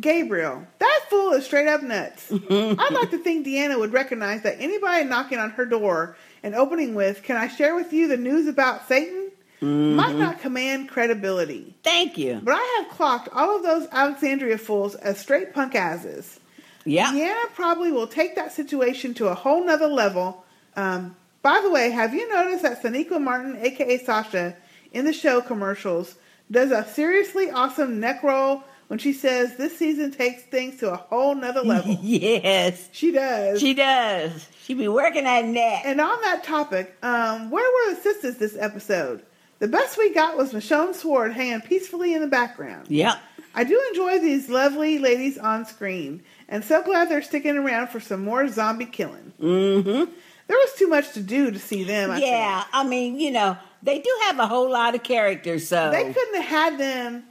[0.00, 2.30] Gabriel, that fool is straight up nuts.
[2.50, 6.94] I'd like to think Deanna would recognize that anybody knocking on her door and opening
[6.94, 9.30] with, Can I share with you the news about Satan?
[9.60, 10.18] might Mhm.
[10.18, 11.74] not command credibility.
[11.82, 12.38] Thank you.
[12.42, 16.38] But I have clocked all of those Alexandria fools as straight punk asses.
[16.84, 17.10] Yeah.
[17.12, 20.44] Deanna probably will take that situation to a whole nother level.
[20.76, 24.54] Um, by the way, have you noticed that Sonequa Martin, aka Sasha,
[24.92, 26.16] in the show commercials,
[26.50, 28.64] does a seriously awesome neck roll
[28.94, 31.98] when she says this season takes things to a whole nother level?
[32.00, 32.88] yes.
[32.92, 33.58] She does.
[33.58, 34.48] She does.
[34.62, 35.82] She be working that neck.
[35.84, 39.24] And on that topic, um, where were the sisters this episode?
[39.58, 42.86] The best we got was Michonne Sword hanging peacefully in the background.
[42.88, 43.18] Yep.
[43.56, 47.98] I do enjoy these lovely ladies on screen, and so glad they're sticking around for
[47.98, 49.32] some more zombie killing.
[49.40, 50.12] Mm-hmm.
[50.46, 52.12] There was too much to do to see them.
[52.12, 55.90] I yeah, I mean, you know, they do have a whole lot of characters, so
[55.90, 57.24] they couldn't have had them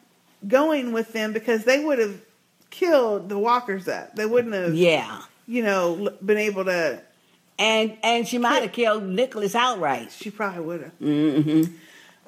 [0.48, 2.20] going with them because they would have
[2.70, 4.16] killed the walkers up.
[4.16, 4.74] They wouldn't have.
[4.76, 5.22] Yeah.
[5.48, 7.02] you know, been able to.
[7.60, 10.12] And and she might have killed Nicholas outright.
[10.12, 11.00] She probably would have.
[11.00, 11.74] Mm-hmm.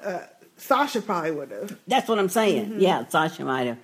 [0.04, 0.20] Uh,
[0.58, 1.78] Sasha probably would have.
[1.88, 2.74] That's what I'm saying.
[2.74, 2.82] Mhm.
[2.82, 3.78] Yeah, Sasha might have.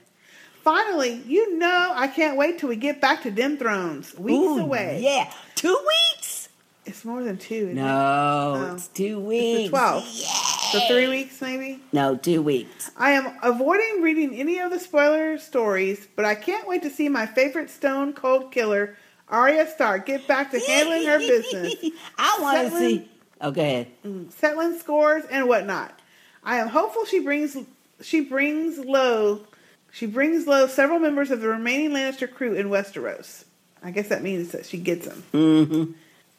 [0.64, 4.14] Finally, you know, I can't wait till we get back to Dim Thrones.
[4.18, 5.00] Weeks Ooh, away.
[5.02, 5.76] Yeah, two
[6.14, 6.41] weeks.
[6.86, 7.56] It's more than two.
[7.56, 7.82] isn't it?
[7.82, 8.74] No, Oh.
[8.76, 9.64] it's two It's weeks.
[9.66, 10.08] the 12.
[10.72, 11.80] So three weeks, maybe?
[11.92, 12.92] No, two weeks.
[12.98, 17.10] I am avoiding reading any of the spoiler stories, but I can't wait to see
[17.10, 18.96] my favorite stone cold killer,
[19.30, 21.76] Arya Stark, get back to handling her business.
[22.18, 23.10] I want to see.
[23.42, 23.88] Oh, go ahead.
[24.06, 26.00] mm, settling scores and whatnot.
[26.44, 27.56] I am hopeful she brings
[28.02, 29.42] she brings low
[29.92, 33.44] she brings low several members of the remaining Lannister crew in Westeros.
[33.84, 35.24] I guess that means that she gets them.
[35.34, 35.92] Mm-hmm.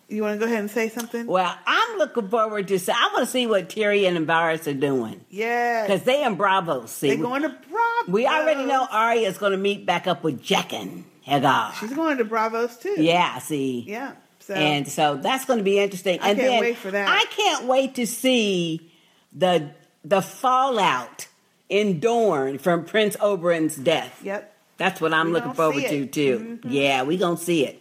[0.09, 1.27] You want to go ahead and say something?
[1.27, 2.79] Well, I'm looking forward to.
[2.79, 5.83] See, I want to see what Tyrion and Varys are doing Yeah.
[5.87, 6.89] because they in Braavos.
[6.89, 8.09] See, They're going to Braavos.
[8.09, 11.73] we already know Arya is going to meet back up with Jaqen H'ghar.
[11.75, 12.97] She's going to Braavos too.
[13.03, 13.85] Yeah, see.
[13.89, 14.13] Yeah.
[14.41, 16.19] So And so that's going to be interesting.
[16.21, 17.09] I and can't then wait for that.
[17.09, 18.93] I can't wait to see
[19.33, 19.71] the
[20.05, 21.29] the fallout
[21.69, 24.21] in Dorne from Prince Oberyn's death.
[24.25, 24.53] Yep.
[24.79, 26.59] That's what I'm We looking forward to too.
[26.65, 26.71] Mhm.
[26.73, 27.79] Yeah, we gonna see it.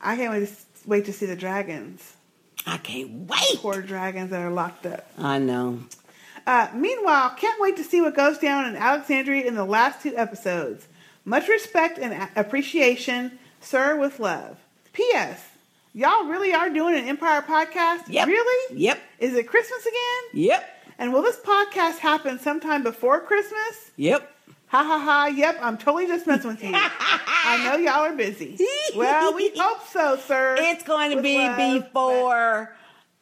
[0.00, 0.52] I can't wait to,
[0.86, 2.14] wait to see the dragons.
[2.66, 3.56] I can't wait.
[3.56, 5.06] Poor dragons that are locked up.
[5.18, 5.80] I know.
[6.46, 10.16] Uh, meanwhile, can't wait to see what goes down in Alexandria in the last two
[10.16, 10.86] episodes.
[11.24, 14.58] Much respect and appreciation, sir, with love.
[14.92, 15.44] P.S.
[15.92, 18.08] Y'all really are doing an Empire podcast?
[18.08, 18.26] Yep.
[18.26, 18.76] Really?
[18.78, 18.98] Yep.
[19.18, 20.42] Is it Christmas again?
[20.44, 20.76] Yep.
[20.98, 23.90] And will this podcast happen sometime before Christmas?
[23.96, 24.29] Yep.
[24.70, 25.26] Ha ha ha.
[25.26, 26.70] Yep, I'm totally just messing with you.
[26.74, 28.56] I know y'all are busy.
[28.94, 30.54] Well, we hope so, sir.
[30.58, 32.76] It's going to With be love, before.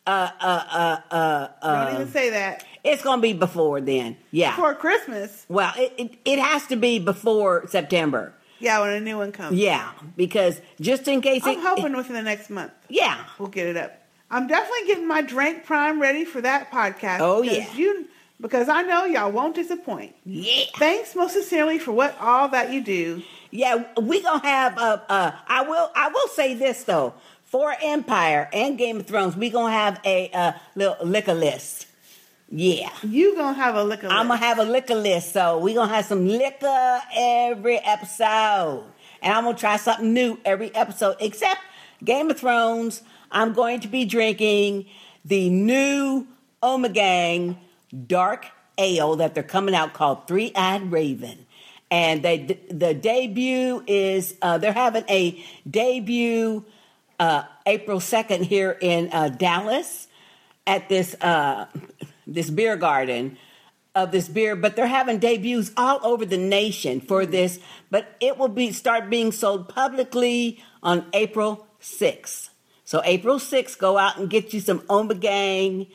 [0.06, 2.64] Uh, uh, uh, uh, uh, Don't even say that.
[2.84, 4.18] It's going to be before then.
[4.30, 4.50] Yeah.
[4.50, 5.46] Before Christmas.
[5.48, 8.34] Well, it, it, it has to be before September.
[8.58, 9.56] Yeah, when a new one comes.
[9.56, 12.72] Yeah, because just in case I'm it, hoping within the next month.
[12.88, 13.24] Yeah.
[13.38, 14.02] We'll get it up.
[14.30, 17.20] I'm definitely getting my drink prime ready for that podcast.
[17.20, 17.72] Oh, yeah.
[17.74, 18.08] You,
[18.40, 20.14] because I know y'all won't disappoint.
[20.24, 20.64] Yeah.
[20.76, 23.22] Thanks most sincerely for what all that you do.
[23.50, 25.02] Yeah, we gonna have a.
[25.08, 25.90] Uh, I will.
[25.94, 27.14] I will say this though.
[27.44, 31.86] For Empire and Game of Thrones, we gonna have a uh, little liquor list.
[32.50, 35.32] Yeah, You gonna have a liquor I'm gonna have a liquor list.
[35.32, 38.84] So we gonna have some liquor every episode,
[39.22, 41.16] and I'm gonna try something new every episode.
[41.20, 41.60] Except
[42.04, 44.86] Game of Thrones, I'm going to be drinking
[45.24, 46.26] the new
[46.62, 47.56] Ommegang
[48.06, 48.46] dark
[48.76, 51.46] ale that they're coming out called Three Eyed Raven.
[51.90, 56.64] And they the debut is uh, they're having a debut
[57.18, 60.06] uh, April second here in uh, Dallas
[60.66, 61.66] at this uh,
[62.26, 63.38] this beer garden
[63.94, 67.58] of this beer, but they're having debuts all over the nation for this.
[67.90, 72.50] But it will be start being sold publicly on April sixth.
[72.84, 75.88] So April sixth, go out and get you some Ommegang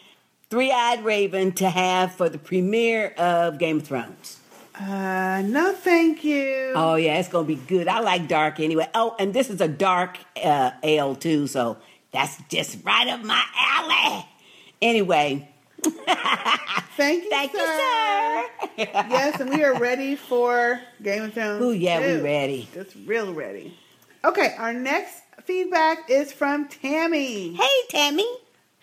[0.54, 4.40] Three Eyed Raven to have for the premiere of Game of Thrones.
[4.80, 6.74] Uh, no, thank you.
[6.76, 7.88] Oh yeah, it's gonna be good.
[7.88, 8.88] I like dark anyway.
[8.94, 11.78] Oh, and this is a dark uh, ale too, so
[12.12, 14.28] that's just right up my alley.
[14.80, 15.50] Anyway,
[15.82, 18.46] Thank you, Thank you, sir.
[18.78, 21.64] yes, and we are ready for Game of Thrones.
[21.64, 22.24] Oh, yeah, we too.
[22.24, 22.70] ready.
[22.76, 23.76] Just real ready.
[24.24, 27.56] Okay, our next feedback is from Tammy.
[27.56, 28.28] Hey, Tammy.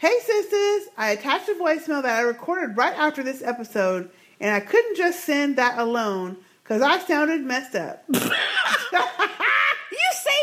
[0.01, 0.89] Hey, sisters.
[0.97, 4.09] I attached a voicemail that I recorded right after this episode,
[4.41, 8.03] and I couldn't just send that alone because I sounded messed up.
[8.09, 8.31] you say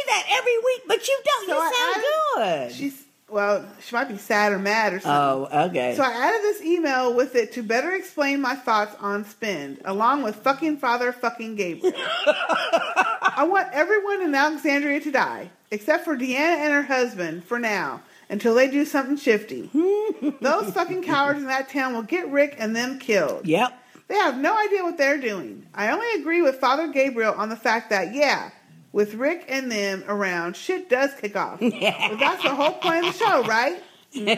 [0.05, 1.49] that every week, but you don't.
[1.49, 2.05] So you I sound
[2.35, 2.75] good.
[2.75, 5.49] She's well, she might be sad or mad or something.
[5.51, 5.95] Oh, okay.
[5.95, 10.21] So I added this email with it to better explain my thoughts on spend, along
[10.21, 11.95] with fucking father fucking Gabriel.
[11.97, 18.03] I want everyone in Alexandria to die, except for Deanna and her husband for now,
[18.29, 19.69] until they do something shifty.
[20.41, 23.45] Those fucking cowards in that town will get Rick and them killed.
[23.47, 23.73] Yep.
[24.07, 25.65] They have no idea what they're doing.
[25.73, 28.51] I only agree with Father Gabriel on the fact that, yeah,
[28.93, 31.59] with Rick and them around, shit does kick off.
[31.61, 33.83] But that's the whole point of the show, right?
[34.13, 34.37] Mhm.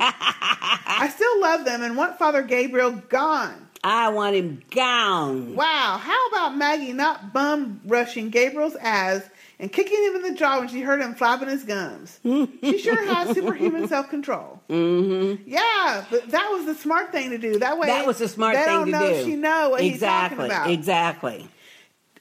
[0.00, 3.66] I still love them and want Father Gabriel gone.
[3.82, 5.54] I want him gone.
[5.54, 9.22] Wow, how about Maggie not bum rushing Gabriel's ass
[9.60, 12.20] and kicking him in the jaw when she heard him flapping his gums?
[12.22, 14.60] she sure has superhuman self control.
[14.68, 15.42] Mm-hmm.
[15.48, 17.58] Yeah, but that was the smart thing to do.
[17.58, 19.24] That way, That was the smart they thing don't know do.
[19.24, 19.88] She know what exactly.
[19.90, 20.70] he's talking about.
[20.70, 21.48] Exactly.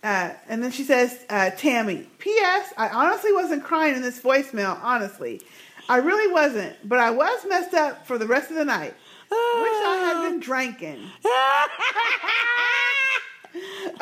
[0.04, 2.74] Uh, and then she says, uh, Tammy, P.S.
[2.78, 5.42] I honestly wasn't crying in this voicemail, honestly.
[5.90, 8.94] I really wasn't, but I was messed up for the rest of the night.
[9.30, 11.00] Wish I had been drinking.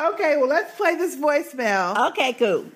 [0.00, 2.10] okay, well, let's play this voicemail.
[2.10, 2.66] Okay, cool.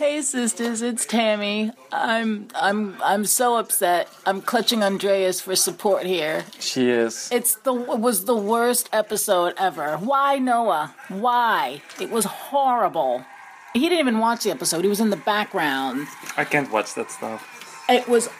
[0.00, 1.72] Hey sisters, it's Tammy.
[1.92, 4.08] I'm I'm I'm so upset.
[4.24, 6.46] I'm clutching Andreas for support here.
[6.58, 7.28] She is.
[7.30, 9.98] It's the it was the worst episode ever.
[9.98, 10.94] Why Noah?
[11.08, 11.82] Why?
[12.00, 13.26] It was horrible.
[13.74, 14.84] He didn't even watch the episode.
[14.84, 16.08] He was in the background.
[16.34, 17.84] I can't watch that stuff.
[17.86, 18.30] It was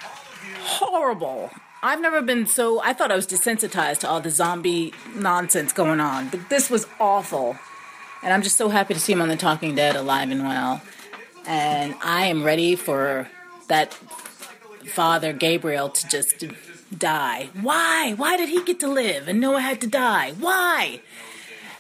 [0.63, 1.51] horrible.
[1.83, 2.81] I've never been so.
[2.81, 6.87] I thought I was desensitized to all the zombie nonsense going on, but this was
[6.99, 7.59] awful.
[8.23, 10.81] And I'm just so happy to see him on The Talking Dead alive and well.
[11.47, 13.29] And I am ready for
[13.69, 13.95] that
[14.87, 16.45] father Gabriel to just
[16.97, 17.51] die.
[17.61, 18.15] Why?
[18.17, 20.33] Why did he get to live and Noah had to die?
[20.33, 21.01] Why?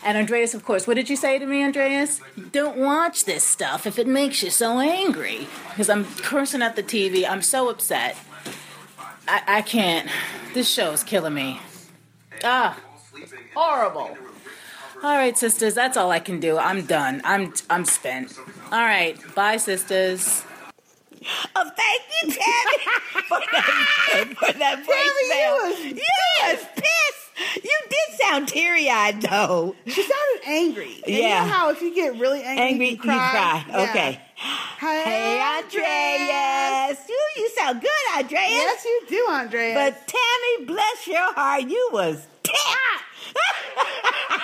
[0.03, 2.21] And Andreas, of course, what did you say to me, Andreas?
[2.53, 5.47] Don't watch this stuff if it makes you so angry.
[5.69, 7.29] Because I'm cursing at the TV.
[7.29, 8.17] I'm so upset.
[9.29, 10.09] I, I can't.
[10.55, 11.61] This show is killing me.
[12.43, 12.79] Ah,
[13.55, 14.17] horrible.
[15.03, 16.59] All right, sisters, that's all I can do.
[16.59, 17.23] I'm done.
[17.25, 18.37] I'm I'm spent.
[18.71, 20.45] All right, bye, sisters.
[21.57, 22.79] Oh, thank you, Tammy,
[23.29, 25.77] for that, for that voicemail.
[25.77, 26.01] Tammy, you was
[26.73, 27.65] you pissed.
[27.65, 29.75] You did sound teary-eyed, though.
[29.87, 31.01] She sounded angry.
[31.07, 31.45] And Yeah.
[31.45, 33.31] You know how if you get really angry, Angry, you, you cry.
[33.31, 33.65] cry.
[33.69, 33.91] Yeah.
[33.91, 34.21] Okay.
[34.79, 36.99] Hey, Hey, Andreas.
[37.11, 38.51] Ooh, you sound good, Andreas.
[38.51, 39.75] Yes, you do, Andreas.
[39.75, 42.27] But Tammy, bless your heart, you was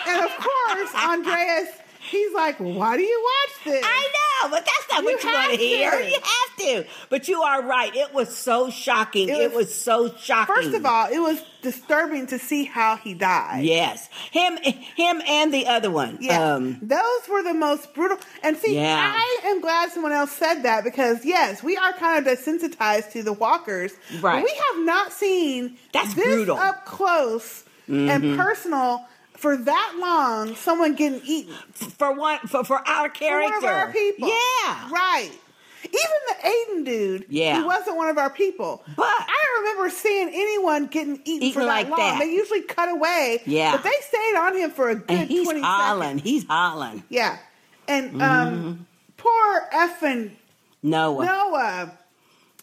[0.06, 1.68] and of course, Andreas,
[2.10, 4.08] he's like, "Why do you watch this?" I
[4.42, 5.92] know, but that's not You what you want to hear.
[6.00, 6.86] You have to.
[7.10, 7.94] But you are right.
[7.94, 9.28] It was so shocking.
[9.28, 10.54] It was, so shocking.
[10.54, 13.64] First of all, it was disturbing to see how he died.
[13.64, 16.18] yes, him, him, and the other one.
[16.20, 18.18] Yeah, Um, those were the most brutal.
[18.42, 19.12] And see, Yeah.
[19.16, 23.22] I am glad someone else said that because yes, we are kind of desensitized to
[23.22, 23.92] the walkers.
[24.20, 24.44] Right.
[24.44, 26.56] we have not seen That's this brutal.
[26.56, 28.36] up close and Mhm.
[28.36, 29.06] personal
[29.36, 30.54] for that long.
[30.56, 31.54] Someone getting eaten
[31.98, 33.90] for one for for our For our character.
[33.92, 34.28] people.
[34.28, 34.88] Yeah.
[34.90, 35.30] right.
[35.84, 37.58] Even the Aiden dude, Yeah.
[37.58, 38.82] he wasn't one of our people.
[38.96, 41.98] But- I don't remember seeing anyone getting eaten, Eaten for that like long.
[42.00, 42.18] that.
[42.18, 43.40] They usually cut away.
[43.46, 43.70] Yeah.
[43.72, 46.02] but they stayed on him for a good and he's twenty hollering.
[46.18, 46.22] seconds.
[46.24, 47.04] He's hollering.
[47.08, 47.36] Yeah,
[47.86, 48.20] and Mm-hmm.
[48.20, 48.86] um,
[49.16, 50.32] poor effing
[50.82, 51.24] Noah.
[51.24, 51.92] Noah.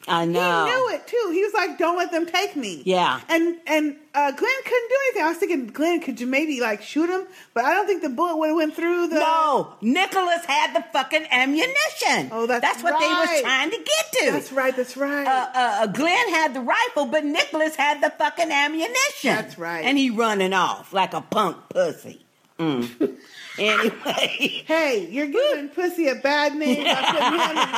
[0.07, 0.65] I know.
[0.65, 1.29] He knew it too.
[1.31, 3.21] He was like, "Don't let them take me." Yeah.
[3.29, 5.23] And and uh, Glenn couldn't do anything.
[5.23, 7.25] I was thinking, Glenn, could you maybe like shoot him?
[7.53, 9.15] But I don't think the bullet would have went through the.
[9.15, 12.29] No, Nicholas had the fucking ammunition.
[12.31, 14.31] Oh, that's That's what they was trying to get to.
[14.31, 14.75] That's right.
[14.75, 15.25] That's right.
[15.25, 18.95] uh, uh, Glenn had the rifle, but Nicholas had the fucking ammunition.
[19.35, 19.85] That's right.
[19.85, 22.25] And he running off like a punk pussy.
[22.59, 23.17] Mm.
[23.59, 24.63] anyway.
[24.65, 27.71] Hey, you're giving pussy a bad name by putting him in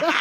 [0.00, 0.12] there.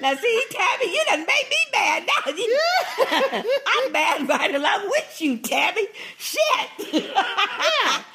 [0.00, 2.32] Now see, Tabby, you done made me mad now.
[2.32, 2.58] You-
[3.66, 5.86] I'm mad right along with you, Tabby.
[6.16, 6.94] Shit.
[6.94, 7.02] yeah,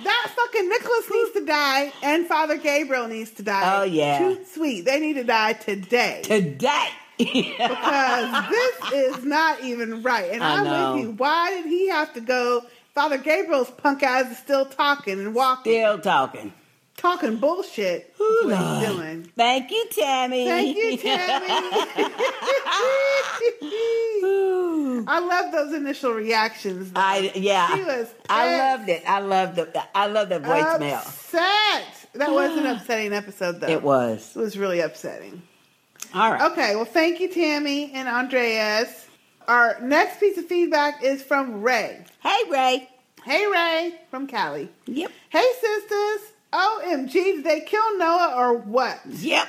[0.04, 3.80] that fucking Nicholas needs to die, and Father Gabriel needs to die.
[3.80, 4.18] Oh, yeah.
[4.18, 4.86] too sweet.
[4.86, 6.22] They need to die today.
[6.24, 6.90] Today.
[7.18, 10.32] Because this is not even right.
[10.32, 10.94] And I I'm know.
[10.96, 11.12] with you.
[11.12, 12.64] Why did he have to go?
[12.94, 16.54] Father Gabriel's punk ass is still talking and walking, Still talking.
[16.96, 18.14] talking bullshit.
[18.18, 19.32] What he's doing.
[19.36, 20.46] Thank you, Tammy.
[20.46, 21.46] Thank you, Tammy.
[25.08, 26.92] I love those initial reactions.
[26.92, 27.00] though.
[27.02, 27.76] I yeah.
[27.76, 29.04] She was I loved it.
[29.08, 31.00] I loved the I loved the voicemail.
[31.06, 31.84] Upset.
[32.14, 33.68] That was an upsetting episode, though.
[33.68, 34.36] It was.
[34.36, 35.42] It was really upsetting.
[36.16, 36.50] All right.
[36.52, 39.08] Okay, well, thank you, Tammy and Andreas.
[39.50, 42.06] Our next piece of feedback is from Ray.
[42.24, 42.90] Hey Ray.
[43.26, 44.70] Hey, Ray from Cali.
[44.86, 45.12] Yep.
[45.30, 46.32] Hey, sisters.
[46.54, 49.02] OMG, did they kill Noah or what?
[49.10, 49.46] Yep.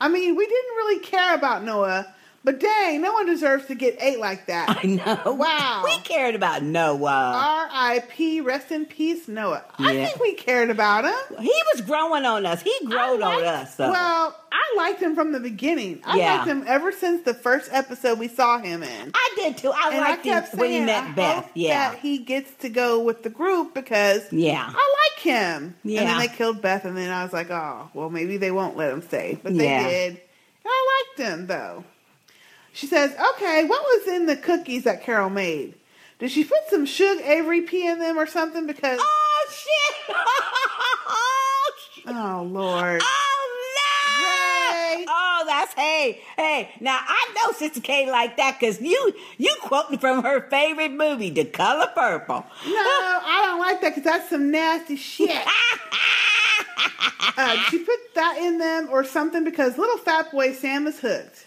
[0.00, 2.14] I mean, we didn't really care about Noah,
[2.46, 4.80] but dang, no one deserves to get ate like that.
[4.82, 5.32] I know.
[5.32, 5.82] Wow.
[5.84, 7.68] We cared about Noah.
[7.70, 8.40] R.I.P.
[8.40, 9.64] Rest in peace, Noah.
[9.78, 11.38] I think we cared about him.
[11.42, 12.62] He was growing on us.
[12.62, 13.74] He growed on us.
[13.74, 13.90] Though.
[13.90, 16.00] Well, I liked him from the beginning.
[16.04, 16.36] I Yeah.
[16.36, 19.10] liked him ever since the first episode we saw him in.
[19.12, 19.72] I did too.
[19.74, 21.50] I and liked I him when he met I Beth.
[21.54, 21.90] Yeah.
[21.90, 24.64] that he gets to go with the group because Yeah.
[24.66, 25.74] I like him.
[25.82, 26.04] And Yeah.
[26.04, 28.92] then they killed Beth, and then I was like, oh, well, maybe they won't let
[28.92, 29.88] him stay, but they Yeah.
[29.88, 30.10] did.
[30.12, 30.18] And
[30.72, 31.84] I liked him though.
[32.76, 35.72] She says, okay, what was in the cookies that Carol made?
[36.18, 38.66] Did she put some Shug Avery pee in them or something?
[38.66, 40.14] Because Oh shit!
[41.08, 42.04] oh, shit.
[42.08, 45.04] oh Lord, Oh no!
[45.08, 46.68] Oh, that's hey, hey.
[46.80, 51.30] Now I know Sister K like that because you you quoting from her favorite movie,
[51.30, 52.44] The Color Purple.
[52.66, 55.30] no, I don't like that because that's some nasty shit.
[57.38, 59.44] uh, did she put that in them or something?
[59.44, 61.46] Because little fat boy Sam is hooked.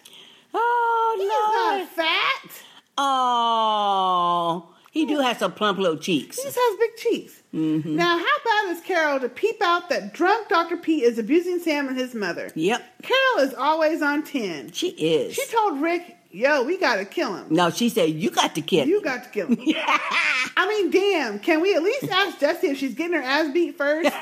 [0.54, 1.52] Oh He's no!
[1.78, 2.64] not fat.
[3.02, 6.38] Oh, He do have some plump little cheeks.
[6.38, 7.42] He just has big cheeks.
[7.54, 7.96] Mm-hmm.
[7.96, 8.26] Now, how
[8.66, 10.78] bad is Carol to peep out that drunk Dr.
[10.78, 12.52] Pete is abusing Sam and his mother?
[12.56, 13.02] Yep.
[13.02, 14.72] Carol is always on 10.
[14.74, 15.34] She is.
[15.34, 17.48] She told Rick, yo, we gotta kill him.
[17.50, 18.84] No, she said you got to kill.
[18.84, 18.90] him.
[18.90, 19.58] You got to kill him.
[20.58, 23.78] I mean, damn, can we at least ask Jessie if she's getting her ass beat
[23.78, 24.12] first?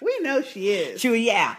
[0.00, 1.00] we know she is.
[1.00, 1.56] True, yeah.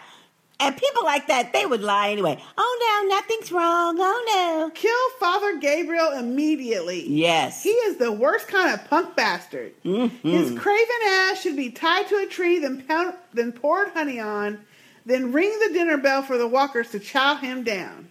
[0.61, 2.37] And people like that, they would lie anyway.
[2.57, 3.97] Oh no, nothing's wrong.
[3.99, 4.71] Oh no.
[4.75, 7.07] Kill Father Gabriel immediately.
[7.07, 7.63] Yes.
[7.63, 9.73] He is the worst kind of punk bastard.
[9.83, 10.27] Mm-hmm.
[10.27, 14.59] His craven ass should be tied to a tree, then, pound, then poured honey on,
[15.05, 18.09] then ring the dinner bell for the walkers to chow him down.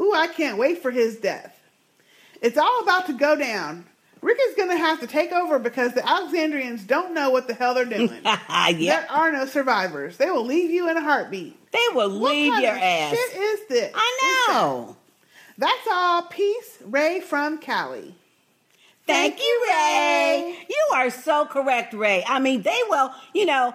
[0.00, 1.60] Ooh, I can't wait for his death.
[2.42, 3.84] It's all about to go down.
[4.24, 7.52] Rick is going to have to take over because the Alexandrians don't know what the
[7.52, 8.10] hell they're doing.
[8.24, 10.16] There are no survivors.
[10.16, 11.54] They will leave you in a heartbeat.
[11.72, 13.10] They will What leave your ass.
[13.14, 13.92] Shit is this?
[13.94, 14.96] I know.
[15.58, 16.22] That's all.
[16.22, 18.14] Peace, Ray from Cali.
[19.06, 20.56] Thank you, Ray.
[20.70, 22.24] You are so correct, Ray.
[22.26, 23.74] I mean, they will, you know,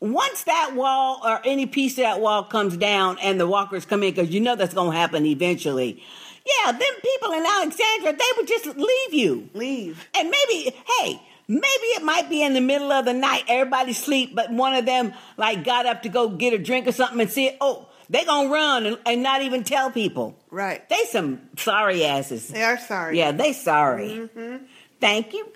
[0.00, 4.02] once that wall or any piece of that wall comes down and the walkers come
[4.02, 6.02] in, because you know that's going to happen eventually.
[6.46, 9.48] Yeah, them people in Alexandria, they would just leave you.
[9.54, 10.08] Leave.
[10.14, 14.34] And maybe, hey, maybe it might be in the middle of the night, everybody sleep,
[14.34, 17.30] but one of them like got up to go get a drink or something and
[17.30, 20.36] see, oh, they gonna run and, and not even tell people.
[20.50, 20.86] Right.
[20.88, 22.48] They some sorry asses.
[22.48, 23.18] They are sorry.
[23.18, 24.08] Yeah, they sorry.
[24.08, 24.64] Mm-hmm.
[25.00, 25.46] Thank you.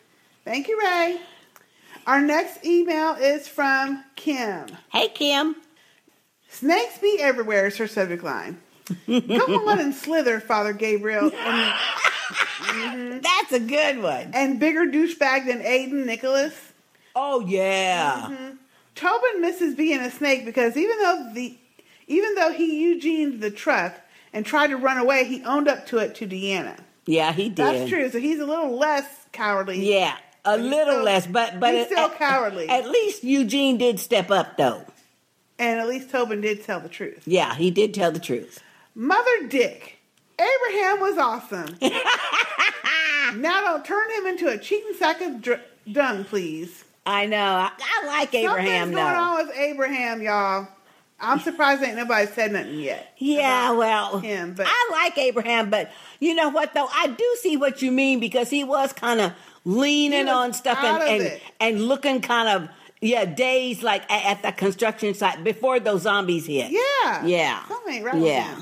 [0.44, 1.18] Thank you, Ray.
[2.06, 4.66] Our next email is from Kim.
[4.92, 5.56] Hey, Kim.
[6.48, 8.60] Snakes be everywhere is her subject line.
[9.06, 11.30] Come on and slither, Father Gabriel.
[11.46, 11.74] And,
[12.66, 13.22] Mhm.
[13.22, 14.30] That's a good one.
[14.34, 16.54] And bigger douchebag than Aiden Nicholas.
[17.14, 18.28] Oh yeah.
[18.30, 18.56] Mhm.
[18.94, 21.56] Tobin misses being a snake because even though the
[22.06, 23.94] even though he Eugened the truck
[24.32, 26.78] and tried to run away, he owned up to it to Deanna.
[27.06, 27.56] Yeah, he did.
[27.56, 28.08] That's true.
[28.10, 29.78] So he's a little less cowardly.
[29.86, 32.68] Yeah, a little less, but but he's still at- cowardly.
[32.68, 34.84] At least Eugene did step up, though.
[35.58, 37.22] and at least Tobin did tell the truth.
[37.26, 38.60] Yeah, he did tell the truth.
[38.94, 39.98] Mother Dick.
[40.38, 41.76] Abraham was awesome.
[43.40, 46.84] now don't turn him into a cheating sack of dr- dung, please.
[47.06, 47.36] I know.
[47.38, 49.20] I, I like Abraham, Something's going though.
[49.20, 50.68] on with Abraham, y'all.
[51.20, 53.12] I'm surprised ain't nobody said nothing yet.
[53.18, 56.88] Yeah, well, him, but I like Abraham, but you know what though?
[56.92, 59.32] I do see what you mean because he was kind of
[59.64, 62.68] leaning on stuff and and, and looking kind of
[63.00, 66.70] yeah dazed like at, at that construction site before those zombies hit.
[66.72, 67.24] Yeah.
[67.24, 67.64] Yeah.
[67.68, 68.60] Something ain't right Yeah.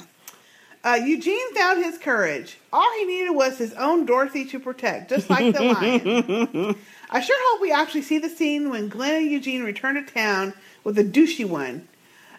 [0.84, 2.59] Uh, Eugene found his courage.
[2.72, 6.76] All he needed was his own Dorothy to protect, just like the lion.
[7.10, 10.54] I sure hope we actually see the scene when Glenn and Eugene return to town
[10.82, 11.86] with a douchey one.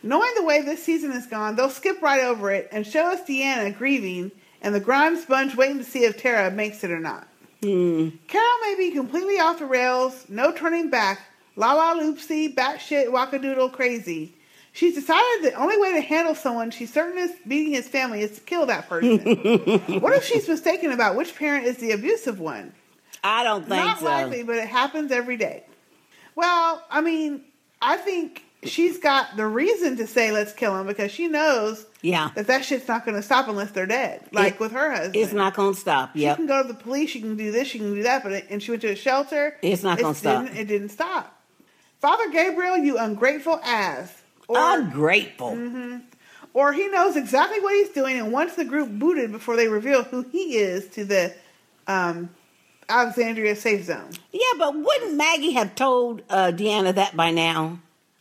[0.02, 3.22] Knowing the way this season has gone, they'll skip right over it and show us
[3.22, 7.28] Deanna grieving and the grime sponge waiting to see if Tara makes it or not.
[7.62, 8.10] Hmm.
[8.28, 11.22] Carol may be completely off the rails, no turning back,
[11.56, 14.34] la la loopsy, batshit, wackadoodle crazy.
[14.76, 18.32] She's decided the only way to handle someone she's certain is beating his family is
[18.32, 19.20] to kill that person.
[20.02, 22.74] what if she's mistaken about which parent is the abusive one?
[23.24, 24.06] I don't think Not so.
[24.06, 25.64] Not likely, but it happens every day.
[26.36, 27.44] Well, I mean,
[27.84, 32.32] I think she's got the reason to say let's kill him because she knows Yeah.
[32.34, 34.28] that that shit's not going to stop unless they're dead.
[34.32, 36.16] Like It- with her husband, It's not gonna stop.
[36.16, 37.12] she can go to the police.
[37.12, 37.68] She can do this.
[37.68, 38.24] She can do that.
[38.24, 39.56] But it, and she went to a shelter.
[39.62, 40.46] It's not gonna stop.
[40.46, 41.40] Didn't, it didn't stop.
[42.02, 44.22] Father Gabriel, you ungrateful ass.
[44.48, 45.52] Or, Ungrateful.
[45.52, 46.02] Mhm.
[46.54, 50.04] Or he knows exactly what he's doing and wants the group booted before they reveal
[50.04, 51.34] who he is to the
[51.88, 52.30] um,
[52.88, 54.12] Alexandria safe zone.
[54.32, 57.80] Yeah, but wouldn't Maggie have told uh, Deanna that by now?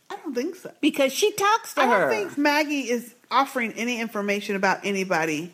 [0.09, 0.71] I don't think so.
[0.81, 1.93] Because she talks to I her.
[1.95, 5.53] I don't think Maggie is offering any information about anybody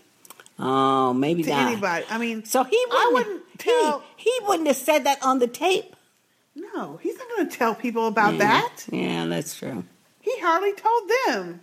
[0.57, 1.71] oh, maybe to not.
[1.71, 2.05] anybody.
[2.09, 4.03] I mean, So he wouldn't, I wouldn't tell.
[4.15, 5.95] He, he wouldn't have said that on the tape.
[6.55, 8.39] No, he's not going to tell people about Yeah.
[8.39, 8.75] that.
[8.91, 9.83] Yeah, that's true.
[10.35, 11.61] He hardly told them.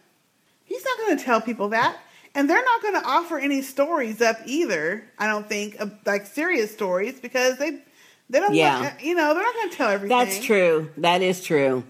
[0.65, 1.97] He's not going to tell people that.
[2.35, 6.27] And they're not going to offer any stories up either, I don't think, of, like
[6.27, 7.83] serious stories, because they
[8.29, 8.81] they don't Yeah.
[8.83, 10.19] want, you know, they're not going to tell everything.
[10.19, 10.91] That's true.
[10.99, 11.85] That is true.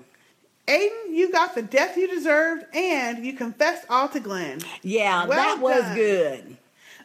[0.69, 4.61] Aiden, you got the death you deserved, and you confessed all to Glenn.
[4.83, 5.95] Yeah, Well that was done.
[5.97, 6.57] good.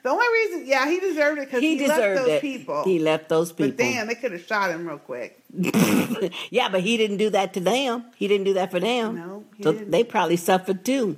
[0.04, 2.42] The only reason, yeah, he deserved it because He he, left those it.
[2.42, 2.84] people.
[2.84, 3.72] He left those people.
[3.72, 5.40] But damn, they could have shot him real quick.
[6.50, 8.06] yeah, but he didn't do that to them.
[8.16, 9.16] He didn't do that for them.
[9.16, 9.92] No, so didn't.
[9.92, 11.18] they probably suffered too.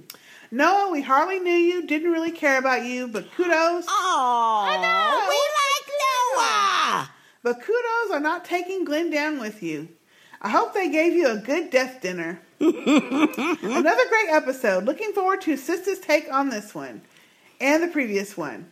[0.52, 3.86] Noah, we hardly knew you, didn't really care about you, but kudos.
[3.88, 5.28] Oh, I know.
[5.30, 5.92] we like
[6.38, 7.10] Noah.
[7.42, 9.88] But kudos are not taking Glenn down with you.
[10.42, 12.40] I hope they gave you a good death dinner.
[12.60, 14.84] Another great episode.
[14.84, 17.02] Looking forward to Sister's take on this one
[17.62, 18.72] and the previous one.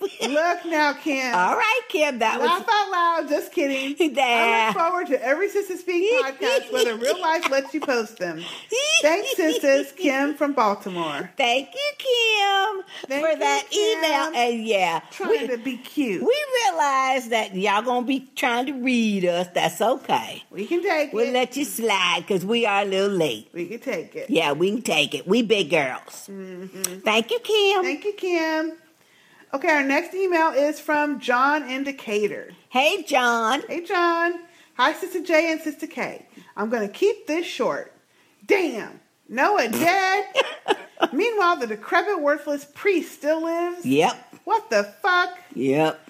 [0.22, 1.34] Look now, Kim.
[1.34, 2.18] All right, Kim.
[2.20, 3.28] That was Laugh out loud.
[3.28, 3.96] Just kidding.
[4.18, 8.42] I look forward to every Sister Speak podcast, whether real life lets you post them.
[9.02, 9.92] Thanks, sisters.
[9.92, 11.30] Kim from Baltimore.
[11.36, 13.98] Thank you, Kim, Thank for you, that Kim.
[13.98, 14.32] email.
[14.34, 16.22] And yeah, Trying to be cute.
[16.22, 19.48] we realize that y'all gonna be trying to read us.
[19.54, 20.42] That's okay.
[20.50, 21.14] We can take it.
[21.14, 23.48] We'll let you slide because we are a little late.
[23.52, 24.30] We can take it.
[24.30, 25.26] Yeah, we can take it.
[25.26, 26.28] We big girls.
[26.30, 27.02] Mhm.
[27.04, 27.82] Thank you, Kim.
[27.82, 28.72] Thank you, Kim.
[29.52, 32.52] Okay, our next email is from John Indicator.
[32.68, 33.62] Hey, John.
[33.68, 34.34] Hey, John.
[34.74, 36.24] Hi, Sister J and Sister K.
[36.56, 37.92] I'm going to keep this short.
[38.46, 40.26] Damn, Noah dead.
[41.12, 43.84] Meanwhile, the decrepit, worthless priest still lives.
[43.84, 44.34] Yep.
[44.44, 45.36] What the fuck?
[45.54, 46.00] Yep.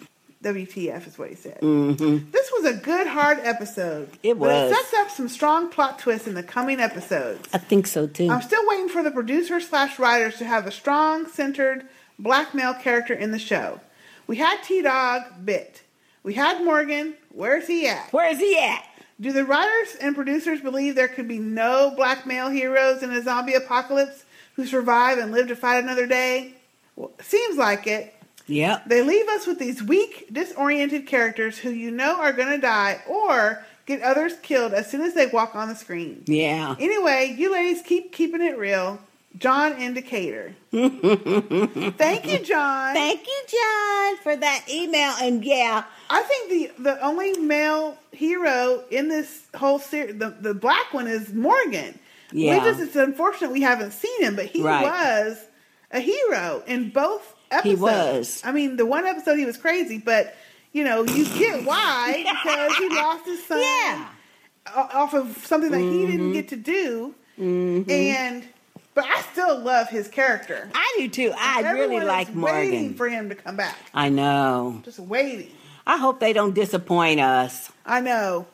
[0.42, 1.60] WTF is what he said.
[1.60, 2.30] Mm-hmm.
[2.30, 4.10] This was a good, hard episode.
[4.22, 4.48] It was.
[4.48, 7.48] But it sets up some strong plot twists in the coming episodes.
[7.54, 8.28] I think so too.
[8.28, 11.86] I'm still waiting for the producers slash writers to have a strong, centered
[12.22, 13.80] black male character in the show.
[14.26, 15.82] We had T Dog bit.
[16.22, 17.14] We had Morgan.
[17.32, 18.12] Where's he at?
[18.12, 18.84] Where's he at?
[19.20, 23.22] Do the writers and producers believe there could be no black male heroes in a
[23.22, 24.24] zombie apocalypse
[24.55, 26.55] who survive and live to fight another day?
[26.97, 28.14] Well, seems like it.
[28.47, 28.86] Yep.
[28.86, 33.01] They leave us with these weak, disoriented characters who you know are going to die
[33.09, 36.22] or get others killed as soon as they walk on the screen.
[36.26, 36.74] Yeah.
[36.78, 38.98] Anyway, you ladies keep keeping it real.
[39.39, 40.55] John Indicator.
[40.73, 42.94] Thank you, John.
[42.94, 45.15] Thank you, John, for that email.
[45.20, 50.55] And yeah, I think the the only male hero in this whole series, the, the
[50.55, 51.98] black one, is Morgan.
[52.32, 52.59] Yeah.
[52.59, 54.82] We just it's unfortunate we haven't seen him, but he Right.
[54.85, 55.39] was
[55.90, 57.65] a hero in both episodes.
[57.65, 57.81] He episodes.
[57.81, 58.43] was.
[58.44, 60.35] I mean, the one episode he was crazy, but
[60.73, 64.09] you know you get why because he lost his son Yeah.
[64.74, 67.89] off of something that he didn't get to do, Mhm.
[67.90, 68.44] and
[68.94, 70.70] but I still love his character.
[70.74, 71.32] I do too.
[71.36, 72.94] I Everyone really is like waiting Morgan.
[72.94, 73.76] for him to come back.
[73.94, 74.80] I know.
[74.84, 75.50] Just waiting.
[75.86, 77.70] I hope they don't disappoint us.
[77.86, 78.46] I know.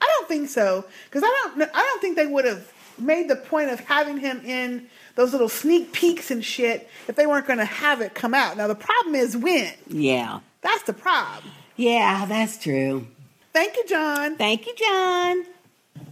[0.00, 1.62] I don't think so because I don't.
[1.74, 5.48] I don't think they would have made the point of having him in those little
[5.48, 8.56] sneak peeks and shit if they weren't going to have it come out.
[8.56, 9.72] Now the problem is when.
[9.88, 10.40] Yeah.
[10.62, 11.52] That's the problem.
[11.76, 13.06] Yeah, that's true.
[13.52, 14.36] Thank you, John.
[14.36, 15.44] Thank you, John.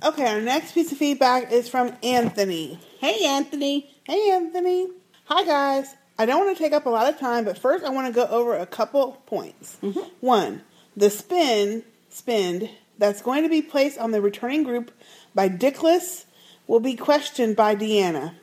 [0.04, 2.78] Okay, our next piece of feedback is from Anthony.
[2.98, 3.90] Hey, Anthony.
[4.04, 4.88] Hey, Anthony.
[5.24, 5.94] Hi, guys.
[6.18, 8.12] I don't want to take up a lot of time, but first I want to
[8.12, 9.78] go over a couple points.
[9.82, 10.00] Mm-hmm.
[10.20, 10.62] One,
[10.96, 12.68] the spin, spend
[12.98, 14.90] that's going to be placed on the returning group
[15.34, 16.26] by Dickless
[16.66, 18.34] will be questioned by Deanna.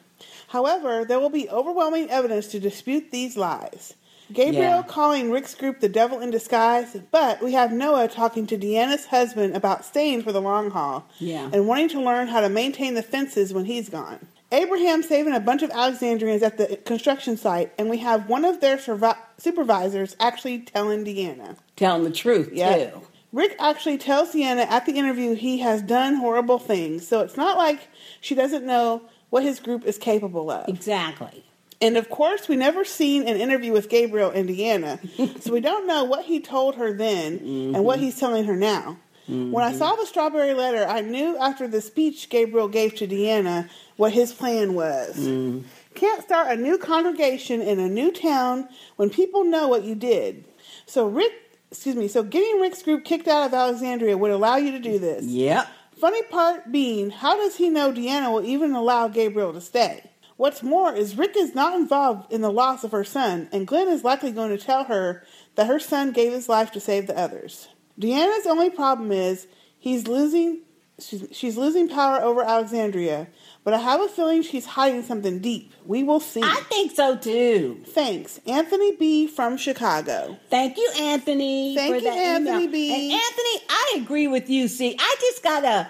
[0.50, 3.94] However, there will be overwhelming evidence to dispute these lies.
[4.34, 4.84] Gabriel Yeah.
[4.88, 9.56] calling Rick's group the devil in disguise, but we have Noah talking to Deanna's husband
[9.56, 11.50] about staying for the long haul Yeah.
[11.52, 14.20] and wanting to learn how to maintain the fences when he's gone.
[14.52, 18.62] Abraham saving a bunch of Alexandrians at the construction site, and we have one of
[18.62, 21.56] their survi- supervisors actually telling Deanna.
[21.76, 22.76] Telling the truth, Yeah.
[22.90, 23.02] too.
[23.32, 27.58] Rick actually tells Deanna at the interview he has done horrible things, so it's not
[27.58, 27.90] like
[28.22, 30.68] she doesn't know what his group is capable of.
[30.68, 31.44] Exactly.
[31.82, 35.88] And of course, we never seen an interview with Gabriel and Deanna, so we don't
[35.88, 38.06] know what he told her then and what mm-hmm.
[38.06, 38.98] he's telling her now.
[39.30, 40.02] When I saw mm-hmm.
[40.02, 44.74] the strawberry letter, I knew after the speech Gabriel gave to Deanna what his plan
[44.74, 45.20] was.
[45.20, 45.66] Mm.
[45.94, 50.46] Can't start a new congregation in a new town when people know what you did.
[50.88, 51.32] So Rick,
[51.70, 54.98] excuse me, so getting Rick's group kicked out of Alexandria would allow you to do
[54.98, 55.26] this.
[55.26, 55.68] Yep.
[56.00, 60.10] Funny part being, how does he know Deanna will even allow Gabriel to stay?
[60.40, 63.90] What's more is Rick is not involved in the loss of her son, and Glenn
[63.90, 65.26] is likely going to tell her
[65.56, 67.68] that her son gave his life to save the others.
[68.00, 69.48] Deanna's only problem is
[69.78, 70.62] he's losing
[70.98, 73.28] she's, she's losing power over Alexandria,
[73.66, 75.74] but I have a feeling she's hiding something deep.
[75.86, 76.42] We will see.
[76.42, 77.84] I think so too.
[77.88, 78.40] Thanks.
[78.48, 80.38] Anthony B from Chicago.
[80.50, 81.76] Thank you, Anthony.
[81.76, 82.72] Thank for you, that Anthony email.
[82.72, 82.94] B.
[82.94, 84.70] And Anthony, I agree with you.
[84.70, 85.90] See, I just gotta,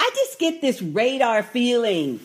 [0.00, 2.20] I just get this radar feeling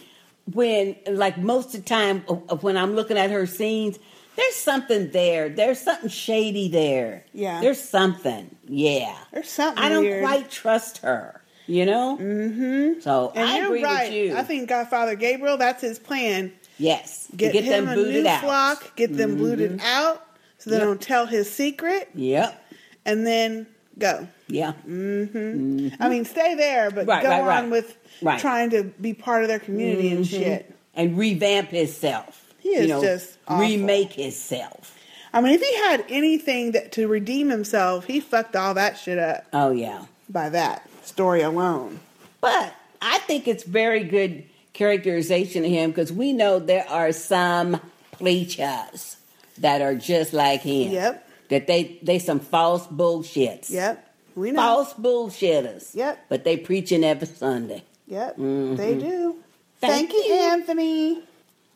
[0.52, 3.98] when, like, most of the time of- of when I'm looking at her scenes,
[4.36, 5.50] there's something there.
[5.50, 7.24] There's something shady there.
[7.34, 7.62] Yeah.
[7.62, 8.56] There's something.
[8.68, 9.16] Yeah.
[9.34, 10.24] There's something I don't weird.
[10.24, 11.42] quite trust her.
[11.68, 12.18] You know.
[12.22, 13.00] Mm-hmm.
[13.02, 14.08] So And I you're agree right.
[14.10, 14.36] with you.
[14.36, 16.52] I think Godfather Gabriel, that's his plan.
[16.78, 17.28] yes.
[17.36, 18.42] Get, get him them a booted new out.
[18.42, 19.40] flock, get them Mhm.
[19.40, 20.28] booted out
[20.60, 20.86] so they Yep.
[20.86, 22.64] don't tell his secret, Yep.
[23.06, 23.66] and then
[23.98, 24.28] go.
[24.48, 24.74] Yeah.
[24.88, 25.90] Mm-hmm.
[26.00, 28.40] I mean, stay there, but Right, go right, on with Right.
[28.40, 30.30] trying to be part of their community and Mhm.
[30.30, 30.72] shit.
[30.94, 32.54] And revamp himself.
[32.60, 33.66] He is you know, just awful.
[33.66, 34.98] remake himself.
[35.34, 39.20] I mean, if he had anything that to redeem himself, he fucked all that shit
[39.20, 40.06] up Oh yeah.
[40.30, 42.00] by that story alone.
[42.42, 44.44] But I think it's very good
[44.74, 47.80] characterization of him because we know there are some
[48.18, 49.18] preachers
[49.58, 50.92] that are just like him.
[50.92, 51.22] Yep.
[51.50, 53.70] that they they some false bullshits.
[53.70, 54.04] Yep,
[54.36, 54.60] we know.
[54.62, 55.94] False bullshitters.
[55.94, 56.26] Yep.
[56.28, 57.84] But they preaching every Sunday.
[58.07, 58.77] Yep, Mhm.
[58.77, 59.38] they do.
[59.82, 61.23] Thank Thank, you, Anthony.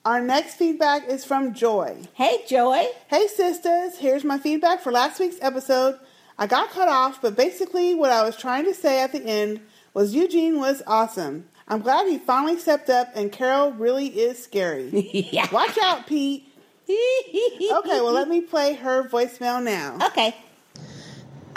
[0.06, 1.98] Our next feedback is from Joy.
[2.14, 2.88] Hey, Joy.
[3.08, 3.98] Hey, sisters.
[3.98, 6.00] Here's my feedback for last week's episode.
[6.38, 9.60] I got cut off, but basically, what I was trying to say at the end
[9.94, 11.50] was Eugene was awesome.
[11.68, 14.90] I'm glad he finally stepped up, and Carol really is scary.
[15.32, 15.48] yeah.
[15.52, 16.46] Watch out, Pete.
[16.90, 19.98] okay, well, let me play her voicemail now.
[20.08, 20.36] Okay.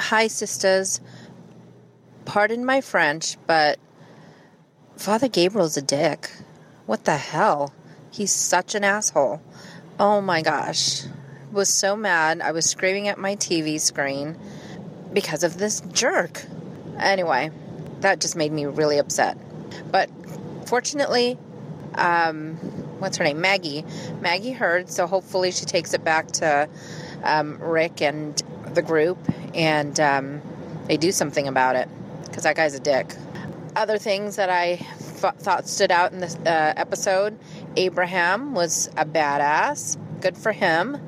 [0.00, 1.00] Hi, sisters.
[2.24, 3.78] Pardon my French, but
[5.02, 6.30] Father Gabriel's a dick.
[6.86, 7.74] What the hell?
[8.12, 9.42] He's such an asshole.
[9.98, 11.04] Oh my gosh.
[11.06, 11.08] I
[11.50, 14.38] Was so mad I was screaming at my TV screen
[15.12, 16.44] because of this jerk.
[17.00, 17.50] Anyway,
[17.98, 19.36] that just made me really upset.
[19.90, 20.08] But
[20.66, 21.36] fortunately,
[21.96, 22.54] um,
[23.00, 23.40] what's her name?
[23.40, 23.84] Maggie.
[24.20, 26.68] Maggie heard, so hopefully she takes it back to
[27.24, 28.40] um, Rick and
[28.72, 29.18] the group
[29.52, 30.42] and um,
[30.86, 31.88] they do something about it
[32.26, 33.16] because that guy's a dick.
[33.74, 37.38] Other things that I th- thought stood out in this uh, episode
[37.76, 39.96] Abraham was a badass.
[40.20, 40.98] Good for him.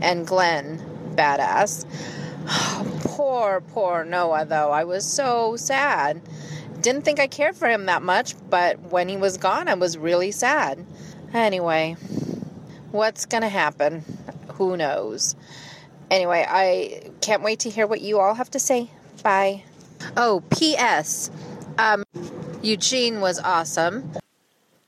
[0.00, 0.78] And Glenn,
[1.14, 1.84] badass.
[3.04, 4.70] poor, poor Noah, though.
[4.70, 6.20] I was so sad.
[6.80, 9.98] Didn't think I cared for him that much, but when he was gone, I was
[9.98, 10.84] really sad.
[11.32, 11.96] Anyway,
[12.90, 14.04] what's going to happen?
[14.54, 15.36] Who knows?
[16.10, 18.90] Anyway, I can't wait to hear what you all have to say.
[19.22, 19.64] Bye.
[20.16, 21.30] Oh, P.S.
[21.78, 22.04] Um,
[22.62, 24.12] Eugene was awesome.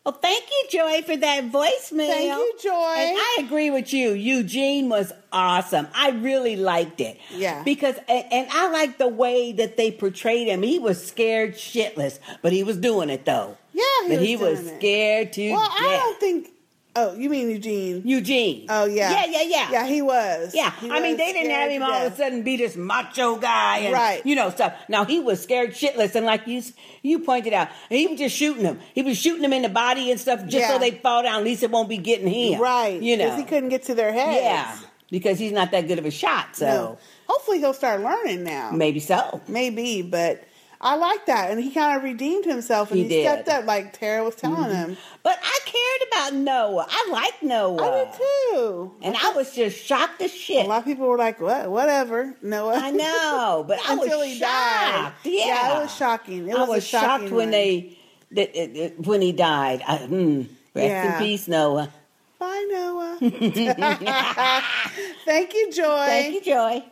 [0.04, 2.08] Well, thank you, Joy, for that voicemail.
[2.08, 2.94] Thank you, Joy.
[2.96, 4.12] And I agree with you.
[4.12, 5.88] Eugene was awesome.
[5.94, 7.20] I really liked it.
[7.30, 7.62] Yeah.
[7.64, 10.62] Because, and, and I like the way that they portrayed him.
[10.62, 13.58] He was scared shitless, but he was doing it though.
[13.74, 14.78] Yeah, he but was he was doing it.
[14.78, 15.78] scared to Well, death.
[15.80, 16.48] I don't think.
[16.96, 18.02] Oh, you mean Eugene?
[18.04, 18.66] Eugene.
[18.68, 19.10] Oh, yeah.
[19.12, 19.70] Yeah, yeah, yeah.
[19.70, 20.52] Yeah, he was.
[20.54, 23.36] Yeah, He I mean, they didn't have him all of a sudden be this macho
[23.36, 24.26] guy, and, Right.
[24.26, 24.74] You know stuff.
[24.88, 26.62] Now he was scared shitless, and like you
[27.02, 28.80] you pointed out, he was just shooting him.
[28.92, 30.68] He was shooting them in the body and stuff, just Yeah.
[30.72, 31.36] so they fall down.
[31.38, 32.60] At least it won't be getting him.
[32.60, 33.00] Right.
[33.00, 34.40] You know, Because he couldn't get to their heads.
[34.42, 34.76] yeah,
[35.10, 36.56] because he's not that good of a shot.
[36.56, 36.98] So No.
[37.28, 38.72] Hopefully he'll start learning now.
[38.72, 39.40] maybe so.
[39.46, 40.42] Maybe, but
[40.82, 41.50] I like that.
[41.50, 44.70] And he kind of redeemed himself and He he, stepped up like Tara was telling
[44.70, 44.74] Mhm.
[44.74, 44.96] him.
[45.22, 46.86] But I cared about Noah.
[46.88, 47.82] I like Noah.
[47.82, 48.92] I did too.
[49.02, 50.64] And I was just shocked as shit.
[50.64, 51.70] A lot of people were like, "What?
[51.70, 52.76] Whatever." Noah.
[52.76, 54.90] I know, but I was Until he died.
[55.02, 55.26] shocked.
[55.26, 55.78] Yeah.
[55.78, 56.48] it was shocking.
[56.48, 57.50] It I was, was a shocking shocked when one.
[57.50, 57.98] they
[58.32, 59.82] that- when he died.
[59.86, 61.18] I, mm, rest Yeah.
[61.18, 61.90] in peace, Noah.
[62.38, 63.18] Bye, Noah.
[65.26, 66.06] Thank you, Joy.
[66.06, 66.82] Thank you, Joy.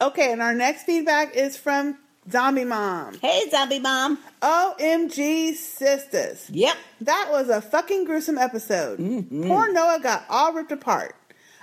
[0.00, 1.98] Okay, and our next feedback is from
[2.30, 3.14] Zombie Mom.
[3.20, 4.18] Hey, Zombie Mom.
[4.42, 6.48] OMG sisters.
[6.50, 6.76] Yep.
[7.02, 8.98] That was a fucking gruesome episode.
[8.98, 9.46] Mm-hmm.
[9.48, 11.14] Poor Noah got all ripped apart.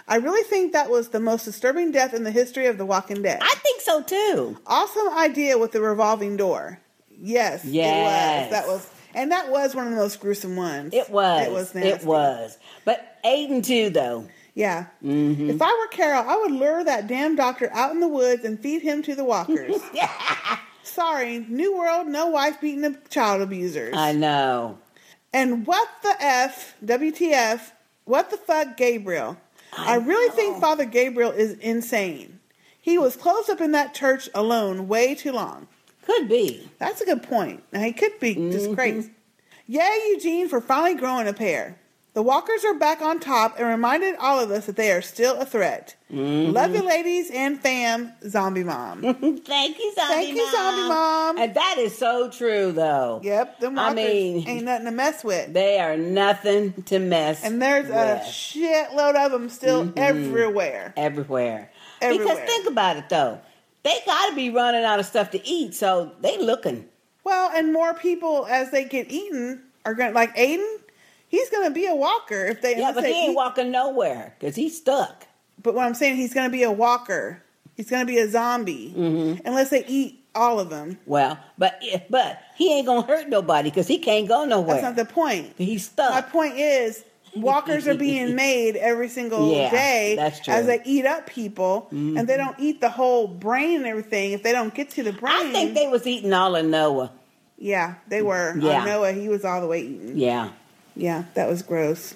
[0.07, 3.21] I really think that was the most disturbing death in the history of The Walking
[3.21, 3.39] Dead.
[3.41, 4.57] I think so too.
[4.65, 6.79] Awesome idea with the revolving door.
[7.19, 8.45] Yes, Yes.
[8.47, 8.51] it was.
[8.51, 10.93] That was, and that was one of the most gruesome ones.
[10.93, 11.47] It was.
[11.47, 11.89] It was nasty.
[11.89, 12.57] It was.
[12.85, 14.27] But Aiden too, though.
[14.57, 14.87] Yeah.
[15.05, 15.51] Mm-hmm.
[15.51, 18.59] If I were Carol, I would lure that damn doctor out in the woods and
[18.59, 19.75] feed him to the walkers.
[20.83, 23.93] Sorry, New World, no wife beating the child abusers.
[23.95, 24.79] I know.
[25.31, 27.71] And what the F, WTF,
[28.05, 29.37] what the fuck, Gabriel?
[29.77, 32.39] I, really think Father Gabriel is insane.
[32.81, 35.67] He was closed up in that church alone way too long.
[36.03, 36.67] Could be.
[36.79, 37.61] That's a good point.
[37.71, 38.51] Now, he could be Mm-hmm.
[38.51, 39.11] just crazy.
[39.67, 41.77] Yay, Eugene, for finally growing a pair.
[42.17, 45.39] The walkers are back on top and reminded all of us that they are still
[45.39, 45.93] a threat.
[46.11, 46.51] Mhm.
[46.51, 49.01] Love you, ladies and fam, Zombie Mom.
[49.45, 50.07] Thank you, Zombie Mom.
[50.15, 50.51] Thank you, Mom.
[50.51, 51.37] Zombie Mom.
[51.37, 53.21] And that is so true, though.
[53.23, 55.53] Yep, them I mean, ain't nothing to mess with.
[55.53, 59.93] They are nothing to mess And there's a shitload of them still Mhm.
[59.97, 60.93] everywhere.
[60.97, 61.69] everywhere.
[62.01, 62.25] Everywhere.
[62.35, 63.41] Because think about it, though.
[63.83, 66.89] They got to be running out of stuff to eat, so they looking.
[67.23, 70.65] Well, and more people as they get eaten are going to, like Aiden,
[71.27, 72.77] he's going to be a walker if they.
[72.77, 75.25] Yeah, but they he ain't eat- walking nowhere because he's stuck.
[75.61, 77.43] But what I'm saying, he's going to be a walker.
[77.75, 79.45] He's going to be a zombie Mm-hmm.
[79.47, 80.97] unless they eat all of them.
[81.07, 81.81] Well, but
[82.11, 84.79] but he ain't gonna hurt nobody because he can't go nowhere.
[84.79, 85.53] That's not the point.
[85.57, 86.11] He's stuck.
[86.11, 87.03] My point is,
[87.35, 90.53] walkers are being made every single Yeah, day that's true.
[90.53, 90.59] Mm-hmm.
[90.61, 94.31] as they eat up people, and they don't eat the whole brain and everything.
[94.33, 97.11] If they don't get to the brain, I think they was eating all of Noah.
[97.57, 98.55] yeah, they were.
[98.59, 98.81] Yeah.
[98.81, 100.17] On Noah, he was all the way eaten.
[100.19, 100.49] Yeah.
[100.97, 102.15] Yeah, that was gross.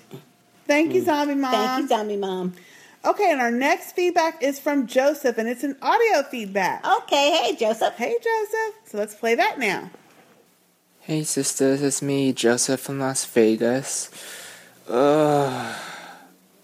[0.66, 1.54] Thank you, Zombie Mom.
[1.54, 1.56] Mm.
[1.56, 2.54] Thank you, Zombie Mom.
[3.04, 6.86] Okay, and our next feedback is from Joseph, and it's an audio feedback.
[6.86, 7.96] Okay, hey Joseph.
[7.96, 8.76] Hey Joseph.
[8.86, 9.90] So let's play that now.
[11.02, 14.12] Hey sisters, it's me, Joseph from Las Vegas.
[14.88, 15.76] Ugh.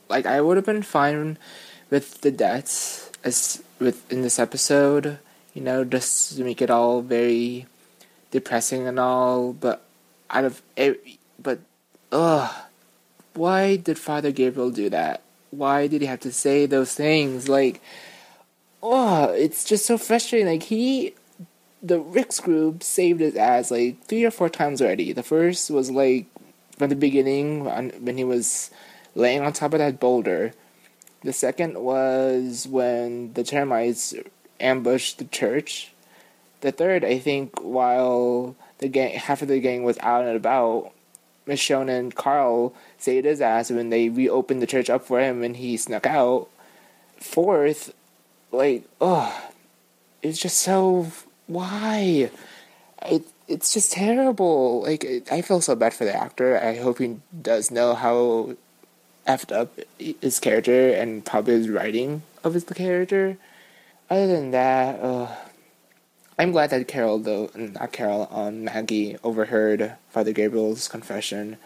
[0.09, 1.37] Like, I would have been fine
[1.89, 5.19] with the deaths as with in this episode,
[5.53, 7.65] you know, just to make it all very
[8.31, 9.83] depressing and all, but
[10.29, 11.16] out of it, but
[12.11, 12.53] ugh,
[13.33, 15.21] why did Father Gabriel do that?
[15.51, 17.47] Why did he have to say those things?
[17.47, 17.81] Like,
[18.81, 20.47] oh, it's just so frustrating.
[20.47, 21.13] Like he,
[21.81, 25.13] the Rick's group saved his ass like three or four times already.
[25.13, 26.25] The first was like
[26.77, 28.71] from the beginning when he was
[29.15, 30.53] laying on top of that boulder.
[31.23, 34.13] The second was when the termites
[34.59, 35.91] ambushed the church.
[36.61, 40.91] The third, I think, while the gang, half of the gang was out and about,
[41.47, 45.77] Michonne and Carl his ass when they reopened the church up for him and he
[45.77, 46.49] snuck out.
[47.17, 47.93] Fourth,
[48.51, 49.49] like, oh,
[50.21, 51.11] it's just so
[51.47, 52.29] why?
[53.05, 54.83] It it's just terrible.
[54.83, 56.59] Like I feel so bad for the actor.
[56.59, 58.55] I hope he does know how
[59.25, 63.37] effed up his character and probably his writing of his character.
[64.09, 65.35] Other than that, uh,
[66.37, 71.57] I'm glad that Carol, though not Carol, um, Maggie overheard Father Gabriel's confession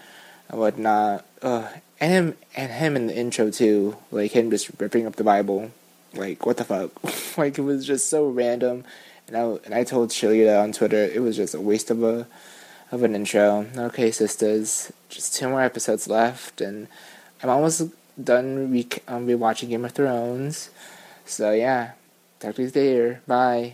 [0.47, 1.25] and whatnot.
[1.41, 1.67] Uh,
[1.99, 5.71] and him and him in the intro too, like him just ripping up the Bible.
[6.13, 6.91] Like what the fuck?
[7.37, 8.85] like it was just so random.
[9.27, 12.27] And I and I told Shalita on Twitter it was just a waste of a
[12.91, 13.67] of an intro.
[13.75, 16.87] Okay, sisters, just two more episodes left, and
[17.41, 17.89] I'm almost
[18.21, 20.69] done re- um, rewatching Game of Thrones.
[21.25, 21.91] So yeah,
[22.39, 23.21] talk to you later.
[23.27, 23.73] Bye.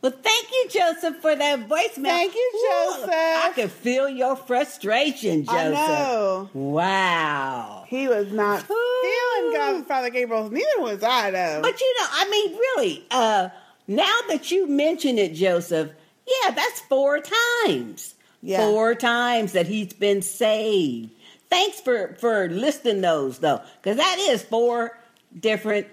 [0.00, 2.04] Well, thank you, Joseph, for that voicemail.
[2.04, 3.10] Thank you, Joseph.
[3.10, 5.58] I could feel your frustration, Joseph.
[5.58, 6.50] I know.
[6.52, 7.84] Wow.
[7.88, 10.50] He was not feeling God, Father Gabriel.
[10.50, 11.60] Neither was I, though.
[11.62, 13.48] But you know, I mean, really, uh,
[13.88, 15.90] now that you mention it, Joseph,
[16.26, 17.20] yeah, that's four
[17.66, 18.14] times.
[18.40, 18.58] Yeah.
[18.58, 21.10] Four times that he's been saved.
[21.50, 24.96] Thanks for for listing those though, because that is four
[25.40, 25.88] different.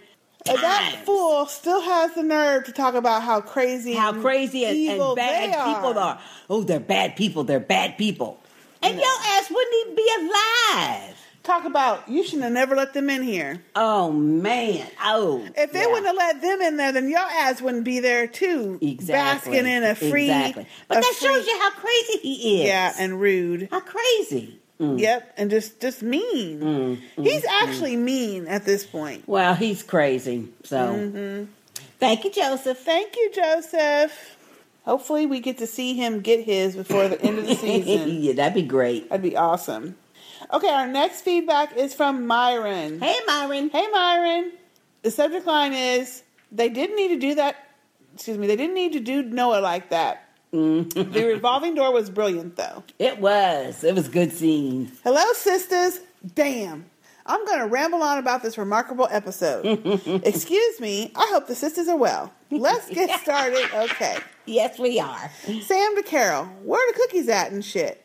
[0.48, 5.02] And that fool still has the nerve to talk about how crazy, how crazy and,
[5.02, 5.76] and bad they are.
[5.76, 6.20] people are.
[6.50, 7.44] Oh, they're bad people.
[7.44, 8.40] They're bad people.
[8.82, 11.18] And your ass wouldn't even be alive.
[11.42, 13.64] Talk about you shouldn't have never let them in here.
[13.76, 14.88] Oh man.
[15.04, 15.48] Oh.
[15.56, 15.88] If they yeah.
[15.88, 18.80] wouldn't have let them in there, then your ass wouldn't be there too.
[18.82, 19.52] Exactly.
[19.52, 20.26] Basking in a free.
[20.26, 20.68] Exactly.
[20.88, 22.68] But a that free- shows you how crazy he is.
[22.68, 23.70] Yeah, and rude.
[23.72, 24.60] How crazy.
[24.80, 25.00] Mm.
[25.00, 26.60] Yep, and just just mean.
[26.60, 27.64] Mm, mm, He's mm.
[27.64, 29.24] actually mean at this point.
[29.28, 30.50] Well, he's crazy.
[30.64, 31.48] So Mhm.
[32.00, 32.80] thank you, Joseph.
[32.80, 34.36] Thank you, Joseph.
[34.84, 38.22] Hopefully, we get to see him get his before the end of the season.
[38.22, 39.10] yeah, that'd be great.
[39.10, 39.96] That'd be awesome.
[40.54, 43.00] Okay, our next feedback is from Myron.
[43.00, 43.70] Hey, Myron.
[43.70, 44.52] Hey, Myron.
[45.04, 46.22] The subject line is
[46.52, 47.56] they didn't need to do that.
[48.14, 50.25] Excuse me, they didn't need to do Noah like that.
[50.56, 51.12] Mm-hmm.
[51.12, 52.84] the revolving door was brilliant, though.
[53.00, 53.84] It was.
[53.84, 54.92] It was good scene.
[55.04, 56.00] Hello, sisters.
[56.34, 56.86] Damn.
[57.28, 59.66] I'm going to ramble on about this remarkable episode.
[60.24, 61.12] Excuse me.
[61.16, 62.32] I hope the sisters are well.
[62.52, 63.68] Let's get started.
[63.74, 64.18] Okay.
[64.46, 65.32] Yes, we are.
[65.64, 66.46] Sam to Carol.
[66.64, 68.05] Where are the cookies at and shit?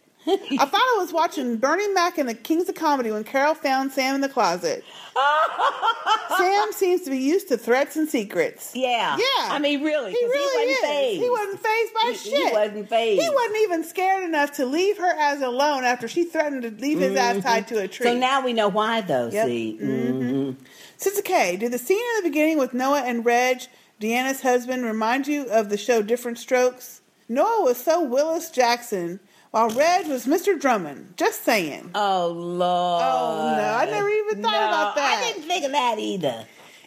[0.59, 3.93] I thought I was watching Bernie Mac and the Kings of Comedy when Carol found
[3.93, 4.85] Sam in the closet.
[6.39, 8.73] Sam seems to be used to threats and secrets.
[8.74, 9.16] Yeah.
[9.16, 9.24] Yeah.
[9.51, 10.12] I mean, really.
[10.12, 10.78] He really he is.
[10.81, 11.23] wasn't phased.
[11.23, 12.47] He wasn't phased by He- shit.
[12.48, 13.23] He wasn't phased.
[13.23, 16.98] He wasn't even scared enough to leave her as alone after she threatened to leave
[17.01, 17.43] his ass Mhm.
[17.43, 18.07] tied to a tree.
[18.07, 19.28] So now we know why, though.
[19.32, 19.47] Yep.
[19.47, 19.78] See.
[19.82, 20.12] Mhm.
[20.23, 20.57] Mhm.
[20.98, 23.62] Sistah K, did the scene in the beginning with Noah and Reg,
[24.01, 27.01] Deanna's husband, remind you of the show Diff'rent Strokes?
[27.28, 29.20] Noah was so Willis Jackson,
[29.51, 30.59] while Reg was Mr.
[30.61, 31.15] Drummond.
[31.17, 31.91] Just saying.
[31.95, 33.03] Oh Lord.
[33.05, 35.21] Oh no, I never even thought No, about that.
[35.23, 36.47] I didn't think of that either.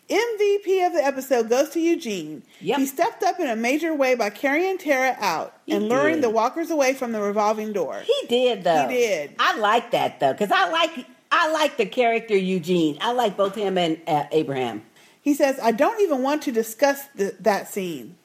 [0.10, 2.44] MVP of the episode goes to Eugene.
[2.60, 2.78] Yep.
[2.80, 6.26] He stepped up in a major way by carrying Tara out He and luring did.
[6.26, 8.02] the walkers away from the revolving door.
[8.06, 8.88] He did though.
[8.88, 9.36] He did.
[9.40, 12.98] I like that though, because I like I like the character Eugene.
[13.02, 14.84] I like both him and uh, Abraham.
[15.22, 18.18] He says, I don't even want to discuss th- that scene.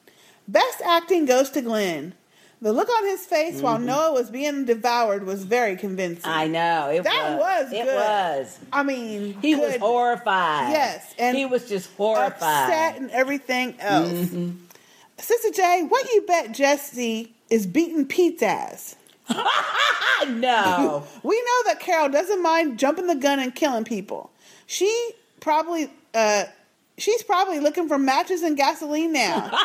[0.47, 2.13] Best acting goes to Glenn.
[2.61, 3.83] The look on his face while Mhm.
[3.85, 6.29] Noah was being devoured was very convincing.
[6.29, 7.71] I know it that was.
[7.71, 8.57] was, It was.
[8.73, 10.71] I mean, He was horrified.
[10.73, 12.33] Yes, and he was just horrified.
[12.33, 14.09] upset and everything else.
[14.09, 14.57] Mhm.
[15.17, 18.95] Sistah J, what you bet Jesse is beating Pete's ass?
[20.27, 21.03] no.
[21.23, 24.31] we know that Carol doesn't mind jumping the gun and killing people.
[24.65, 24.91] She
[25.39, 26.43] probably, uh,
[26.97, 29.49] she's probably looking for matches and gasoline now.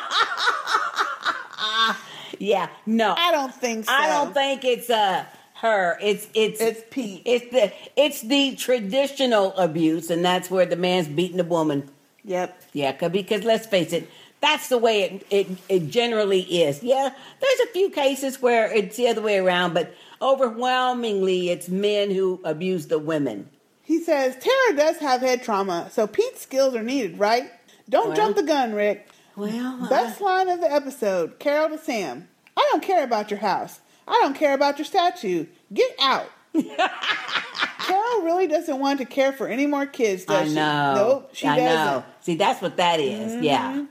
[2.41, 3.15] Yeah, no.
[3.17, 3.93] I don't think so.
[3.93, 5.25] I don't think it's uh
[5.57, 5.97] her.
[6.01, 7.23] It's it's It's Pete.
[7.25, 11.89] It's the it's the traditional abuse, and that's where the man's beating the woman.
[12.25, 12.63] Yep.
[12.73, 14.09] Yeah, 'cause- because let's face it,
[14.41, 16.83] that's the way it, it it generally is.
[16.83, 22.11] Yeah, there's a few cases where it's the other way around, but overwhelmingly it's men
[22.11, 23.49] who abuse the women.
[23.83, 27.51] He says Tara does have head trauma, so Pete's skills are needed, right?
[27.89, 28.17] Don't Well.
[28.17, 29.09] jump the gun, Rick.
[29.37, 32.29] Well, uh, best line of the episode, Carol to Sam.
[32.57, 33.81] I don't care about your house.
[34.07, 35.47] I don't care about your statue.
[35.73, 36.31] Get out.
[36.55, 40.55] Carol really doesn't want to care for any more kids, does I she?
[40.55, 40.95] know.
[40.95, 41.75] Nope, she I doesn't.
[41.75, 42.05] know.
[42.21, 43.33] See, that's what that is.
[43.33, 43.43] Mm-hmm.
[43.43, 43.87] Yeah.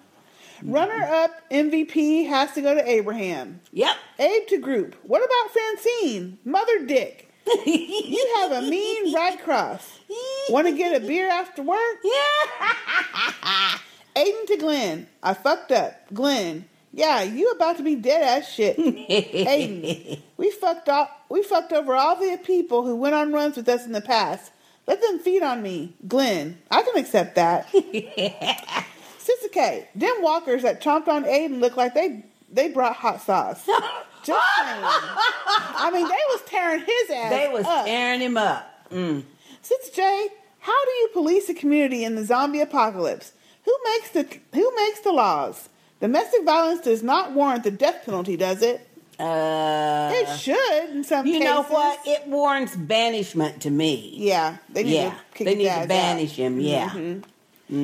[0.63, 3.59] Runner up MVP has to go to Abraham.
[3.73, 3.95] Yep.
[4.19, 4.95] Abe to group.
[5.03, 6.37] What about Francine?
[6.45, 7.29] Mother Dick.
[7.65, 9.99] you have a mean right cross.
[10.49, 11.97] Want to get a beer after work?
[12.03, 13.77] Yeah.
[14.15, 15.07] Aiden to Glenn.
[15.21, 15.93] I fucked up.
[16.13, 16.65] Glenn.
[16.91, 18.77] Yeah, you about to be dead ass shit.
[18.77, 20.21] Aiden.
[20.37, 21.09] We fucked off.
[21.29, 24.51] We fucked over all the people who went on runs with us in the past.
[24.85, 25.93] Let them feed on me.
[26.07, 26.59] Glenn.
[26.69, 27.71] I can accept that.
[27.71, 29.87] Sistah K.
[29.95, 33.65] Them walkers that chomped on Aiden look like they they brought hot sauce.
[34.23, 34.83] Just saying.
[34.85, 37.29] I mean, they was tearing his ass.
[37.29, 37.85] They was up.
[37.85, 38.89] tearing him up.
[38.89, 39.23] Mm.
[39.63, 40.27] Sistah J,
[40.59, 43.33] how do you police a community in the zombie apocalypse?
[43.65, 45.69] Who makes the Who makes the laws?
[46.01, 48.87] Domestic violence does not warrant the death penalty, does it?
[49.19, 51.45] Uh, it should in some You cases.
[51.45, 51.99] know what?
[52.05, 54.11] It warrants banishment to me.
[54.15, 55.09] Yeah, they need yeah.
[55.11, 56.35] to kick they need to banish out.
[56.37, 56.59] him.
[56.59, 56.89] Yeah.
[56.89, 57.23] Mhm.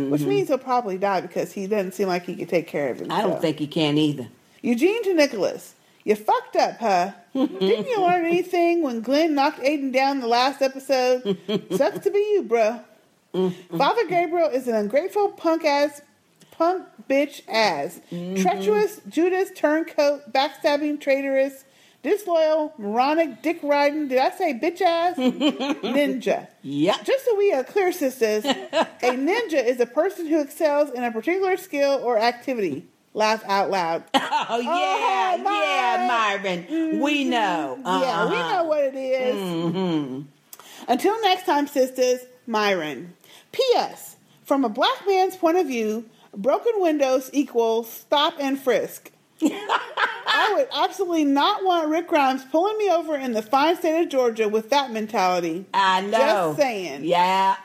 [0.09, 0.27] Which Mhm.
[0.27, 3.19] means he'll probably die because he doesn't seem like he can take care of himself.
[3.19, 4.27] I don't think he can either.
[4.61, 5.73] Eugene to Nicholas.
[6.03, 7.11] You fucked up, huh?
[7.33, 11.37] Didn't you learn anything when Glenn knocked Aiden down the last episode?
[11.75, 12.81] Sucks to be you, bro.
[13.31, 16.01] Father Gabriel is an ungrateful punk ass,
[16.51, 21.63] punk bitch ass, treacherous Judas turncoat, backstabbing traitorous,
[22.01, 24.07] disloyal, moronic, dick riding.
[24.07, 25.15] Did I say bitch ass?
[25.17, 26.47] ninja.
[26.63, 26.97] Yeah.
[27.03, 28.55] Just so we are clear, sisters, a
[29.03, 32.85] ninja is a person who excels in a particular skill or activity.
[33.13, 34.03] Laugh out loud.
[34.51, 36.99] Oh yeah, yeah, Myron.
[37.01, 37.77] We know.
[37.85, 38.51] Yeah, we Uh-huh.
[38.57, 39.35] know what it is.
[39.35, 40.25] Mhm.
[40.87, 43.13] Until next time, sisters, Myron.
[43.51, 44.15] P.S.
[44.43, 46.05] From a black man's point of view,
[46.35, 49.11] broken windows equals stop and frisk.
[49.41, 54.09] I would absolutely not want Rick Grimes pulling me over in the fine state of
[54.09, 55.65] Georgia with that mentality.
[55.73, 56.17] I know.
[56.17, 57.05] Just saying.
[57.05, 57.55] Yeah.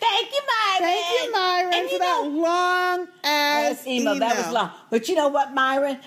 [0.00, 0.80] Thank you, Myron.
[0.80, 4.14] Thank you, Myron, and for that long ass email.
[4.14, 4.28] email.
[4.28, 4.70] That was long.
[4.90, 5.98] But you know what, Myron?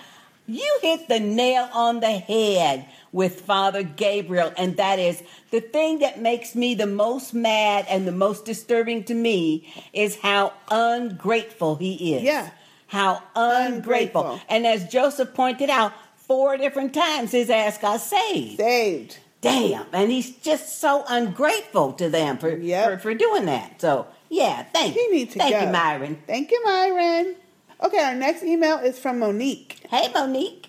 [0.46, 5.98] You hit the nail on the head with Father Gabriel, and that is the thing
[5.98, 11.76] that makes me the most mad and the most disturbing to me is how ungrateful
[11.76, 12.22] he is.
[12.22, 12.50] Yeah.
[12.86, 14.22] How ungrateful.
[14.22, 14.40] Ungrateful.
[14.48, 18.56] And as Joseph pointed out, four different times his ass got saved.
[18.58, 19.18] Saved.
[19.42, 19.86] Damn.
[19.92, 23.80] And he's just so ungrateful to them for, for, for doing that.
[23.80, 25.02] So, yeah, thank you.
[25.10, 25.64] He needs to Thank go.
[25.64, 26.22] you, Myron.
[26.26, 27.34] Thank you, Myron.
[27.82, 29.80] Okay, our next email is from Monique.
[29.90, 30.61] Hey, Monique.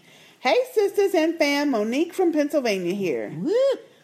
[0.44, 1.72] Hey, sisters and fam.
[1.72, 3.30] Monique from Pennsylvania here.
[3.30, 3.56] Who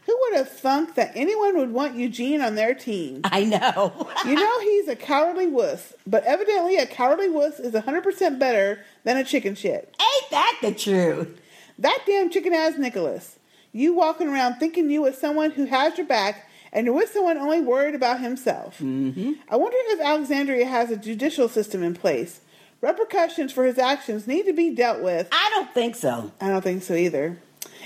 [0.07, 3.19] would have thunk that anyone would want Eugene on their team?
[3.25, 4.07] I know.
[4.25, 9.17] you know he's a cowardly wuss, but evidently a cowardly wuss is 100% better than
[9.17, 9.93] a chicken shit.
[9.99, 11.41] Ain't that the truth?
[11.77, 13.37] That damn chicken ass Nicholas.
[13.73, 17.37] You walking around thinking you with someone who has your back and you're with someone
[17.37, 18.79] only worried about himself.
[18.79, 19.33] Mm-hmm.
[19.49, 22.39] I wonder if Alexandria has a judicial system in place.
[22.81, 25.27] Repercussions for his actions need to be dealt with.
[25.31, 26.31] I don't think so.
[26.39, 27.39] I don't think so either.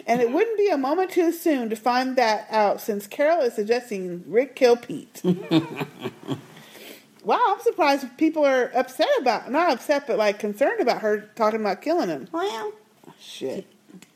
[0.06, 3.54] And it wouldn't be a moment too soon to find that out since Carol is
[3.54, 5.22] suggesting Rick kill Pete.
[7.24, 11.62] wow, I'm surprised people are upset about, not upset, but like concerned about her talking
[11.62, 12.28] about killing him.
[12.32, 12.74] Well,
[13.20, 13.68] shit.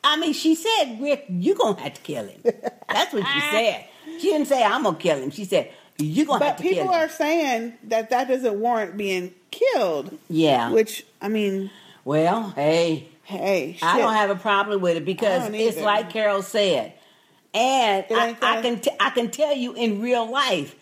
[0.04, 2.41] I mean, she said, Rick, you're going to have to kill him.
[2.90, 3.86] That's what she said.
[4.20, 5.32] She didn't say, I'm going to kill him.
[5.32, 10.18] She said, you're to have But people are saying that that doesn't warrant being killed.
[10.30, 10.72] Yeah.
[10.72, 11.72] Which, I mean,
[12.06, 13.07] Well, hey.
[13.24, 16.94] Hey, I don't have a problem with it because it's like Carol said.
[17.53, 20.76] And I, I can t- I can tell you in real life,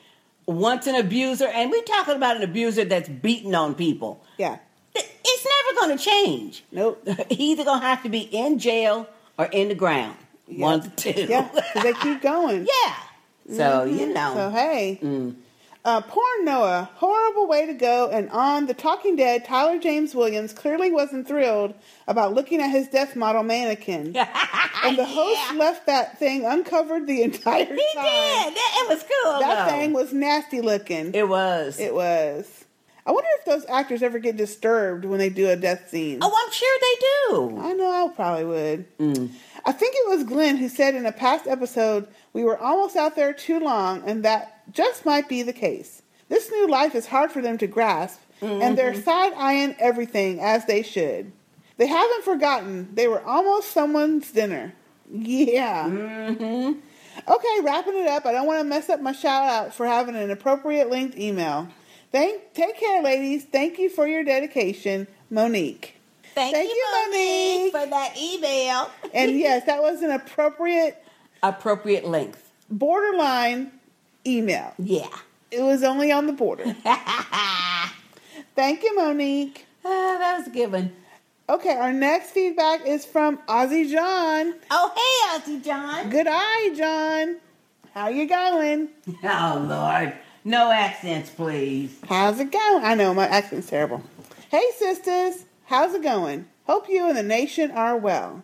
[0.46, 4.24] once an abuser, and we're talking about an abuser that's beating on people.
[4.38, 4.60] Yeah.
[4.94, 6.64] It's never going to change.
[6.72, 7.08] Nope.
[7.30, 9.08] He's either going to have to be in jail
[9.40, 10.16] or in the ground.
[10.46, 11.24] One of the two.
[11.28, 11.50] Yeah,
[11.82, 12.68] they keep going.
[12.68, 12.94] yeah.
[13.50, 14.14] So, you Mhm.
[14.14, 14.34] know.
[14.36, 15.00] So, hey.
[15.04, 15.36] Mm.
[15.84, 18.10] Uh, Porn Noah, horrible way to go.
[18.10, 21.76] And on The Talking Dead, Tyler James Williams clearly wasn't thrilled
[22.08, 24.16] about looking at his death model mannequin.
[24.84, 27.76] and the host left that thing uncovered the entire time.
[27.76, 28.54] He did.
[28.58, 29.40] It was cool.
[29.40, 29.72] That though.
[29.72, 31.14] thing was nasty looking.
[31.14, 31.80] It was.
[31.80, 32.66] It was.
[33.06, 36.18] I wonder if those actors ever get disturbed when they do a death scene.
[36.24, 37.60] Oh, I'm sure they do.
[37.62, 38.98] I know, I probably would.
[38.98, 39.30] Mm.
[39.66, 43.16] I think it was Glenn who said in a past episode, we were almost out
[43.16, 46.02] there too long, and that just might be the case.
[46.30, 49.04] This new life is hard for them to grasp, and they're Mhm.
[49.04, 51.32] side eyeing everything as they should.
[51.78, 54.74] They haven't forgotten they were almost someone's dinner.
[55.12, 55.86] Yeah.
[55.86, 56.80] Mm-hmm.
[57.28, 58.26] Okay, wrapping it up.
[58.26, 61.68] I don't want to mess up my shout out for having an appropriate linked email.
[62.12, 63.46] Thank, take care, ladies.
[63.46, 65.95] Thank you for your dedication, Monique.
[66.36, 68.91] Thank, you, Monique, for that email.
[69.14, 71.02] And yes, that was an appropriate,
[71.41, 72.52] Appropriate length.
[72.70, 73.72] borderline
[74.28, 74.74] email.
[74.78, 75.07] Yeah.
[75.52, 76.76] It was only on the border.
[78.56, 79.66] Thank you, Monique.
[79.86, 80.91] Ah, that was a good one.
[81.48, 84.56] Okay, our next feedback is from Ozzy John.
[84.72, 86.10] Oh, hey, Ozzy John.
[86.10, 87.38] Good eye, John.
[87.94, 88.90] How you going?
[89.24, 90.14] Oh, Lord.
[90.44, 91.98] No accents, please.
[92.10, 92.84] How's it going?
[92.84, 94.03] I know my accent's terrible.
[94.52, 95.45] Hey, sisters.
[95.68, 96.46] How's it going?
[96.68, 98.44] Hope you and the nation are well.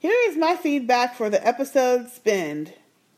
[0.00, 2.72] Here is my feedback for the episode Spend.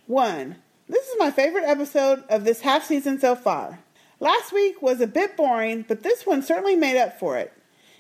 [0.07, 0.57] 1.
[0.87, 3.79] This is my favorite episode of this half season so far.
[4.21, 7.55] Last week was a bit boring, but this one certainly made up for it.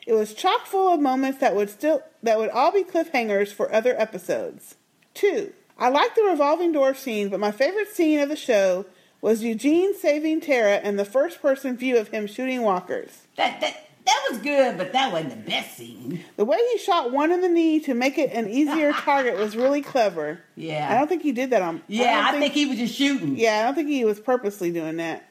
[0.06, 3.72] It was chock full of moments that would still that would all be cliffhangers for
[3.72, 4.76] other episodes.
[5.14, 5.50] 2.
[5.78, 8.84] I like the revolving door scene, but my favorite scene of the show
[9.22, 13.26] was Eugene saving Tara and the first person view of him shooting walkers.
[13.36, 16.24] That, that, that was good, but that wasn't the best scene.
[16.36, 19.54] The way he shot one in the knee to make it an easier target was
[19.54, 20.40] really clever.
[20.56, 20.88] Yeah.
[20.90, 21.82] I don't think he did that on.
[21.88, 23.36] Yeah, don't I think he was just shooting.
[23.36, 25.28] Yeah, I don't think he was purposely doing that.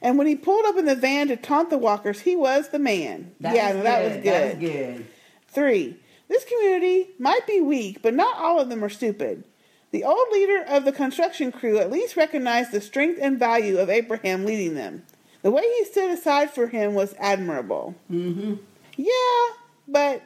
[0.00, 2.78] And when he pulled up in the van to taunt the walkers, he was the
[2.78, 3.32] man.
[3.40, 4.22] That yeah, was no, that was good.
[4.22, 4.32] good.
[4.32, 5.06] That was good.
[5.48, 5.96] Three.
[6.28, 9.44] This community might be weak, but not all of them are stupid.
[9.90, 13.90] The old leader of the construction crew at least recognized the strength and value of
[13.90, 15.04] Abraham leading them.
[15.44, 17.94] The way he stood aside for him was admirable.
[18.10, 18.54] Mm-hmm.
[18.96, 19.56] Yeah,
[19.86, 20.22] but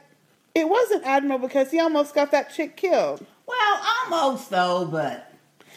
[0.55, 3.27] it wasn't admirable because he almost got that chick killed.
[3.45, 5.35] Well, almost though, but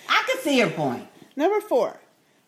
[0.07, 1.07] I could see your point.
[1.35, 1.99] Number four.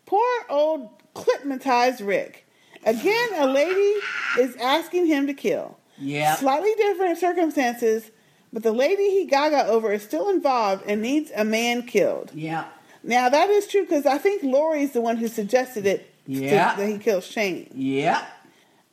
[0.06, 2.46] Poor old clipmatized Rick.
[2.86, 4.00] Again, a lady
[4.40, 5.80] is asking him to kill.
[5.98, 6.36] Yeah.
[6.36, 8.12] Slightly different circumstances,
[8.52, 12.30] but the lady he gaga over is still involved and needs a man killed.
[12.36, 12.66] Yeah.
[13.02, 16.13] Now that is true because I think Lori's the one who suggested it.
[16.26, 16.76] Yeah.
[16.76, 17.70] that he kills Shane.
[17.74, 18.26] Yeah.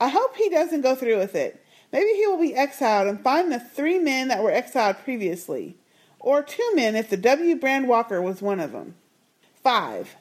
[0.00, 1.64] I hope he doesn't go through with it.
[1.92, 5.76] Maybe he will be exiled and find the three men that were exiled previously,
[6.18, 7.56] or two men if the W.
[7.56, 8.94] Brand Walker was one of them.
[9.62, 10.14] Five.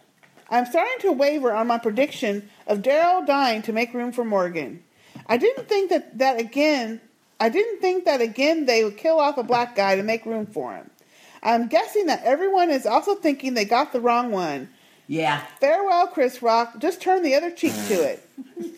[0.49, 4.83] I'm starting to waver on my prediction of Daryl dying to make room for Morgan.
[5.27, 7.01] I didn't think that that again.
[7.39, 10.47] I didn't think that again they would kill off a black guy to make room
[10.47, 10.89] for him.
[11.43, 14.69] I'm guessing that everyone is also thinking they got the wrong one.
[15.09, 15.41] Yeah.
[15.59, 16.77] Farewell, Chris Rock.
[16.77, 18.29] Just turn the other cheek to it.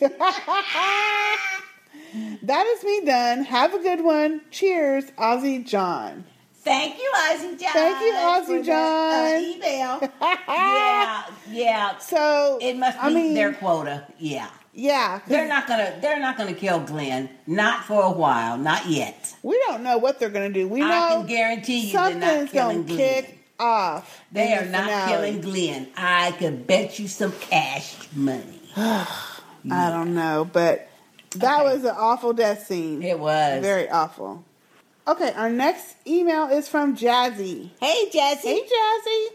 [2.42, 3.44] that is me done.
[3.44, 4.40] Have a good one.
[4.50, 6.24] Cheers, Ozzy John.
[6.54, 7.72] Thank you, Ozzy John.
[7.72, 9.10] Thank you, Ozzy John.
[9.10, 10.12] that, uh, email.
[10.48, 11.98] yeah, yeah.
[11.98, 14.06] So it must be I mean- their quota.
[14.18, 14.48] Yeah.
[14.74, 15.98] Yeah, They're not gonna.
[16.00, 17.28] They're not gonna kill Glenn.
[17.46, 18.56] Not for a while.
[18.56, 19.36] Not yet.
[19.42, 20.66] we don't know what they're going to do.
[20.66, 22.96] We know I can guarantee you they're not something's killing to Glenn.
[23.24, 24.22] kick off.
[24.32, 25.88] They are the not killing Glenn.
[25.96, 28.60] I could bet you some cash money.
[28.76, 30.88] I don't know, but
[31.36, 33.02] that was an awful death scene.
[33.02, 33.62] It was.
[33.62, 34.44] very awful.
[35.06, 37.70] Okay, our next email is from Jazzy.
[37.80, 38.42] Hey, Jazzy.
[38.42, 39.26] Hey, Jazzy.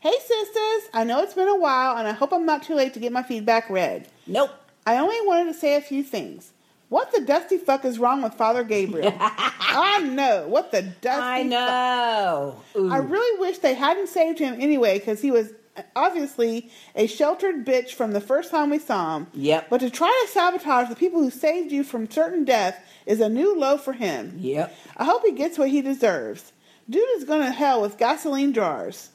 [0.00, 0.90] Hey, sisters.
[0.92, 3.12] I know it's been a while, and I hope I'm not too late to get
[3.12, 4.08] my feedback read.
[4.26, 4.50] Nope.
[4.86, 6.52] I only wanted to say a few things.
[6.94, 9.12] What the dusty fuck is wrong with Father Gabriel?
[9.18, 10.46] I know.
[10.46, 11.20] What the dusty fuck?
[11.24, 12.62] I know.
[12.76, 12.88] Ooh.
[12.88, 17.66] I really wish they hadn't saved him anyway because he was uh, obviously a sheltered
[17.66, 19.26] bitch from the first time we saw him.
[19.34, 19.70] Yep.
[19.70, 23.28] But to try to sabotage the people who saved you from certain death is a
[23.28, 24.36] new low for him.
[24.38, 24.72] Yep.
[24.96, 26.52] I hope he gets what he deserves.
[26.88, 29.10] Dude is going to hell with gasoline jars.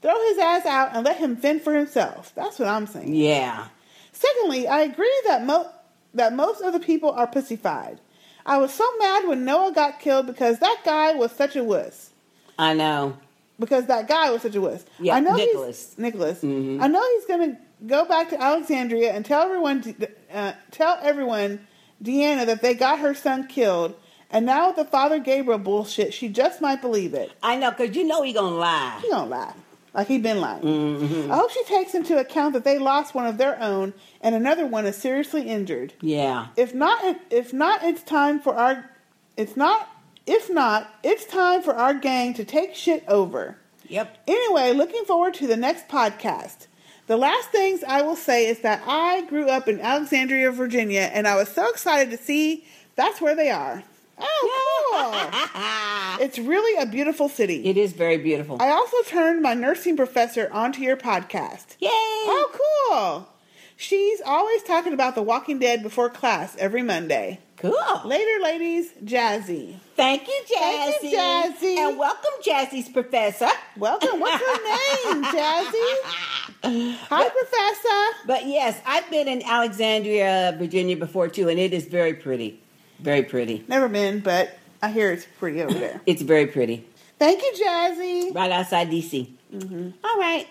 [0.00, 2.32] Throw his ass out and let him fend for himself.
[2.34, 3.14] That's what I'm saying.
[3.14, 3.66] Yeah.
[4.12, 5.70] Secondly, I agree that mo-
[6.14, 8.00] that most of the people are pussified.
[8.46, 12.10] I was so mad when Noah got killed because that guy was such a wuss.
[12.58, 13.18] I know.
[13.60, 14.84] Because that guy was such a wuss.
[14.98, 15.90] Yeah, I know Nicholas.
[15.90, 16.40] He's, Nicholas.
[16.42, 16.80] Mhm.
[16.80, 19.94] I know he's going to go back to Alexandria and tell everyone,
[20.32, 21.66] uh, tell everyone,
[22.02, 23.94] Deanna, that they got her son killed.
[24.30, 27.32] And now with the Father Gabriel bullshit, she just might believe it.
[27.42, 28.98] I know, cause you know he gonna lie.
[29.02, 29.54] He gonna lie.
[29.98, 30.62] Like he been lying.
[30.62, 31.28] Mhm.
[31.28, 34.64] I hope she takes into account that they lost one of their own and another
[34.64, 35.92] one is seriously injured.
[36.00, 36.46] Yeah.
[36.56, 38.88] If not, if not, it's time for our.
[39.36, 39.88] It's not.
[40.24, 43.56] If not, it's time for our gang to take shit over.
[43.88, 44.18] Yep.
[44.28, 46.68] Anyway, looking forward to the next podcast.
[47.08, 51.26] The last things I will say is that I grew up in Alexandria, Virginia, and
[51.26, 52.64] I was so excited to see
[52.94, 53.82] that's where they are.
[54.20, 56.20] Oh, cool!
[56.24, 57.66] it's really a beautiful city.
[57.66, 58.58] It is very beautiful.
[58.60, 61.76] I also turned my nursing professor onto your podcast.
[61.80, 61.88] Yay!
[61.90, 62.50] Oh,
[62.90, 63.28] cool!
[63.76, 67.38] She's always talking about The Walking Dead before class every Monday.
[67.58, 67.74] Cool.
[68.04, 69.76] Later, ladies, Jazzy.
[69.96, 70.58] Thank you, Jazzy.
[70.58, 71.76] Thank you, Jazzy.
[71.78, 73.48] And welcome, Jazzy's professor.
[73.76, 74.20] Welcome.
[74.20, 75.24] What's her name,
[76.62, 76.94] Jazzy?
[77.08, 78.26] Hi, Professor.
[78.26, 82.60] But yes, I've been in Alexandria, Virginia before too, and it is very pretty.
[82.98, 83.64] Very pretty.
[83.68, 86.00] Never been, but I hear it's pretty over there.
[86.06, 86.86] It's very pretty.
[87.18, 88.34] Thank you, Jazzy.
[88.34, 89.28] Right outside DC.
[89.52, 89.90] Mm-hmm.
[90.04, 90.46] All right.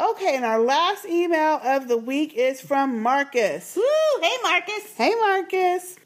[0.00, 3.76] Okay, and our last email of the week is from Marcus.
[3.76, 3.82] Woo!
[4.22, 4.94] Hey, Marcus.
[4.96, 5.96] Hey, Marcus.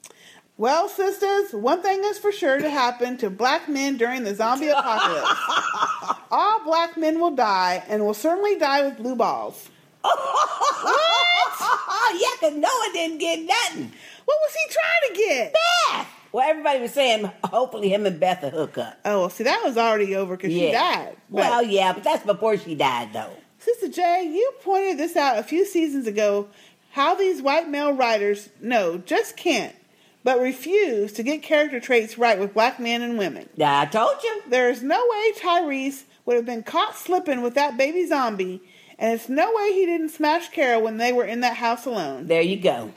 [0.56, 4.68] Well, sisters, one thing is for sure to happen to black men during the zombie
[4.76, 6.18] apocalypse.
[6.30, 9.68] All black men will die, and will certainly die with blue balls.
[10.00, 11.14] what?
[12.14, 13.92] yeah, because Noah didn't get nothing.
[14.24, 15.52] What was he trying to get?
[15.52, 16.08] Beth.
[16.32, 18.98] Well, everybody was saying hopefully him and Beth will hook up.
[19.04, 21.16] Oh, well, see, that was already over because she died.
[21.30, 23.30] But- Well, yeah, but that's before she died, though.
[23.64, 26.48] Sistah J, you pointed this out a few seasons ago
[26.90, 29.74] how these white male writers, no, just can't,
[30.22, 33.48] but refuse to get character traits right with black men and women.
[33.56, 34.42] Yeah, I told you.
[34.48, 38.60] There is no way Tyrese would have been caught slipping with that baby zombie,
[38.98, 42.26] and it's no way he didn't smash Carol when they were in that house alone.
[42.26, 42.92] There you go.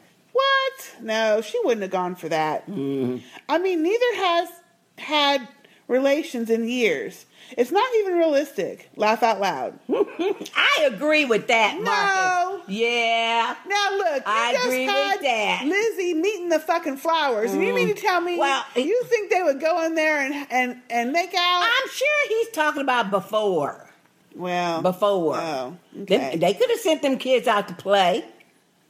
[0.95, 1.03] What?
[1.03, 2.69] No, she wouldn't have gone for that.
[2.69, 3.18] Mm-hmm.
[3.49, 4.49] I mean, neither has
[4.97, 5.47] had
[5.88, 7.26] relations in years.
[7.57, 8.89] It's not even realistic.
[8.97, 9.80] Laugh out loud.
[9.89, 12.65] I agree with that, Marcus.
[12.68, 13.55] Yeah.
[13.65, 15.61] Now look, you I just agree with that.
[15.65, 19.41] Lizzie meeting the fucking flowers, and you mean to tell me Well, you think they
[19.41, 21.64] would go in there and and and make out?
[21.64, 23.89] I'm sure he's talking about before.
[24.35, 25.38] Well, before.
[25.38, 26.38] Oh, Them- okay.
[26.38, 28.26] they could have sent them kids out to play.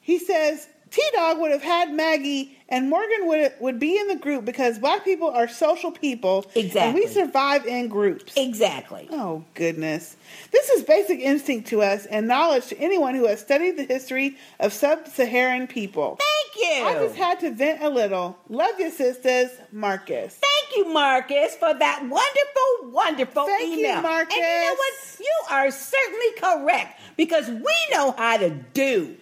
[0.01, 4.15] He says T Dog would have had Maggie and Morgan would would be in the
[4.15, 6.45] group because black people are social people.
[6.55, 7.01] And Exactly.
[7.01, 8.33] we survive in groups.
[8.35, 9.07] Exactly.
[9.11, 10.15] Oh goodness.
[10.51, 14.37] This is basic instinct to us and knowledge to anyone who has studied the history
[14.59, 16.17] of sub-Saharan people.
[16.19, 16.85] Thank you.
[16.85, 18.37] I just had to vent a little.
[18.49, 19.51] Love you, sisters.
[19.71, 20.39] Marcus.
[20.41, 24.01] Thank you, Marcus, for that wonderful, wonderful Thank you, email.
[24.01, 24.35] Marcus.
[24.35, 25.19] And you know what?
[25.19, 29.15] You are certainly correct because we know how to do.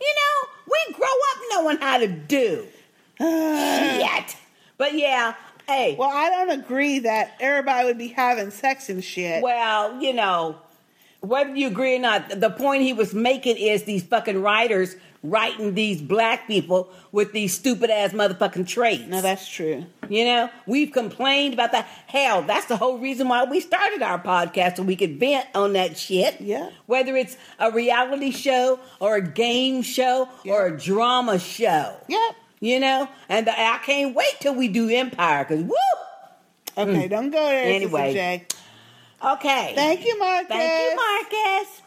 [0.00, 2.66] You know, we grow up knowing how to do.
[3.18, 4.36] Shit.
[4.76, 5.34] But yeah,
[5.66, 5.96] hey.
[5.98, 9.42] Well, I don't agree that everybody would be having sex and shit.
[9.42, 10.56] Well, you know,
[11.20, 15.74] whether you agree or not, the point he was making is these fucking writers writing
[15.74, 19.02] these black people with these stupid ass motherfucking traits.
[19.08, 19.84] No, that's true.
[20.08, 21.86] You know, we've complained about that.
[22.06, 25.72] Hell, that's the whole reason why we started our podcast so we could vent on
[25.72, 26.40] that shit.
[26.40, 26.70] Yeah.
[26.86, 31.96] Whether it's a reality show or a game show or a drama show.
[32.08, 32.36] Yep.
[32.60, 35.74] You know, and the, I can't wait till we do Empire because woo.
[36.76, 37.10] Okay, Mm.
[37.10, 38.46] don't go there, Anyway.
[39.22, 39.72] Okay.
[39.74, 40.48] Thank you, Marcus.
[40.48, 41.82] Thank you, Marcus.